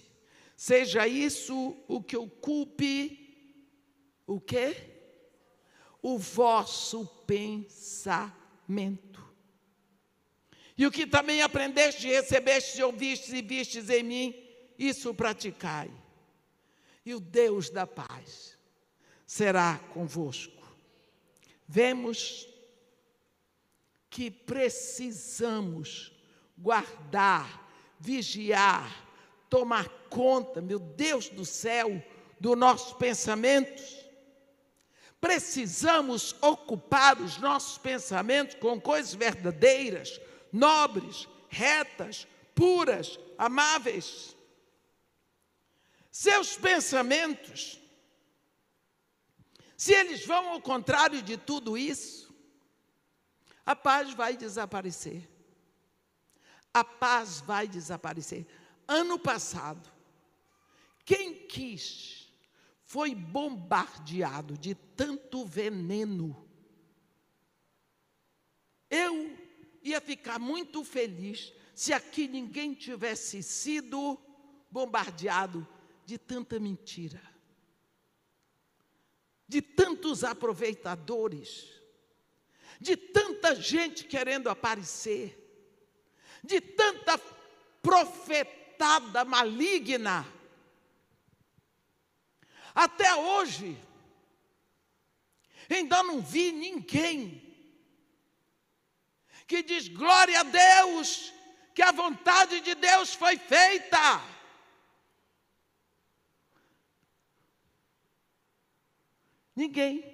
seja 0.57 1.07
isso 1.07 1.77
o 1.89 2.03
que 2.03 2.17
ocupe 2.17 3.27
o 4.27 4.41
quê? 4.41 4.77
O 6.03 6.19
vosso 6.19 7.07
pensamento. 7.27 9.25
E 10.77 10.87
o 10.87 10.91
que 10.91 11.07
também 11.07 11.41
aprendeste, 11.41 12.07
recebeste, 12.09 12.83
ouvistes 12.83 13.33
e 13.33 13.41
vistes 13.41 13.89
em 13.89 14.03
mim, 14.03 14.35
isso 14.79 15.15
praticai, 15.15 15.91
e 17.05 17.15
o 17.15 17.21
Deus 17.21 17.71
da 17.71 17.87
paz 17.87 18.59
será 19.27 19.79
convosco. 19.95 20.63
Vemos 21.67 22.47
que 24.11 24.31
precisamos 24.31 26.13
guardar, 26.57 27.69
vigiar, 27.99 29.07
tomar 29.49 29.89
conta, 30.11 30.61
meu 30.61 30.79
Deus 30.79 31.29
do 31.29 31.45
céu, 31.45 32.03
dos 32.41 32.57
nossos 32.57 32.93
pensamentos. 32.95 34.05
Precisamos 35.21 36.35
ocupar 36.41 37.21
os 37.21 37.39
nossos 37.39 37.79
pensamentos 37.79 38.57
com 38.57 38.81
coisas 38.81 39.15
verdadeiras, 39.15 40.21
nobres, 40.53 41.29
retas, 41.49 42.27
puras, 42.55 43.19
amáveis. 43.39 44.37
Seus 46.11 46.57
pensamentos, 46.57 47.81
se 49.77 49.93
eles 49.93 50.25
vão 50.25 50.51
ao 50.51 50.61
contrário 50.61 51.21
de 51.21 51.37
tudo 51.37 51.77
isso, 51.77 52.35
a 53.65 53.75
paz 53.75 54.15
vai 54.15 54.37
desaparecer. 54.37 55.36
A 56.77 56.85
paz 56.85 57.41
vai 57.41 57.67
desaparecer. 57.67 58.47
Ano 58.87 59.19
passado, 59.19 59.91
quem 61.07 61.47
quis 61.47 62.31
foi 62.83 63.15
bombardeado 63.15 64.59
de 64.59 64.75
tanto 64.75 65.43
veneno. 65.47 66.47
Eu 68.91 69.35
ia 69.83 70.03
ficar 70.03 70.39
muito 70.39 70.85
feliz 70.85 71.51
se 71.75 71.95
aqui 71.95 72.29
ninguém 72.29 72.75
tivesse 72.75 73.43
sido 73.43 74.21
bombardeado 74.71 75.67
de 76.05 76.19
tanta 76.19 76.61
mentira, 76.61 77.23
de 79.49 79.63
tantos 79.63 80.23
aproveitadores, 80.23 81.71
de 82.79 82.99
tanta 82.99 83.55
gente 83.55 84.05
querendo 84.05 84.51
aparecer, 84.51 85.46
de 86.47 86.61
tanta 86.61 87.19
profetada 87.83 89.25
maligna. 89.25 90.27
Até 92.75 93.15
hoje, 93.15 93.77
ainda 95.69 96.03
não 96.03 96.21
vi 96.21 96.53
ninguém 96.53 97.43
que 99.47 99.63
diz 99.63 99.89
glória 99.89 100.41
a 100.41 100.43
Deus 100.43 101.33
que 101.75 101.83
a 101.83 101.93
vontade 101.93 102.61
de 102.61 102.75
Deus 102.75 103.15
foi 103.15 103.37
feita. 103.37 104.23
Ninguém. 109.55 110.05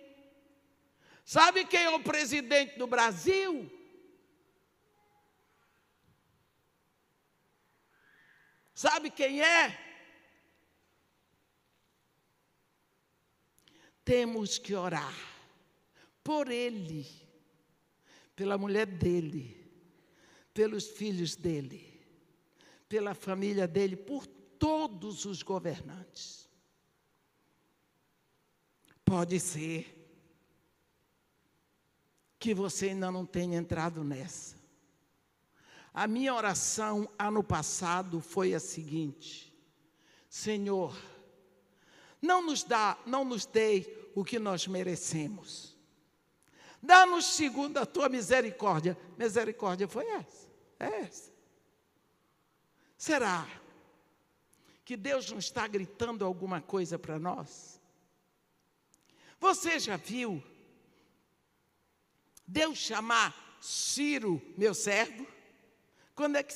Sabe 1.24 1.64
quem 1.64 1.82
é 1.82 1.90
o 1.90 2.02
presidente 2.02 2.78
do 2.78 2.86
Brasil? 2.86 3.70
Sabe 8.82 9.10
quem 9.10 9.40
é? 9.40 9.78
Temos 14.04 14.58
que 14.58 14.74
orar 14.74 15.14
por 16.24 16.50
ele, 16.50 17.06
pela 18.34 18.58
mulher 18.58 18.86
dele, 18.86 19.72
pelos 20.52 20.88
filhos 20.88 21.36
dele, 21.36 22.04
pela 22.88 23.14
família 23.14 23.68
dele, 23.68 23.94
por 23.94 24.26
todos 24.26 25.26
os 25.26 25.44
governantes. 25.44 26.50
Pode 29.04 29.38
ser 29.38 29.96
que 32.36 32.52
você 32.52 32.88
ainda 32.88 33.12
não 33.12 33.24
tenha 33.24 33.56
entrado 33.56 34.02
nessa. 34.02 34.61
A 35.94 36.06
minha 36.06 36.34
oração 36.34 37.08
ano 37.18 37.44
passado 37.44 38.20
foi 38.20 38.54
a 38.54 38.60
seguinte: 38.60 39.52
Senhor, 40.28 40.96
não 42.20 42.40
nos 42.40 42.62
dá, 42.62 42.98
não 43.04 43.24
nos 43.24 43.44
dê 43.44 44.10
o 44.14 44.24
que 44.24 44.38
nós 44.38 44.66
merecemos. 44.66 45.76
Dá-nos 46.82 47.26
segundo 47.26 47.78
a 47.78 47.86
tua 47.86 48.08
misericórdia. 48.08 48.98
Misericórdia 49.16 49.86
foi 49.86 50.06
essa. 50.06 50.48
É 50.80 50.86
essa. 51.02 51.32
Será 52.96 53.48
que 54.84 54.96
Deus 54.96 55.30
não 55.30 55.38
está 55.38 55.66
gritando 55.66 56.24
alguma 56.24 56.60
coisa 56.60 56.98
para 56.98 57.18
nós? 57.18 57.80
Você 59.38 59.78
já 59.78 59.96
viu 59.96 60.42
Deus 62.46 62.78
chamar 62.78 63.58
Ciro, 63.60 64.42
meu 64.56 64.74
servo? 64.74 65.26
Quando 66.14 66.36
é 66.36 66.42
que 66.42 66.52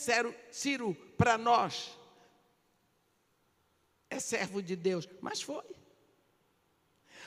Ciro, 0.51 0.95
para 1.17 1.39
nós 1.39 1.99
é 4.11 4.21
servo 4.21 4.63
de 4.63 4.77
Deus? 4.77 5.09
Mas 5.21 5.41
foi. 5.41 5.65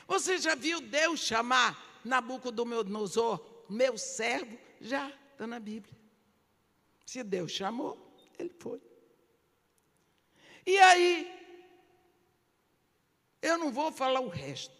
Você 0.08 0.38
já 0.38 0.56
viu 0.56 0.82
Deus 0.82 1.20
chamar 1.20 2.02
Nabucodonosor, 2.04 3.66
meu 3.70 3.98
servo? 3.98 4.58
Já, 4.80 5.12
está 5.32 5.46
na 5.46 5.60
Bíblia. 5.60 5.98
Se 7.06 7.24
Deus 7.24 7.52
chamou, 7.52 8.14
ele 8.38 8.54
foi. 8.60 8.82
E 10.66 10.78
aí, 10.78 11.36
eu 13.42 13.58
não 13.58 13.72
vou 13.72 13.92
falar 13.92 14.20
o 14.20 14.28
resto, 14.28 14.76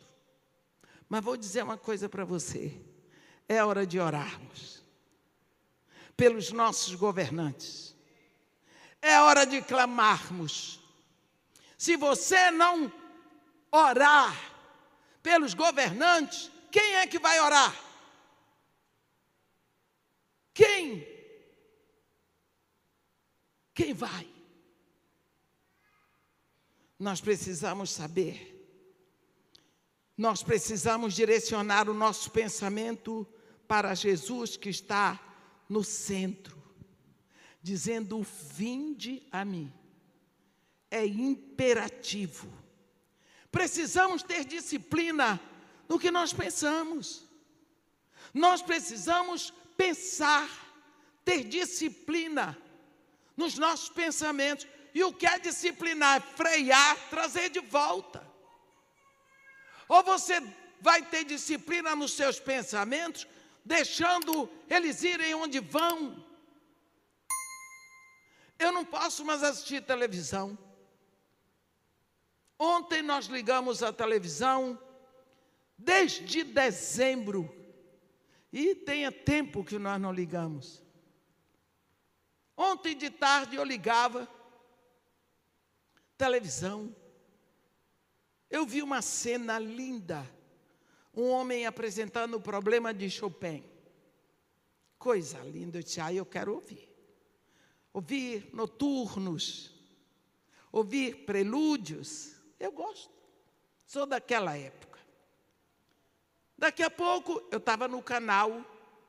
mas 1.08 1.24
vou 1.24 1.36
dizer 1.36 1.64
uma 1.64 1.78
coisa 1.78 2.08
para 2.08 2.24
você. 2.24 2.80
É 3.47 3.64
hora 3.64 3.86
de 3.88 4.00
orarmos 4.00 4.78
pelos 6.20 6.51
nossos 6.51 6.95
governantes. 6.95 7.95
É 9.01 9.22
hora 9.22 9.45
de 9.45 9.61
clamarmos. 9.61 10.82
Se 11.78 11.95
você 11.95 12.51
não 12.51 12.91
orar 13.72 14.36
pelos 15.24 15.53
governantes, 15.53 16.51
quem 16.70 16.95
é 16.95 17.07
que 17.07 17.17
vai 17.17 17.39
orar? 17.39 17.74
Quem? 20.53 21.07
Quem 23.74 23.93
vai? 23.93 24.30
Nós 26.99 27.22
precisamos 27.22 27.91
saber. 27.91 28.57
Nós 30.17 30.43
precisamos 30.43 31.13
direcionar 31.13 31.88
o 31.88 31.93
nosso 31.93 32.30
pensamento 32.30 33.26
para 33.65 33.95
Jesus 33.95 34.57
que 34.57 34.67
está 34.67 35.17
no 35.70 35.84
centro, 35.84 36.61
dizendo: 37.61 38.22
Vinde 38.24 39.26
a 39.32 39.45
mim. 39.45 39.72
É 40.91 41.05
imperativo. 41.05 42.51
Precisamos 43.51 44.24
ter 44.24 44.43
disciplina 44.43 45.39
no 45.88 45.99
que 45.99 46.09
nós 46.09 46.34
pensamos. 46.34 47.24
Nós 48.34 48.61
precisamos 48.61 49.53
pensar, 49.78 50.49
ter 51.24 51.43
disciplina 51.43 52.57
nos 53.38 53.57
nossos 53.57 53.89
pensamentos. 53.89 54.67
E 54.93 55.03
o 55.03 55.13
que 55.13 55.28
é 55.28 55.38
disciplinar? 55.38 56.22
Frear, 56.22 56.97
trazer 57.09 57.49
de 57.49 57.59
volta. 57.59 58.28
Ou 59.88 60.03
você 60.03 60.41
vai 60.82 61.01
ter 61.03 61.24
disciplina 61.24 61.95
nos 61.95 62.13
seus 62.13 62.39
pensamentos, 62.39 63.28
deixando 63.70 64.49
eles 64.67 65.03
irem 65.03 65.36
onde 65.36 65.59
vão. 65.59 66.26
Eu 68.57 68.72
não 68.72 68.84
posso 68.84 69.24
mais 69.24 69.43
assistir 69.43 69.86
televisão. 69.86 70.57
Ontem 72.57 73.03
nós 73.03 73.28
ligamos 73.28 73.84
a 73.84 73.93
televisão 73.93 74.82
desde 75.78 76.43
dezembro. 76.43 77.55
E 78.51 78.74
tenha 78.74 79.11
tempo 79.11 79.63
que 79.63 79.78
nós 79.78 80.01
não 80.01 80.11
ligamos. 80.11 80.84
Ontem 82.57 82.97
de 82.97 83.11
tarde 83.11 83.55
eu 83.55 83.63
ligava 83.63 84.28
televisão. 86.17 86.93
Eu 88.49 88.65
vi 88.65 88.82
uma 88.82 89.03
cena 89.03 89.59
linda 89.59 90.28
um 91.14 91.30
homem 91.30 91.66
apresentando 91.66 92.36
o 92.36 92.41
problema 92.41 92.93
de 92.93 93.10
Chopin. 93.10 93.64
Coisa 94.97 95.39
linda, 95.39 95.80
eu 95.80 96.03
ah, 96.03 96.14
eu 96.14 96.26
quero 96.26 96.53
ouvir. 96.53 96.88
Ouvir 97.93 98.49
noturnos, 98.53 99.74
ouvir 100.72 101.26
prelúdios, 101.26 102.36
eu 102.60 102.72
gosto. 102.72 103.14
Sou 103.86 104.05
daquela 104.05 104.55
época. 104.55 104.99
Daqui 106.57 106.84
a 106.84 106.91
pouco 106.91 107.41
eu 107.51 107.57
estava 107.57 107.88
no 107.88 108.03
canal 108.03 108.64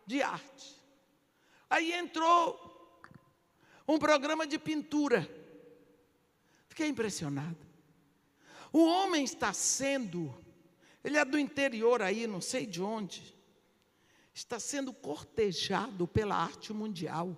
de 0.07 0.22
arte. 0.22 0.80
Aí 1.68 1.92
entrou 1.92 2.68
um 3.86 3.98
programa 3.98 4.46
de 4.46 4.59
pintura. 4.59 5.28
Fiquei 6.68 6.88
impressionado. 6.88 7.59
O 8.72 8.84
homem 8.84 9.24
está 9.24 9.53
sendo 9.53 10.34
ele 11.03 11.16
é 11.16 11.24
do 11.24 11.38
interior 11.38 12.03
aí, 12.03 12.26
não 12.26 12.40
sei 12.40 12.66
de 12.66 12.82
onde. 12.82 13.34
Está 14.34 14.61
sendo 14.61 14.92
cortejado 14.92 16.07
pela 16.07 16.36
arte 16.36 16.72
mundial. 16.72 17.36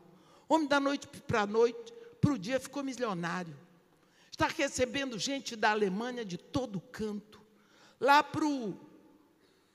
Homem 0.49 0.69
da 0.69 0.81
noite 0.81 1.07
para 1.07 1.43
a 1.43 1.47
noite, 1.47 1.93
para 2.21 2.33
o 2.33 2.39
dia 2.39 2.61
ficou 2.61 2.83
milionário. 2.83 3.57
Está 4.31 4.47
recebendo 4.47 5.19
gente 5.19 5.55
da 5.55 5.71
Alemanha 5.71 6.25
de 6.25 6.39
todo 6.39 6.81
canto. 6.81 7.41
Lá 8.01 8.23
para 8.23 8.45
o 8.45 8.79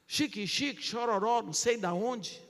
chique-chique, 0.05 0.81
chororó, 0.81 1.41
não 1.41 1.53
sei 1.53 1.77
da 1.77 1.93
onde. 1.93 2.41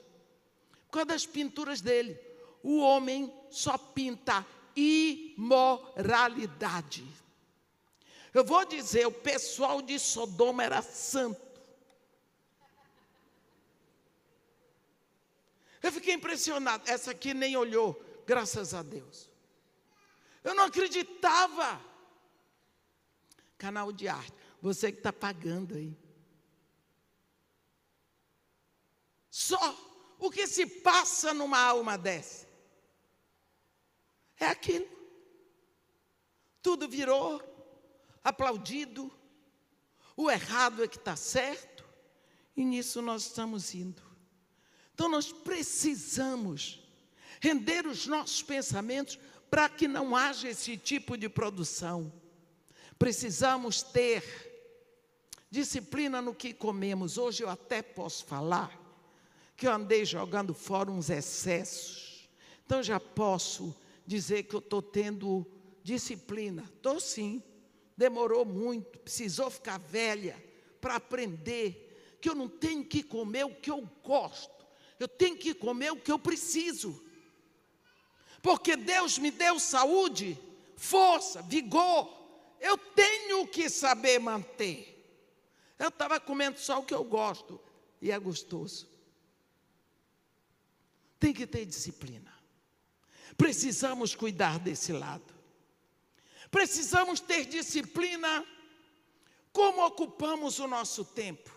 Por 0.86 0.92
causa 0.92 1.06
das 1.06 1.26
pinturas 1.26 1.80
dele. 1.80 2.18
O 2.62 2.78
homem 2.78 3.32
só 3.50 3.78
pinta 3.78 4.46
imoralidade. 4.74 7.04
Eu 8.32 8.44
vou 8.44 8.64
dizer, 8.64 9.06
o 9.06 9.12
pessoal 9.12 9.80
de 9.80 9.98
Sodoma 9.98 10.62
era 10.62 10.82
santo. 10.82 11.48
Eu 15.82 15.92
fiquei 15.92 16.14
impressionado. 16.14 16.88
Essa 16.88 17.12
aqui 17.12 17.32
nem 17.32 17.56
olhou, 17.56 18.02
graças 18.26 18.74
a 18.74 18.82
Deus. 18.82 19.30
Eu 20.44 20.54
não 20.54 20.64
acreditava. 20.64 21.80
Canal 23.56 23.90
de 23.90 24.06
arte, 24.06 24.34
você 24.60 24.92
que 24.92 24.98
está 24.98 25.12
pagando 25.12 25.74
aí. 25.74 25.96
Só 29.30 29.58
o 30.18 30.30
que 30.30 30.46
se 30.46 30.66
passa 30.66 31.32
numa 31.32 31.58
alma 31.58 31.96
dessa 31.96 32.46
é 34.38 34.46
aquilo. 34.46 34.88
Tudo 36.62 36.88
virou 36.88 37.42
aplaudido, 38.28 39.10
o 40.16 40.30
errado 40.30 40.82
é 40.82 40.88
que 40.88 40.96
está 40.96 41.16
certo, 41.16 41.84
e 42.56 42.64
nisso 42.64 43.00
nós 43.00 43.22
estamos 43.22 43.74
indo. 43.74 44.02
Então 44.94 45.08
nós 45.08 45.32
precisamos 45.32 46.82
render 47.40 47.86
os 47.86 48.06
nossos 48.06 48.42
pensamentos 48.42 49.18
para 49.48 49.68
que 49.68 49.86
não 49.86 50.16
haja 50.16 50.48
esse 50.48 50.76
tipo 50.76 51.16
de 51.16 51.28
produção. 51.28 52.12
Precisamos 52.98 53.82
ter 53.82 54.22
disciplina 55.50 56.20
no 56.20 56.34
que 56.34 56.52
comemos. 56.52 57.16
Hoje 57.16 57.44
eu 57.44 57.48
até 57.48 57.80
posso 57.80 58.24
falar 58.24 58.76
que 59.56 59.66
eu 59.66 59.72
andei 59.72 60.04
jogando 60.04 60.52
fora 60.52 60.90
uns 60.90 61.10
excessos. 61.10 62.28
Então 62.66 62.82
já 62.82 63.00
posso 63.00 63.74
dizer 64.06 64.44
que 64.44 64.54
eu 64.54 64.60
estou 64.60 64.82
tendo 64.82 65.46
disciplina. 65.82 66.64
Estou 66.74 67.00
sim. 67.00 67.42
Demorou 67.98 68.44
muito, 68.44 68.96
precisou 69.00 69.50
ficar 69.50 69.76
velha 69.76 70.40
para 70.80 70.94
aprender 70.94 72.16
que 72.20 72.28
eu 72.28 72.34
não 72.34 72.48
tenho 72.48 72.84
que 72.84 73.02
comer 73.02 73.44
o 73.44 73.56
que 73.56 73.68
eu 73.68 73.82
gosto, 74.04 74.64
eu 75.00 75.08
tenho 75.08 75.36
que 75.36 75.52
comer 75.52 75.90
o 75.90 75.96
que 75.96 76.12
eu 76.12 76.18
preciso. 76.18 77.04
Porque 78.40 78.76
Deus 78.76 79.18
me 79.18 79.32
deu 79.32 79.58
saúde, 79.58 80.38
força, 80.76 81.42
vigor. 81.42 82.08
Eu 82.60 82.78
tenho 82.78 83.44
que 83.48 83.68
saber 83.68 84.20
manter. 84.20 84.94
Eu 85.76 85.88
estava 85.88 86.20
comendo 86.20 86.60
só 86.60 86.78
o 86.78 86.84
que 86.84 86.94
eu 86.94 87.02
gosto 87.02 87.60
e 88.00 88.12
é 88.12 88.18
gostoso. 88.18 88.88
Tem 91.18 91.34
que 91.34 91.48
ter 91.48 91.66
disciplina. 91.66 92.32
Precisamos 93.36 94.14
cuidar 94.14 94.60
desse 94.60 94.92
lado. 94.92 95.37
Precisamos 96.50 97.20
ter 97.20 97.44
disciplina 97.44 98.46
como 99.52 99.84
ocupamos 99.84 100.58
o 100.58 100.66
nosso 100.66 101.04
tempo. 101.04 101.50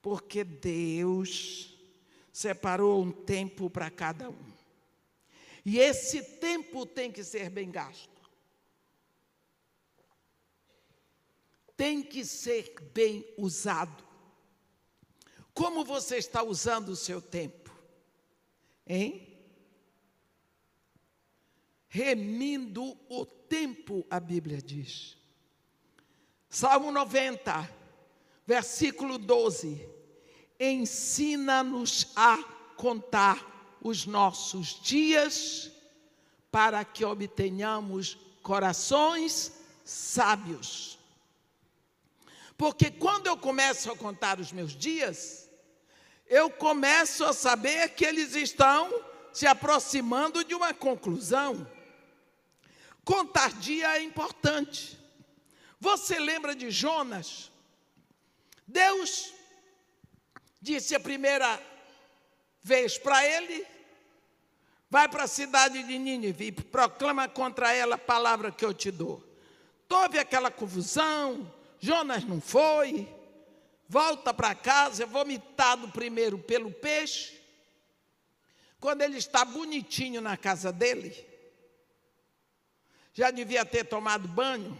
Porque 0.00 0.44
Deus 0.44 1.74
separou 2.32 3.02
um 3.02 3.12
tempo 3.12 3.70
para 3.70 3.90
cada 3.90 4.30
um. 4.30 4.54
E 5.64 5.78
esse 5.78 6.22
tempo 6.22 6.84
tem 6.84 7.10
que 7.10 7.24
ser 7.24 7.48
bem 7.48 7.70
gasto. 7.70 8.12
Tem 11.76 12.02
que 12.02 12.24
ser 12.24 12.74
bem 12.92 13.24
usado. 13.36 14.04
Como 15.54 15.84
você 15.84 16.16
está 16.16 16.42
usando 16.42 16.90
o 16.90 16.96
seu 16.96 17.22
tempo? 17.22 17.70
Hein? 18.86 19.33
Remindo 21.94 22.98
o 23.08 23.24
tempo, 23.24 24.04
a 24.10 24.18
Bíblia 24.18 24.60
diz. 24.60 25.16
Salmo 26.48 26.90
90, 26.90 27.70
versículo 28.44 29.16
12: 29.16 29.88
Ensina-nos 30.58 32.10
a 32.16 32.36
contar 32.76 33.78
os 33.80 34.06
nossos 34.06 34.80
dias, 34.82 35.70
para 36.50 36.84
que 36.84 37.04
obtenhamos 37.04 38.18
corações 38.42 39.52
sábios. 39.84 40.98
Porque 42.58 42.90
quando 42.90 43.28
eu 43.28 43.36
começo 43.36 43.92
a 43.92 43.96
contar 43.96 44.40
os 44.40 44.50
meus 44.50 44.72
dias, 44.72 45.48
eu 46.26 46.50
começo 46.50 47.24
a 47.24 47.32
saber 47.32 47.90
que 47.90 48.04
eles 48.04 48.34
estão 48.34 48.90
se 49.32 49.46
aproximando 49.46 50.42
de 50.42 50.56
uma 50.56 50.74
conclusão. 50.74 51.64
Contar 53.04 53.52
dia 53.52 53.98
é 53.98 54.02
importante. 54.02 54.98
Você 55.78 56.18
lembra 56.18 56.54
de 56.54 56.70
Jonas? 56.70 57.50
Deus 58.66 59.32
disse 60.60 60.94
a 60.94 61.00
primeira 61.00 61.60
vez 62.62 62.96
para 62.96 63.24
ele: 63.26 63.66
vai 64.88 65.08
para 65.08 65.24
a 65.24 65.28
cidade 65.28 65.82
de 65.82 65.98
Nínive 65.98 66.46
e 66.46 66.52
proclama 66.52 67.28
contra 67.28 67.72
ela 67.72 67.96
a 67.96 67.98
palavra 67.98 68.50
que 68.50 68.64
eu 68.64 68.72
te 68.72 68.90
dou. 68.90 69.22
Houve 69.90 70.18
aquela 70.18 70.50
confusão, 70.50 71.54
Jonas 71.78 72.24
não 72.24 72.40
foi, 72.40 73.08
volta 73.88 74.34
para 74.34 74.56
casa, 74.56 75.04
é 75.04 75.06
vomitado 75.06 75.88
primeiro 75.90 76.36
pelo 76.36 76.70
peixe. 76.72 77.40
Quando 78.80 79.02
ele 79.02 79.18
está 79.18 79.44
bonitinho 79.44 80.20
na 80.20 80.36
casa 80.36 80.72
dele, 80.72 81.14
já 83.14 83.30
devia 83.30 83.64
ter 83.64 83.84
tomado 83.84 84.26
banho. 84.26 84.76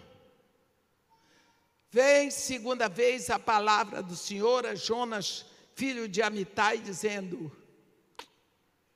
Vem 1.88 2.28
segunda 2.30 2.88
vez 2.88 3.30
a 3.30 3.38
palavra 3.38 4.02
do 4.02 4.16
Senhor 4.16 4.66
a 4.66 4.74
Jonas, 4.74 5.46
filho 5.76 6.08
de 6.08 6.20
Amitai, 6.20 6.78
dizendo: 6.78 7.50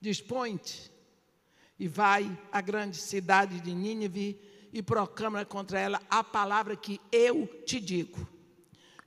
Dispõe-te 0.01 0.91
e 1.79 1.87
vai 1.87 2.37
à 2.51 2.61
grande 2.61 2.97
cidade 2.97 3.61
de 3.61 3.73
Nínive 3.73 4.41
e 4.73 4.83
proclama 4.83 5.45
contra 5.45 5.79
ela 5.79 6.03
a 6.11 6.25
palavra 6.25 6.77
que 6.77 7.01
eu 7.13 7.47
te 7.65 7.79
digo. 7.79 8.29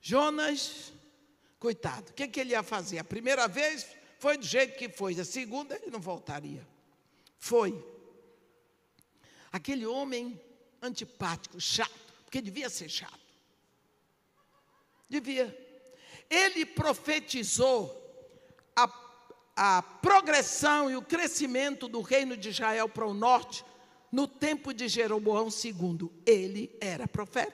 Jonas, 0.00 0.90
coitado, 1.58 2.10
o 2.10 2.14
que, 2.14 2.26
que 2.26 2.40
ele 2.40 2.52
ia 2.52 2.62
fazer? 2.62 2.98
A 2.98 3.04
primeira 3.04 3.46
vez 3.46 3.86
foi 4.18 4.38
do 4.38 4.46
jeito 4.46 4.78
que 4.78 4.88
foi, 4.88 5.20
a 5.20 5.24
segunda 5.24 5.74
ele 5.76 5.90
não 5.90 6.00
voltaria. 6.00 6.66
Foi. 7.38 7.92
Aquele 9.52 9.86
homem 9.86 10.40
antipático, 10.80 11.60
chato, 11.60 11.92
porque 12.24 12.40
devia 12.40 12.70
ser 12.70 12.88
chato. 12.88 13.20
Devia. 15.08 15.56
Ele 16.30 16.64
profetizou 16.64 17.98
a, 18.74 18.90
a 19.54 19.82
progressão 19.82 20.90
e 20.90 20.96
o 20.96 21.02
crescimento 21.02 21.86
do 21.86 22.00
reino 22.00 22.36
de 22.36 22.48
Israel 22.48 22.88
para 22.88 23.06
o 23.06 23.12
norte 23.12 23.62
no 24.10 24.26
tempo 24.26 24.72
de 24.72 24.88
Jeroboão 24.88 25.48
II. 25.48 26.10
Ele 26.24 26.74
era 26.80 27.06
profeta. 27.06 27.52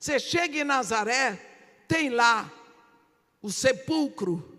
Você 0.00 0.18
chega 0.18 0.58
em 0.58 0.64
Nazaré, 0.64 1.36
tem 1.86 2.10
lá 2.10 2.52
o 3.40 3.52
sepulcro 3.52 4.52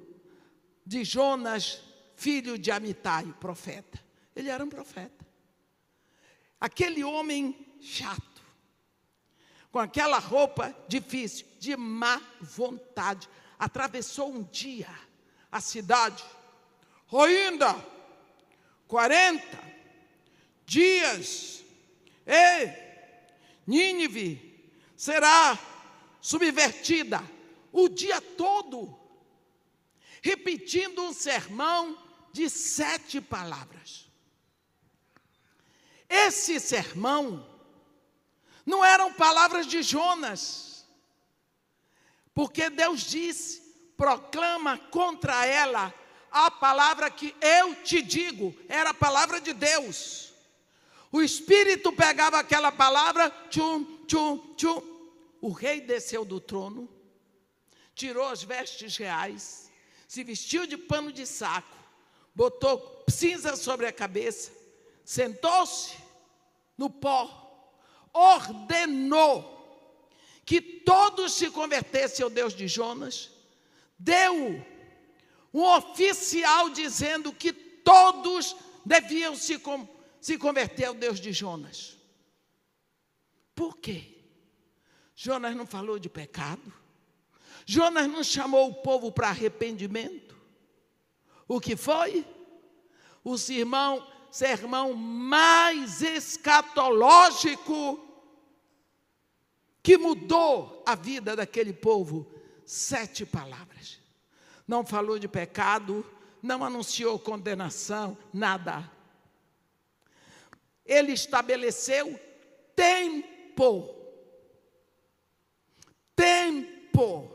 de 0.85 1.03
Jonas, 1.03 1.81
filho 2.15 2.57
de 2.57 2.71
Amitai, 2.71 3.25
profeta. 3.39 3.99
Ele 4.35 4.49
era 4.49 4.63
um 4.63 4.69
profeta. 4.69 5.24
Aquele 6.65 7.03
homem 7.03 7.55
chato, 7.79 8.41
com 9.71 9.77
aquela 9.77 10.17
roupa 10.17 10.75
difícil, 10.87 11.45
de 11.59 11.77
má 11.77 12.19
vontade, 12.41 13.29
atravessou 13.59 14.33
um 14.33 14.41
dia 14.41 14.89
a 15.51 15.61
cidade, 15.61 16.25
ainda 17.13 17.75
40 18.87 19.45
dias, 20.65 21.63
e 22.25 22.73
Nínive 23.67 24.67
será 24.97 25.59
subvertida 26.19 27.23
o 27.71 27.87
dia 27.87 28.19
todo, 28.19 28.99
repetindo 30.19 31.03
um 31.03 31.13
sermão 31.13 31.95
de 32.33 32.49
sete 32.49 33.21
palavras. 33.21 34.04
Esse 36.23 36.59
sermão 36.59 37.45
não 38.65 38.83
eram 38.83 39.11
palavras 39.13 39.67
de 39.67 39.83
Jonas, 39.83 40.85
porque 42.33 42.69
Deus 42.69 43.01
disse: 43.01 43.61
proclama 43.97 44.77
contra 44.77 45.45
ela 45.45 45.93
a 46.31 46.49
palavra 46.49 47.09
que 47.09 47.35
eu 47.41 47.75
te 47.75 48.01
digo, 48.01 48.55
era 48.69 48.91
a 48.91 48.93
palavra 48.93 49.41
de 49.41 49.53
Deus. 49.53 50.33
O 51.11 51.21
Espírito 51.21 51.91
pegava 51.91 52.39
aquela 52.39 52.71
palavra, 52.71 53.29
tchum, 53.49 54.05
tchum, 54.05 54.53
tchum. 54.55 54.81
O 55.41 55.51
rei 55.51 55.79
desceu 55.79 56.25
do 56.25 56.39
trono, 56.39 56.89
tirou 57.93 58.27
as 58.27 58.43
vestes 58.43 58.97
reais, 58.97 59.71
se 60.07 60.23
vestiu 60.23 60.65
de 60.65 60.77
pano 60.77 61.11
de 61.11 61.25
saco, 61.25 61.77
botou 62.33 63.03
cinza 63.07 63.55
sobre 63.55 63.85
a 63.85 63.93
cabeça, 63.93 64.51
sentou-se 65.03 66.04
no 66.77 66.89
pó, 66.89 67.41
ordenou 68.13 69.53
que 70.45 70.61
todos 70.61 71.33
se 71.33 71.49
convertessem 71.49 72.23
ao 72.23 72.29
Deus 72.29 72.53
de 72.53 72.67
Jonas, 72.67 73.31
deu 73.97 74.63
um 75.53 75.63
oficial 75.63 76.69
dizendo 76.69 77.33
que 77.33 77.51
todos 77.51 78.55
deviam 78.85 79.35
se, 79.35 79.59
se 80.21 80.37
converter 80.37 80.85
ao 80.85 80.93
Deus 80.93 81.19
de 81.19 81.31
Jonas. 81.31 81.97
Por 83.55 83.77
quê? 83.77 84.15
Jonas 85.15 85.55
não 85.55 85.65
falou 85.65 85.97
de 85.97 86.09
pecado. 86.09 86.73
Jonas 87.65 88.07
não 88.07 88.23
chamou 88.23 88.69
o 88.69 88.75
povo 88.75 89.11
para 89.11 89.29
arrependimento. 89.29 90.35
O 91.47 91.59
que 91.59 91.75
foi? 91.75 92.25
Os 93.23 93.49
irmãos 93.49 94.03
sermão 94.35 94.93
mais 94.93 96.01
escatológico 96.01 98.05
que 99.81 99.97
mudou 99.97 100.83
a 100.85 100.93
vida 100.93 101.37
daquele 101.37 101.71
povo. 101.71 102.29
Sete 102.65 103.25
palavras. 103.25 103.97
Não 104.67 104.85
falou 104.85 105.17
de 105.17 105.29
pecado, 105.29 106.05
não 106.43 106.65
anunciou 106.65 107.17
condenação, 107.17 108.17
nada. 108.33 108.91
Ele 110.85 111.13
estabeleceu 111.13 112.19
tempo. 112.75 113.95
Tempo. 116.13 117.31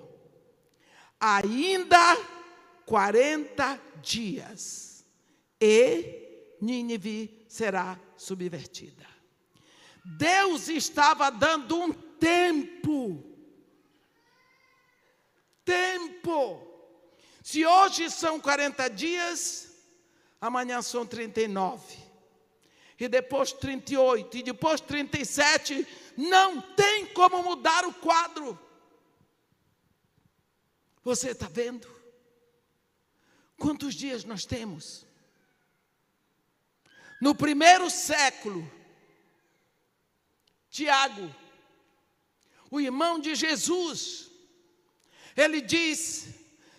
Ainda 1.18 2.18
40 2.84 3.80
dias. 4.03 5.03
E 5.59 6.30
Nínive 6.61 7.45
será 7.49 7.99
subvertida. 8.17 9.07
Deus 10.05 10.69
estava 10.69 11.31
dando 11.31 11.77
um 11.77 11.93
tempo. 11.93 13.25
Tempo. 15.65 16.67
Se 17.43 17.65
hoje 17.65 18.11
são 18.11 18.39
40 18.41 18.89
dias, 18.89 19.73
amanhã 20.41 20.83
são 20.83 21.07
39. 21.07 21.99
E 22.99 23.09
depois 23.09 23.53
38, 23.53 24.37
e 24.37 24.43
depois 24.43 24.81
37, 24.81 25.87
não 26.17 26.61
tem 26.61 27.07
como 27.07 27.43
mudar 27.43 27.87
o 27.87 27.95
quadro. 27.95 28.59
Você 31.03 31.31
está 31.31 31.49
vendo? 31.49 31.89
Quantos 33.57 33.95
dias 33.95 34.23
nós 34.25 34.45
temos? 34.45 35.07
No 37.21 37.35
primeiro 37.35 37.91
século, 37.91 38.71
Tiago, 40.71 41.35
o 42.71 42.81
irmão 42.81 43.18
de 43.18 43.35
Jesus, 43.35 44.31
ele 45.37 45.61
diz: 45.61 46.29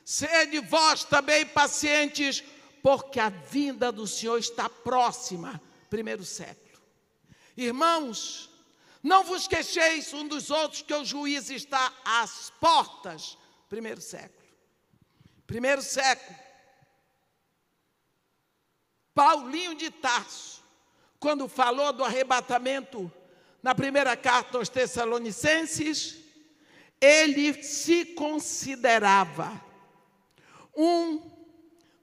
sede 0.04 0.60
vós 0.60 1.04
também 1.04 1.46
pacientes, 1.46 2.44
porque 2.82 3.20
a 3.20 3.30
vinda 3.30 3.92
do 3.92 4.08
Senhor 4.08 4.40
está 4.40 4.68
próxima. 4.68 5.62
Primeiro 5.90 6.26
século. 6.26 6.82
Irmãos, 7.56 8.50
não 9.04 9.24
vos 9.24 9.48
queixeis 9.48 10.14
um 10.14 10.28
dos 10.28 10.50
outros, 10.50 10.82
que 10.82 10.94
o 10.94 11.06
juízo 11.06 11.54
está 11.54 11.94
às 12.04 12.50
portas. 12.60 13.38
Primeiro 13.70 14.02
século. 14.02 14.48
Primeiro 15.46 15.82
século. 15.82 16.38
Paulinho 19.14 19.76
de 19.76 19.90
Tarso, 19.90 20.62
quando 21.20 21.48
falou 21.48 21.92
do 21.94 22.04
arrebatamento 22.04 23.12
na 23.62 23.76
primeira 23.76 24.16
carta 24.18 24.58
aos 24.58 24.70
Tessalonicenses, 24.70 26.18
ele 27.00 27.62
se 27.64 28.06
considerava 28.06 29.64
um 30.76 31.32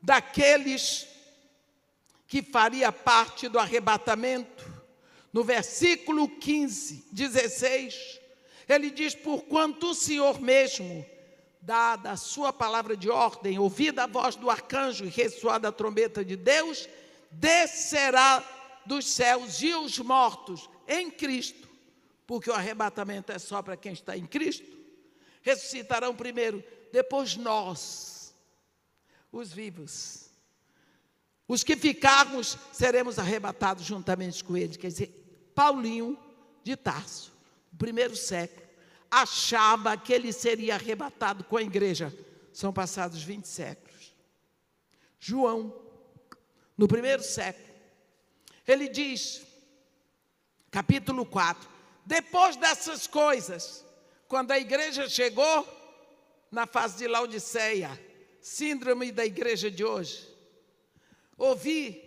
daqueles 0.02 1.09
que 2.26 2.42
faria 2.42 2.92
parte 2.92 3.48
do 3.48 3.59
arrebatamento. 3.59 4.66
No 5.32 5.42
versículo 5.42 6.28
15, 6.28 7.06
16, 7.11 8.20
ele 8.68 8.90
diz: 8.90 9.14
Porquanto 9.14 9.90
o 9.90 9.94
Senhor 9.94 10.40
mesmo, 10.40 11.04
dada 11.61 12.12
a 12.12 12.16
sua 12.16 12.52
palavra 12.52 12.96
de 12.96 13.11
ordem, 13.11 13.59
ouvida 13.59 14.04
a 14.04 14.06
voz 14.06 14.36
do 14.36 14.50
arcanjo 14.50 15.04
e 15.04 15.09
ressoada 15.09 15.68
a 15.68 15.72
trombeta 15.72 16.24
de 16.24 16.36
Deus, 16.36 16.88
descerá 17.30 18.42
dos 18.86 19.06
céus 19.06 19.61
e 19.62 19.74
os 19.74 19.98
mortos 19.98 20.68
em 20.86 21.11
Cristo, 21.11 21.68
porque 22.26 22.50
o 22.50 22.54
arrebatamento 22.54 23.32
é 23.32 23.38
só 23.38 23.62
para 23.62 23.76
quem 23.76 23.92
está 23.92 24.16
em 24.16 24.26
Cristo, 24.26 24.66
ressuscitarão 25.42 26.14
primeiro, 26.14 26.62
depois 26.92 27.36
nós, 27.36 28.34
os 29.30 29.52
vivos. 29.52 30.28
Os 31.46 31.64
que 31.64 31.76
ficarmos 31.76 32.59
seremos 32.72 33.18
arrebatados 33.18 33.84
juntamente 33.84 34.44
com 34.44 34.56
eles. 34.56 34.76
Quer 34.76 34.88
dizer, 34.88 35.50
Paulinho 35.54 36.18
de 36.62 36.76
Tarso, 36.76 37.32
primeiro 37.78 38.14
século, 38.14 38.67
achava 39.11 39.96
que 39.96 40.12
ele 40.12 40.32
seria 40.32 40.74
arrebatado 40.74 41.44
com 41.44 41.56
a 41.56 41.62
igreja. 41.62 42.12
São 42.52 42.72
passados 42.72 43.22
20 43.22 43.46
séculos. 43.46 44.14
João, 45.18 45.74
no 46.76 46.86
primeiro 46.86 47.22
século, 47.22 47.74
ele 48.66 48.88
diz: 48.88 49.42
capítulo 50.70 51.24
4. 51.24 51.68
Depois 52.04 52.56
dessas 52.56 53.06
coisas, 53.06 53.84
quando 54.26 54.52
a 54.52 54.59
igreja 54.59 55.09
chegou 55.09 55.66
na 56.50 56.66
fase 56.66 56.98
de 56.98 57.06
Laodiceia, 57.06 57.90
síndrome 58.40 59.12
da 59.12 59.24
igreja 59.24 59.70
de 59.70 59.84
hoje, 59.84 60.26
ouvi 61.36 62.04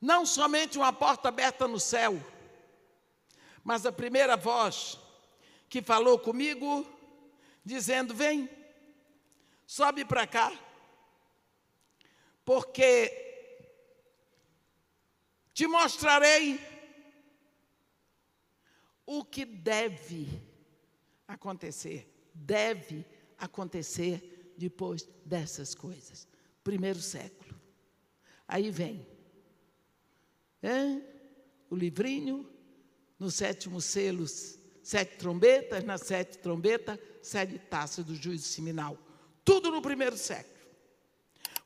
não 0.00 0.26
somente 0.26 0.76
uma 0.76 0.92
porta 0.92 1.28
aberta 1.28 1.68
no 1.68 1.78
céu, 1.78 2.20
mas 3.62 3.86
a 3.86 3.92
primeira 3.92 4.36
voz 4.36 4.98
que 5.72 5.80
falou 5.80 6.18
comigo, 6.18 6.86
dizendo: 7.64 8.14
Vem, 8.14 8.46
sobe 9.66 10.04
para 10.04 10.26
cá, 10.26 10.52
porque 12.44 13.10
te 15.54 15.66
mostrarei 15.66 16.60
o 19.06 19.24
que 19.24 19.46
deve 19.46 20.28
acontecer. 21.26 22.06
Deve 22.34 23.06
acontecer 23.38 24.52
depois 24.58 25.08
dessas 25.24 25.74
coisas. 25.74 26.28
Primeiro 26.62 27.00
século. 27.00 27.58
Aí 28.46 28.70
vem 28.70 29.06
é, 30.62 31.00
o 31.70 31.74
livrinho, 31.74 32.46
no 33.18 33.30
sétimo 33.30 33.80
selo, 33.80 34.26
sete 34.92 35.16
trombetas, 35.16 35.84
na 35.84 35.96
sete 35.96 36.36
trombetas, 36.36 36.98
sete 37.22 37.58
taças 37.58 38.04
do 38.04 38.14
juízo 38.14 38.46
seminal. 38.46 38.98
Tudo 39.42 39.70
no 39.70 39.80
primeiro 39.80 40.18
século. 40.18 40.52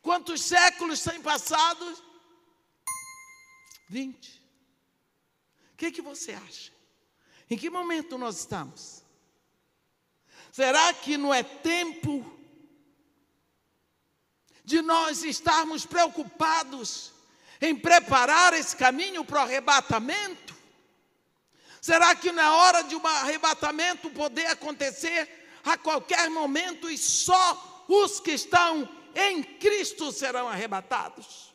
Quantos 0.00 0.42
séculos 0.42 1.02
têm 1.02 1.20
passado? 1.20 1.84
Vinte. 3.88 4.40
O 5.72 5.76
que, 5.76 5.90
que 5.90 6.00
você 6.00 6.34
acha? 6.34 6.70
Em 7.50 7.58
que 7.58 7.68
momento 7.68 8.16
nós 8.16 8.38
estamos? 8.38 9.02
Será 10.52 10.94
que 10.94 11.16
não 11.16 11.34
é 11.34 11.42
tempo 11.42 12.24
de 14.64 14.80
nós 14.82 15.24
estarmos 15.24 15.84
preocupados 15.84 17.12
em 17.60 17.74
preparar 17.74 18.54
esse 18.54 18.76
caminho 18.76 19.24
para 19.24 19.40
o 19.40 19.42
arrebatamento? 19.42 20.55
Será 21.86 22.16
que 22.16 22.30
é 22.30 22.50
hora 22.50 22.82
de 22.82 22.96
um 22.96 23.06
arrebatamento 23.06 24.10
poder 24.10 24.46
acontecer 24.46 25.46
a 25.62 25.78
qualquer 25.78 26.28
momento 26.28 26.90
e 26.90 26.98
só 26.98 27.84
os 27.86 28.18
que 28.18 28.32
estão 28.32 28.88
em 29.14 29.40
Cristo 29.44 30.10
serão 30.10 30.48
arrebatados? 30.48 31.54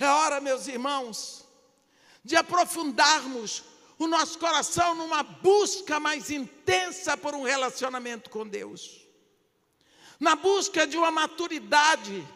É 0.00 0.08
hora, 0.08 0.40
meus 0.40 0.66
irmãos, 0.66 1.44
de 2.24 2.36
aprofundarmos 2.36 3.64
o 3.98 4.06
nosso 4.06 4.38
coração 4.38 4.94
numa 4.94 5.22
busca 5.22 6.00
mais 6.00 6.30
intensa 6.30 7.18
por 7.18 7.34
um 7.34 7.42
relacionamento 7.42 8.30
com 8.30 8.48
Deus, 8.48 9.06
na 10.18 10.34
busca 10.34 10.86
de 10.86 10.96
uma 10.96 11.10
maturidade, 11.10 12.26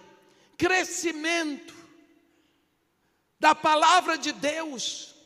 crescimento 0.59 1.75
da 3.41 3.55
palavra 3.55 4.19
de 4.19 4.31
Deus, 4.31 5.17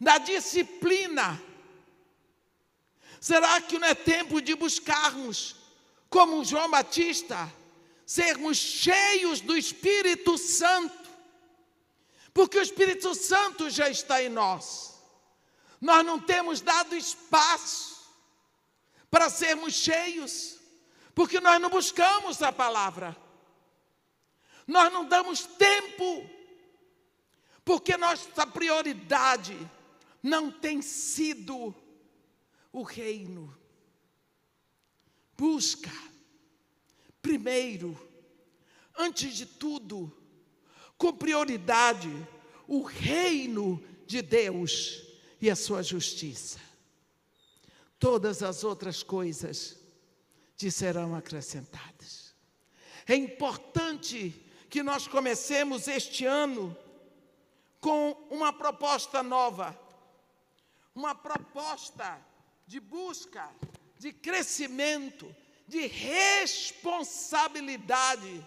da 0.00 0.18
disciplina. 0.18 1.40
Será 3.20 3.60
que 3.60 3.78
não 3.78 3.88
é 3.88 3.94
tempo 3.94 4.40
de 4.40 4.54
buscarmos, 4.54 5.56
como 6.08 6.44
João 6.44 6.70
Batista, 6.70 7.52
sermos 8.04 8.56
cheios 8.56 9.40
do 9.40 9.56
Espírito 9.56 10.38
Santo? 10.38 11.10
Porque 12.32 12.58
o 12.58 12.62
Espírito 12.62 13.14
Santo 13.14 13.70
já 13.70 13.88
está 13.88 14.22
em 14.22 14.28
nós. 14.28 14.94
Nós 15.80 16.04
não 16.04 16.20
temos 16.20 16.60
dado 16.60 16.94
espaço 16.94 17.96
para 19.10 19.30
sermos 19.30 19.74
cheios, 19.74 20.58
porque 21.14 21.40
nós 21.40 21.60
não 21.60 21.70
buscamos 21.70 22.42
a 22.42 22.52
palavra. 22.52 23.16
Nós 24.66 24.92
não 24.92 25.04
damos 25.04 25.46
tempo, 25.46 26.28
porque 27.64 27.96
nossa 27.96 28.46
prioridade 28.46 29.56
não 30.26 30.50
tem 30.50 30.82
sido 30.82 31.72
o 32.72 32.82
reino. 32.82 33.56
Busca, 35.38 35.92
primeiro, 37.22 37.96
antes 38.98 39.36
de 39.36 39.46
tudo, 39.46 40.12
com 40.98 41.12
prioridade, 41.12 42.10
o 42.66 42.82
reino 42.82 43.80
de 44.04 44.20
Deus 44.20 45.04
e 45.40 45.48
a 45.48 45.54
sua 45.54 45.80
justiça. 45.80 46.58
Todas 47.96 48.42
as 48.42 48.64
outras 48.64 49.04
coisas 49.04 49.76
te 50.56 50.72
serão 50.72 51.14
acrescentadas. 51.14 52.34
É 53.06 53.14
importante 53.14 54.34
que 54.68 54.82
nós 54.82 55.06
comecemos 55.06 55.86
este 55.86 56.24
ano 56.24 56.76
com 57.80 58.26
uma 58.28 58.52
proposta 58.52 59.22
nova, 59.22 59.85
uma 60.96 61.14
proposta 61.14 62.18
de 62.66 62.80
busca, 62.80 63.48
de 63.98 64.12
crescimento, 64.14 65.36
de 65.68 65.86
responsabilidade 65.86 68.42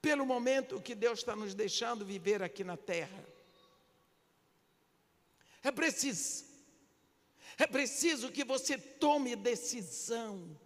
pelo 0.00 0.24
momento 0.24 0.80
que 0.80 0.94
Deus 0.94 1.18
está 1.18 1.36
nos 1.36 1.54
deixando 1.54 2.06
viver 2.06 2.42
aqui 2.42 2.64
na 2.64 2.78
terra. 2.78 3.22
É 5.62 5.70
preciso, 5.70 6.46
é 7.58 7.66
preciso 7.66 8.32
que 8.32 8.44
você 8.44 8.78
tome 8.78 9.36
decisão, 9.36 10.58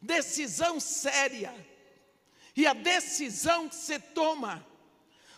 decisão 0.00 0.80
séria. 0.80 1.54
E 2.56 2.66
a 2.66 2.72
decisão 2.72 3.68
que 3.68 3.74
você 3.74 4.00
toma 4.00 4.66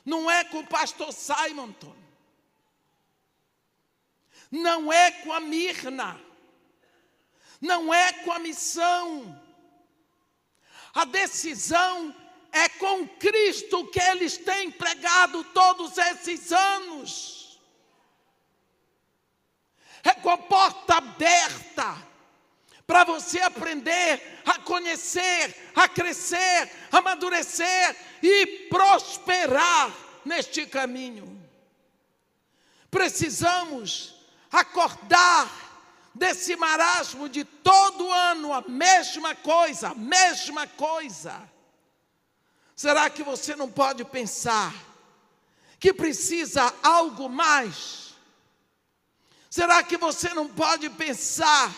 não 0.05 0.31
é 0.31 0.45
com 0.45 0.61
o 0.61 0.67
pastor 0.67 1.13
Simonton, 1.13 2.02
não 4.53 4.93
é 4.93 5.11
com 5.11 5.33
a 5.33 5.41
Mirna, 5.41 6.21
não 7.59 7.93
é 7.93 8.13
com 8.13 8.31
a 8.31 8.39
missão. 8.39 9.41
A 10.93 11.07
decisão 11.07 12.15
é 12.53 12.69
com 12.69 13.09
Cristo 13.09 13.87
que 13.87 13.99
eles 13.99 14.37
têm 14.37 14.71
pregado 14.71 15.43
todos 15.45 15.97
esses 15.97 16.53
anos. 16.53 17.59
É 20.05 20.13
com 20.13 20.29
a 20.29 20.37
porta 20.37 20.97
aberta 20.97 21.97
para 22.87 23.05
você 23.05 23.41
aprender 23.41 24.43
a 24.45 24.59
conhecer, 24.59 25.73
a 25.75 25.89
crescer, 25.89 26.71
a 26.91 26.99
amadurecer 26.99 27.97
e 28.23 28.69
prosperar 28.69 29.91
neste 30.27 30.67
caminho. 30.67 31.41
Precisamos 32.91 34.12
acordar 34.53 35.51
desse 36.15 36.55
marasmo 36.57 37.29
de 37.29 37.43
todo 37.43 38.13
ano 38.13 38.53
a 38.53 38.61
mesma 38.61 39.35
coisa, 39.35 39.89
a 39.89 39.95
mesma 39.95 40.67
coisa. 40.67 41.51
Será 42.77 43.09
que 43.09 43.23
você 43.23 43.57
não 43.57 43.71
pode 43.71 44.05
pensar 44.05 44.75
que 45.81 45.93
precisa 45.93 46.73
algo 46.83 47.29
mais? 47.29 48.15
Será 49.49 49.83
que 49.83 49.97
você 49.97 50.33
não 50.35 50.49
pode 50.49 50.89
pensar 50.91 51.75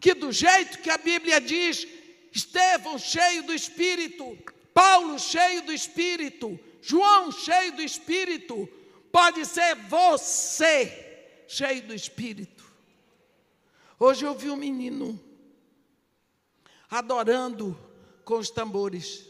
que 0.00 0.14
do 0.14 0.32
jeito 0.32 0.78
que 0.78 0.90
a 0.90 0.98
Bíblia 0.98 1.40
diz, 1.40 1.86
Estevão 2.32 2.98
cheio 2.98 3.42
do 3.42 3.54
Espírito, 3.54 4.36
Paulo 4.72 5.18
cheio 5.18 5.62
do 5.62 5.72
Espírito, 5.72 6.58
João 6.80 7.30
cheio 7.30 7.72
do 7.72 7.82
Espírito, 7.82 8.66
pode 9.12 9.44
ser 9.44 9.76
você 9.88 11.01
cheio 11.52 11.86
do 11.86 11.94
Espírito. 11.94 12.64
Hoje 13.98 14.24
eu 14.24 14.34
vi 14.34 14.48
um 14.48 14.56
menino 14.56 15.20
adorando 16.88 17.78
com 18.24 18.38
os 18.38 18.48
tambores. 18.48 19.26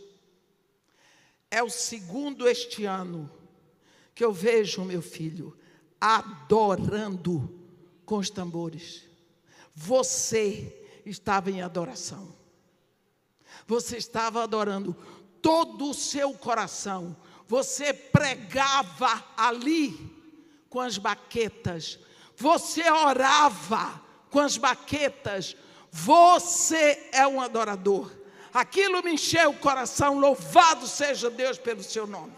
É 1.51 1.61
o 1.65 1.69
segundo 1.69 2.49
este 2.49 2.85
ano 2.85 3.29
que 4.15 4.25
eu 4.25 4.33
vejo 4.33 4.85
meu 4.85 5.03
filho 5.03 5.59
adorando 6.01 7.61
com 8.07 8.19
os 8.19 8.31
tambores. 8.31 9.03
Você 9.75 11.03
estava 11.05 11.51
em 11.51 11.61
adoração. 11.61 12.33
Você 13.67 13.97
estava 13.97 14.45
adorando 14.45 14.97
todo 15.43 15.91
o 15.91 15.95
seu 15.95 16.35
coração. 16.35 17.17
Você 17.49 17.93
pregava 17.93 19.25
ali 19.37 20.09
com 20.71 20.79
as 20.79 20.99
baquetas. 20.99 21.99
Você 22.37 22.89
orava 22.91 24.01
com 24.31 24.41
as 24.41 24.57
baquetas. 24.57 25.57
Você 25.91 27.09
é 27.13 27.27
um 27.27 27.41
adorador. 27.41 28.11
Aquilo 28.53 29.03
me 29.03 29.13
encheu 29.13 29.51
o 29.51 29.59
coração. 29.59 30.19
Louvado 30.19 30.87
seja 30.87 31.31
Deus 31.31 31.59
pelo 31.59 31.83
seu 31.83 32.07
nome. 32.07 32.35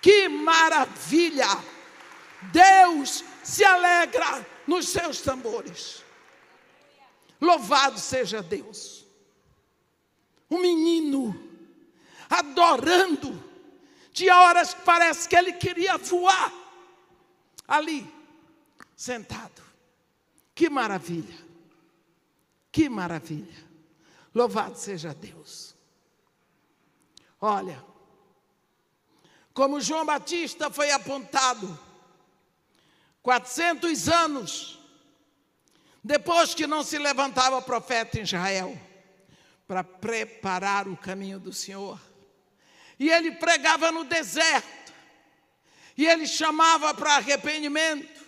Que 0.00 0.28
maravilha! 0.28 1.48
Deus 2.52 3.24
se 3.42 3.64
alegra 3.64 4.46
nos 4.66 4.88
seus 4.88 5.20
tambores. 5.20 6.04
Louvado 7.40 7.98
seja 7.98 8.42
Deus. 8.42 9.04
Um 10.50 10.60
menino 10.60 11.34
adorando. 12.30 13.42
Tinha 14.12 14.36
horas 14.40 14.74
que 14.74 14.82
parece 14.82 15.28
que 15.28 15.36
ele 15.36 15.52
queria 15.52 15.98
voar. 15.98 16.52
Ali, 17.66 18.06
sentado. 18.94 19.62
Que 20.54 20.70
maravilha. 20.70 21.36
Que 22.70 22.88
maravilha. 22.88 23.66
Louvado 24.34 24.76
seja 24.76 25.14
Deus. 25.14 25.74
Olha, 27.40 27.82
como 29.52 29.80
João 29.80 30.04
Batista 30.04 30.70
foi 30.70 30.90
apontado, 30.90 31.78
400 33.22 34.08
anos 34.08 34.78
depois 36.06 36.54
que 36.54 36.68
não 36.68 36.84
se 36.84 36.98
levantava 36.98 37.60
profeta 37.60 38.18
em 38.18 38.22
Israel, 38.22 38.80
para 39.66 39.82
preparar 39.82 40.86
o 40.86 40.96
caminho 40.96 41.40
do 41.40 41.52
Senhor. 41.52 42.00
E 42.96 43.10
ele 43.10 43.32
pregava 43.32 43.90
no 43.90 44.04
deserto, 44.04 44.68
e 45.96 46.06
ele 46.06 46.26
chamava 46.26 46.92
para 46.92 47.16
arrependimento. 47.16 48.24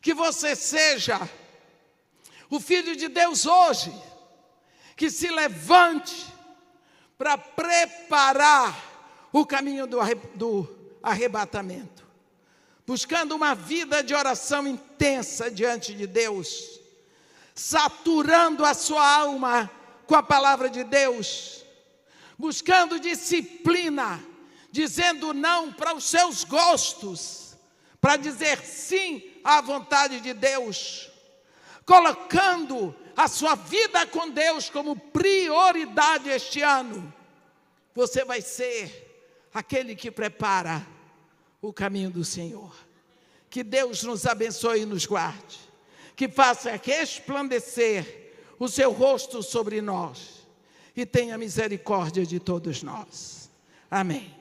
Que 0.00 0.12
você 0.12 0.56
seja 0.56 1.28
o 2.50 2.58
Filho 2.58 2.96
de 2.96 3.08
Deus 3.08 3.46
hoje, 3.46 3.92
que 4.96 5.10
se 5.10 5.28
levante 5.28 6.26
para 7.16 7.36
preparar 7.36 9.28
o 9.32 9.44
caminho 9.44 9.86
do, 9.86 9.98
do 10.34 10.78
arrebatamento, 11.02 12.06
buscando 12.86 13.34
uma 13.34 13.54
vida 13.54 14.02
de 14.02 14.14
oração 14.14 14.66
intensa 14.66 15.50
diante 15.50 15.92
de 15.92 16.06
Deus, 16.06 16.80
saturando 17.54 18.64
a 18.64 18.72
sua 18.72 19.06
alma 19.06 19.70
com 20.06 20.14
a 20.14 20.22
palavra 20.22 20.70
de 20.70 20.84
Deus, 20.84 21.64
buscando 22.38 23.00
disciplina, 23.00 24.24
dizendo 24.70 25.32
não 25.32 25.72
para 25.72 25.94
os 25.94 26.04
seus 26.04 26.44
gostos, 26.44 27.56
para 28.00 28.16
dizer 28.16 28.60
sim 28.60 29.22
à 29.42 29.60
vontade 29.60 30.20
de 30.20 30.32
Deus, 30.32 31.10
colocando 31.84 32.94
a 33.16 33.26
sua 33.26 33.54
vida 33.54 34.06
com 34.06 34.30
Deus 34.30 34.70
como 34.70 34.94
prioridade 34.94 36.28
este 36.28 36.62
ano, 36.62 37.12
você 37.94 38.24
vai 38.24 38.40
ser 38.40 39.08
aquele 39.52 39.96
que 39.96 40.10
prepara 40.10 40.86
o 41.60 41.72
caminho 41.72 42.10
do 42.10 42.24
Senhor. 42.24 42.72
Que 43.50 43.64
Deus 43.64 44.02
nos 44.02 44.26
abençoe 44.26 44.82
e 44.82 44.86
nos 44.86 45.06
guarde, 45.06 45.58
que 46.14 46.28
faça 46.28 46.80
resplandecer 46.84 48.34
o 48.58 48.68
seu 48.68 48.92
rosto 48.92 49.42
sobre 49.42 49.80
nós 49.80 50.46
e 50.94 51.06
tenha 51.06 51.38
misericórdia 51.38 52.26
de 52.26 52.38
todos 52.38 52.82
nós. 52.82 53.50
Amém. 53.90 54.37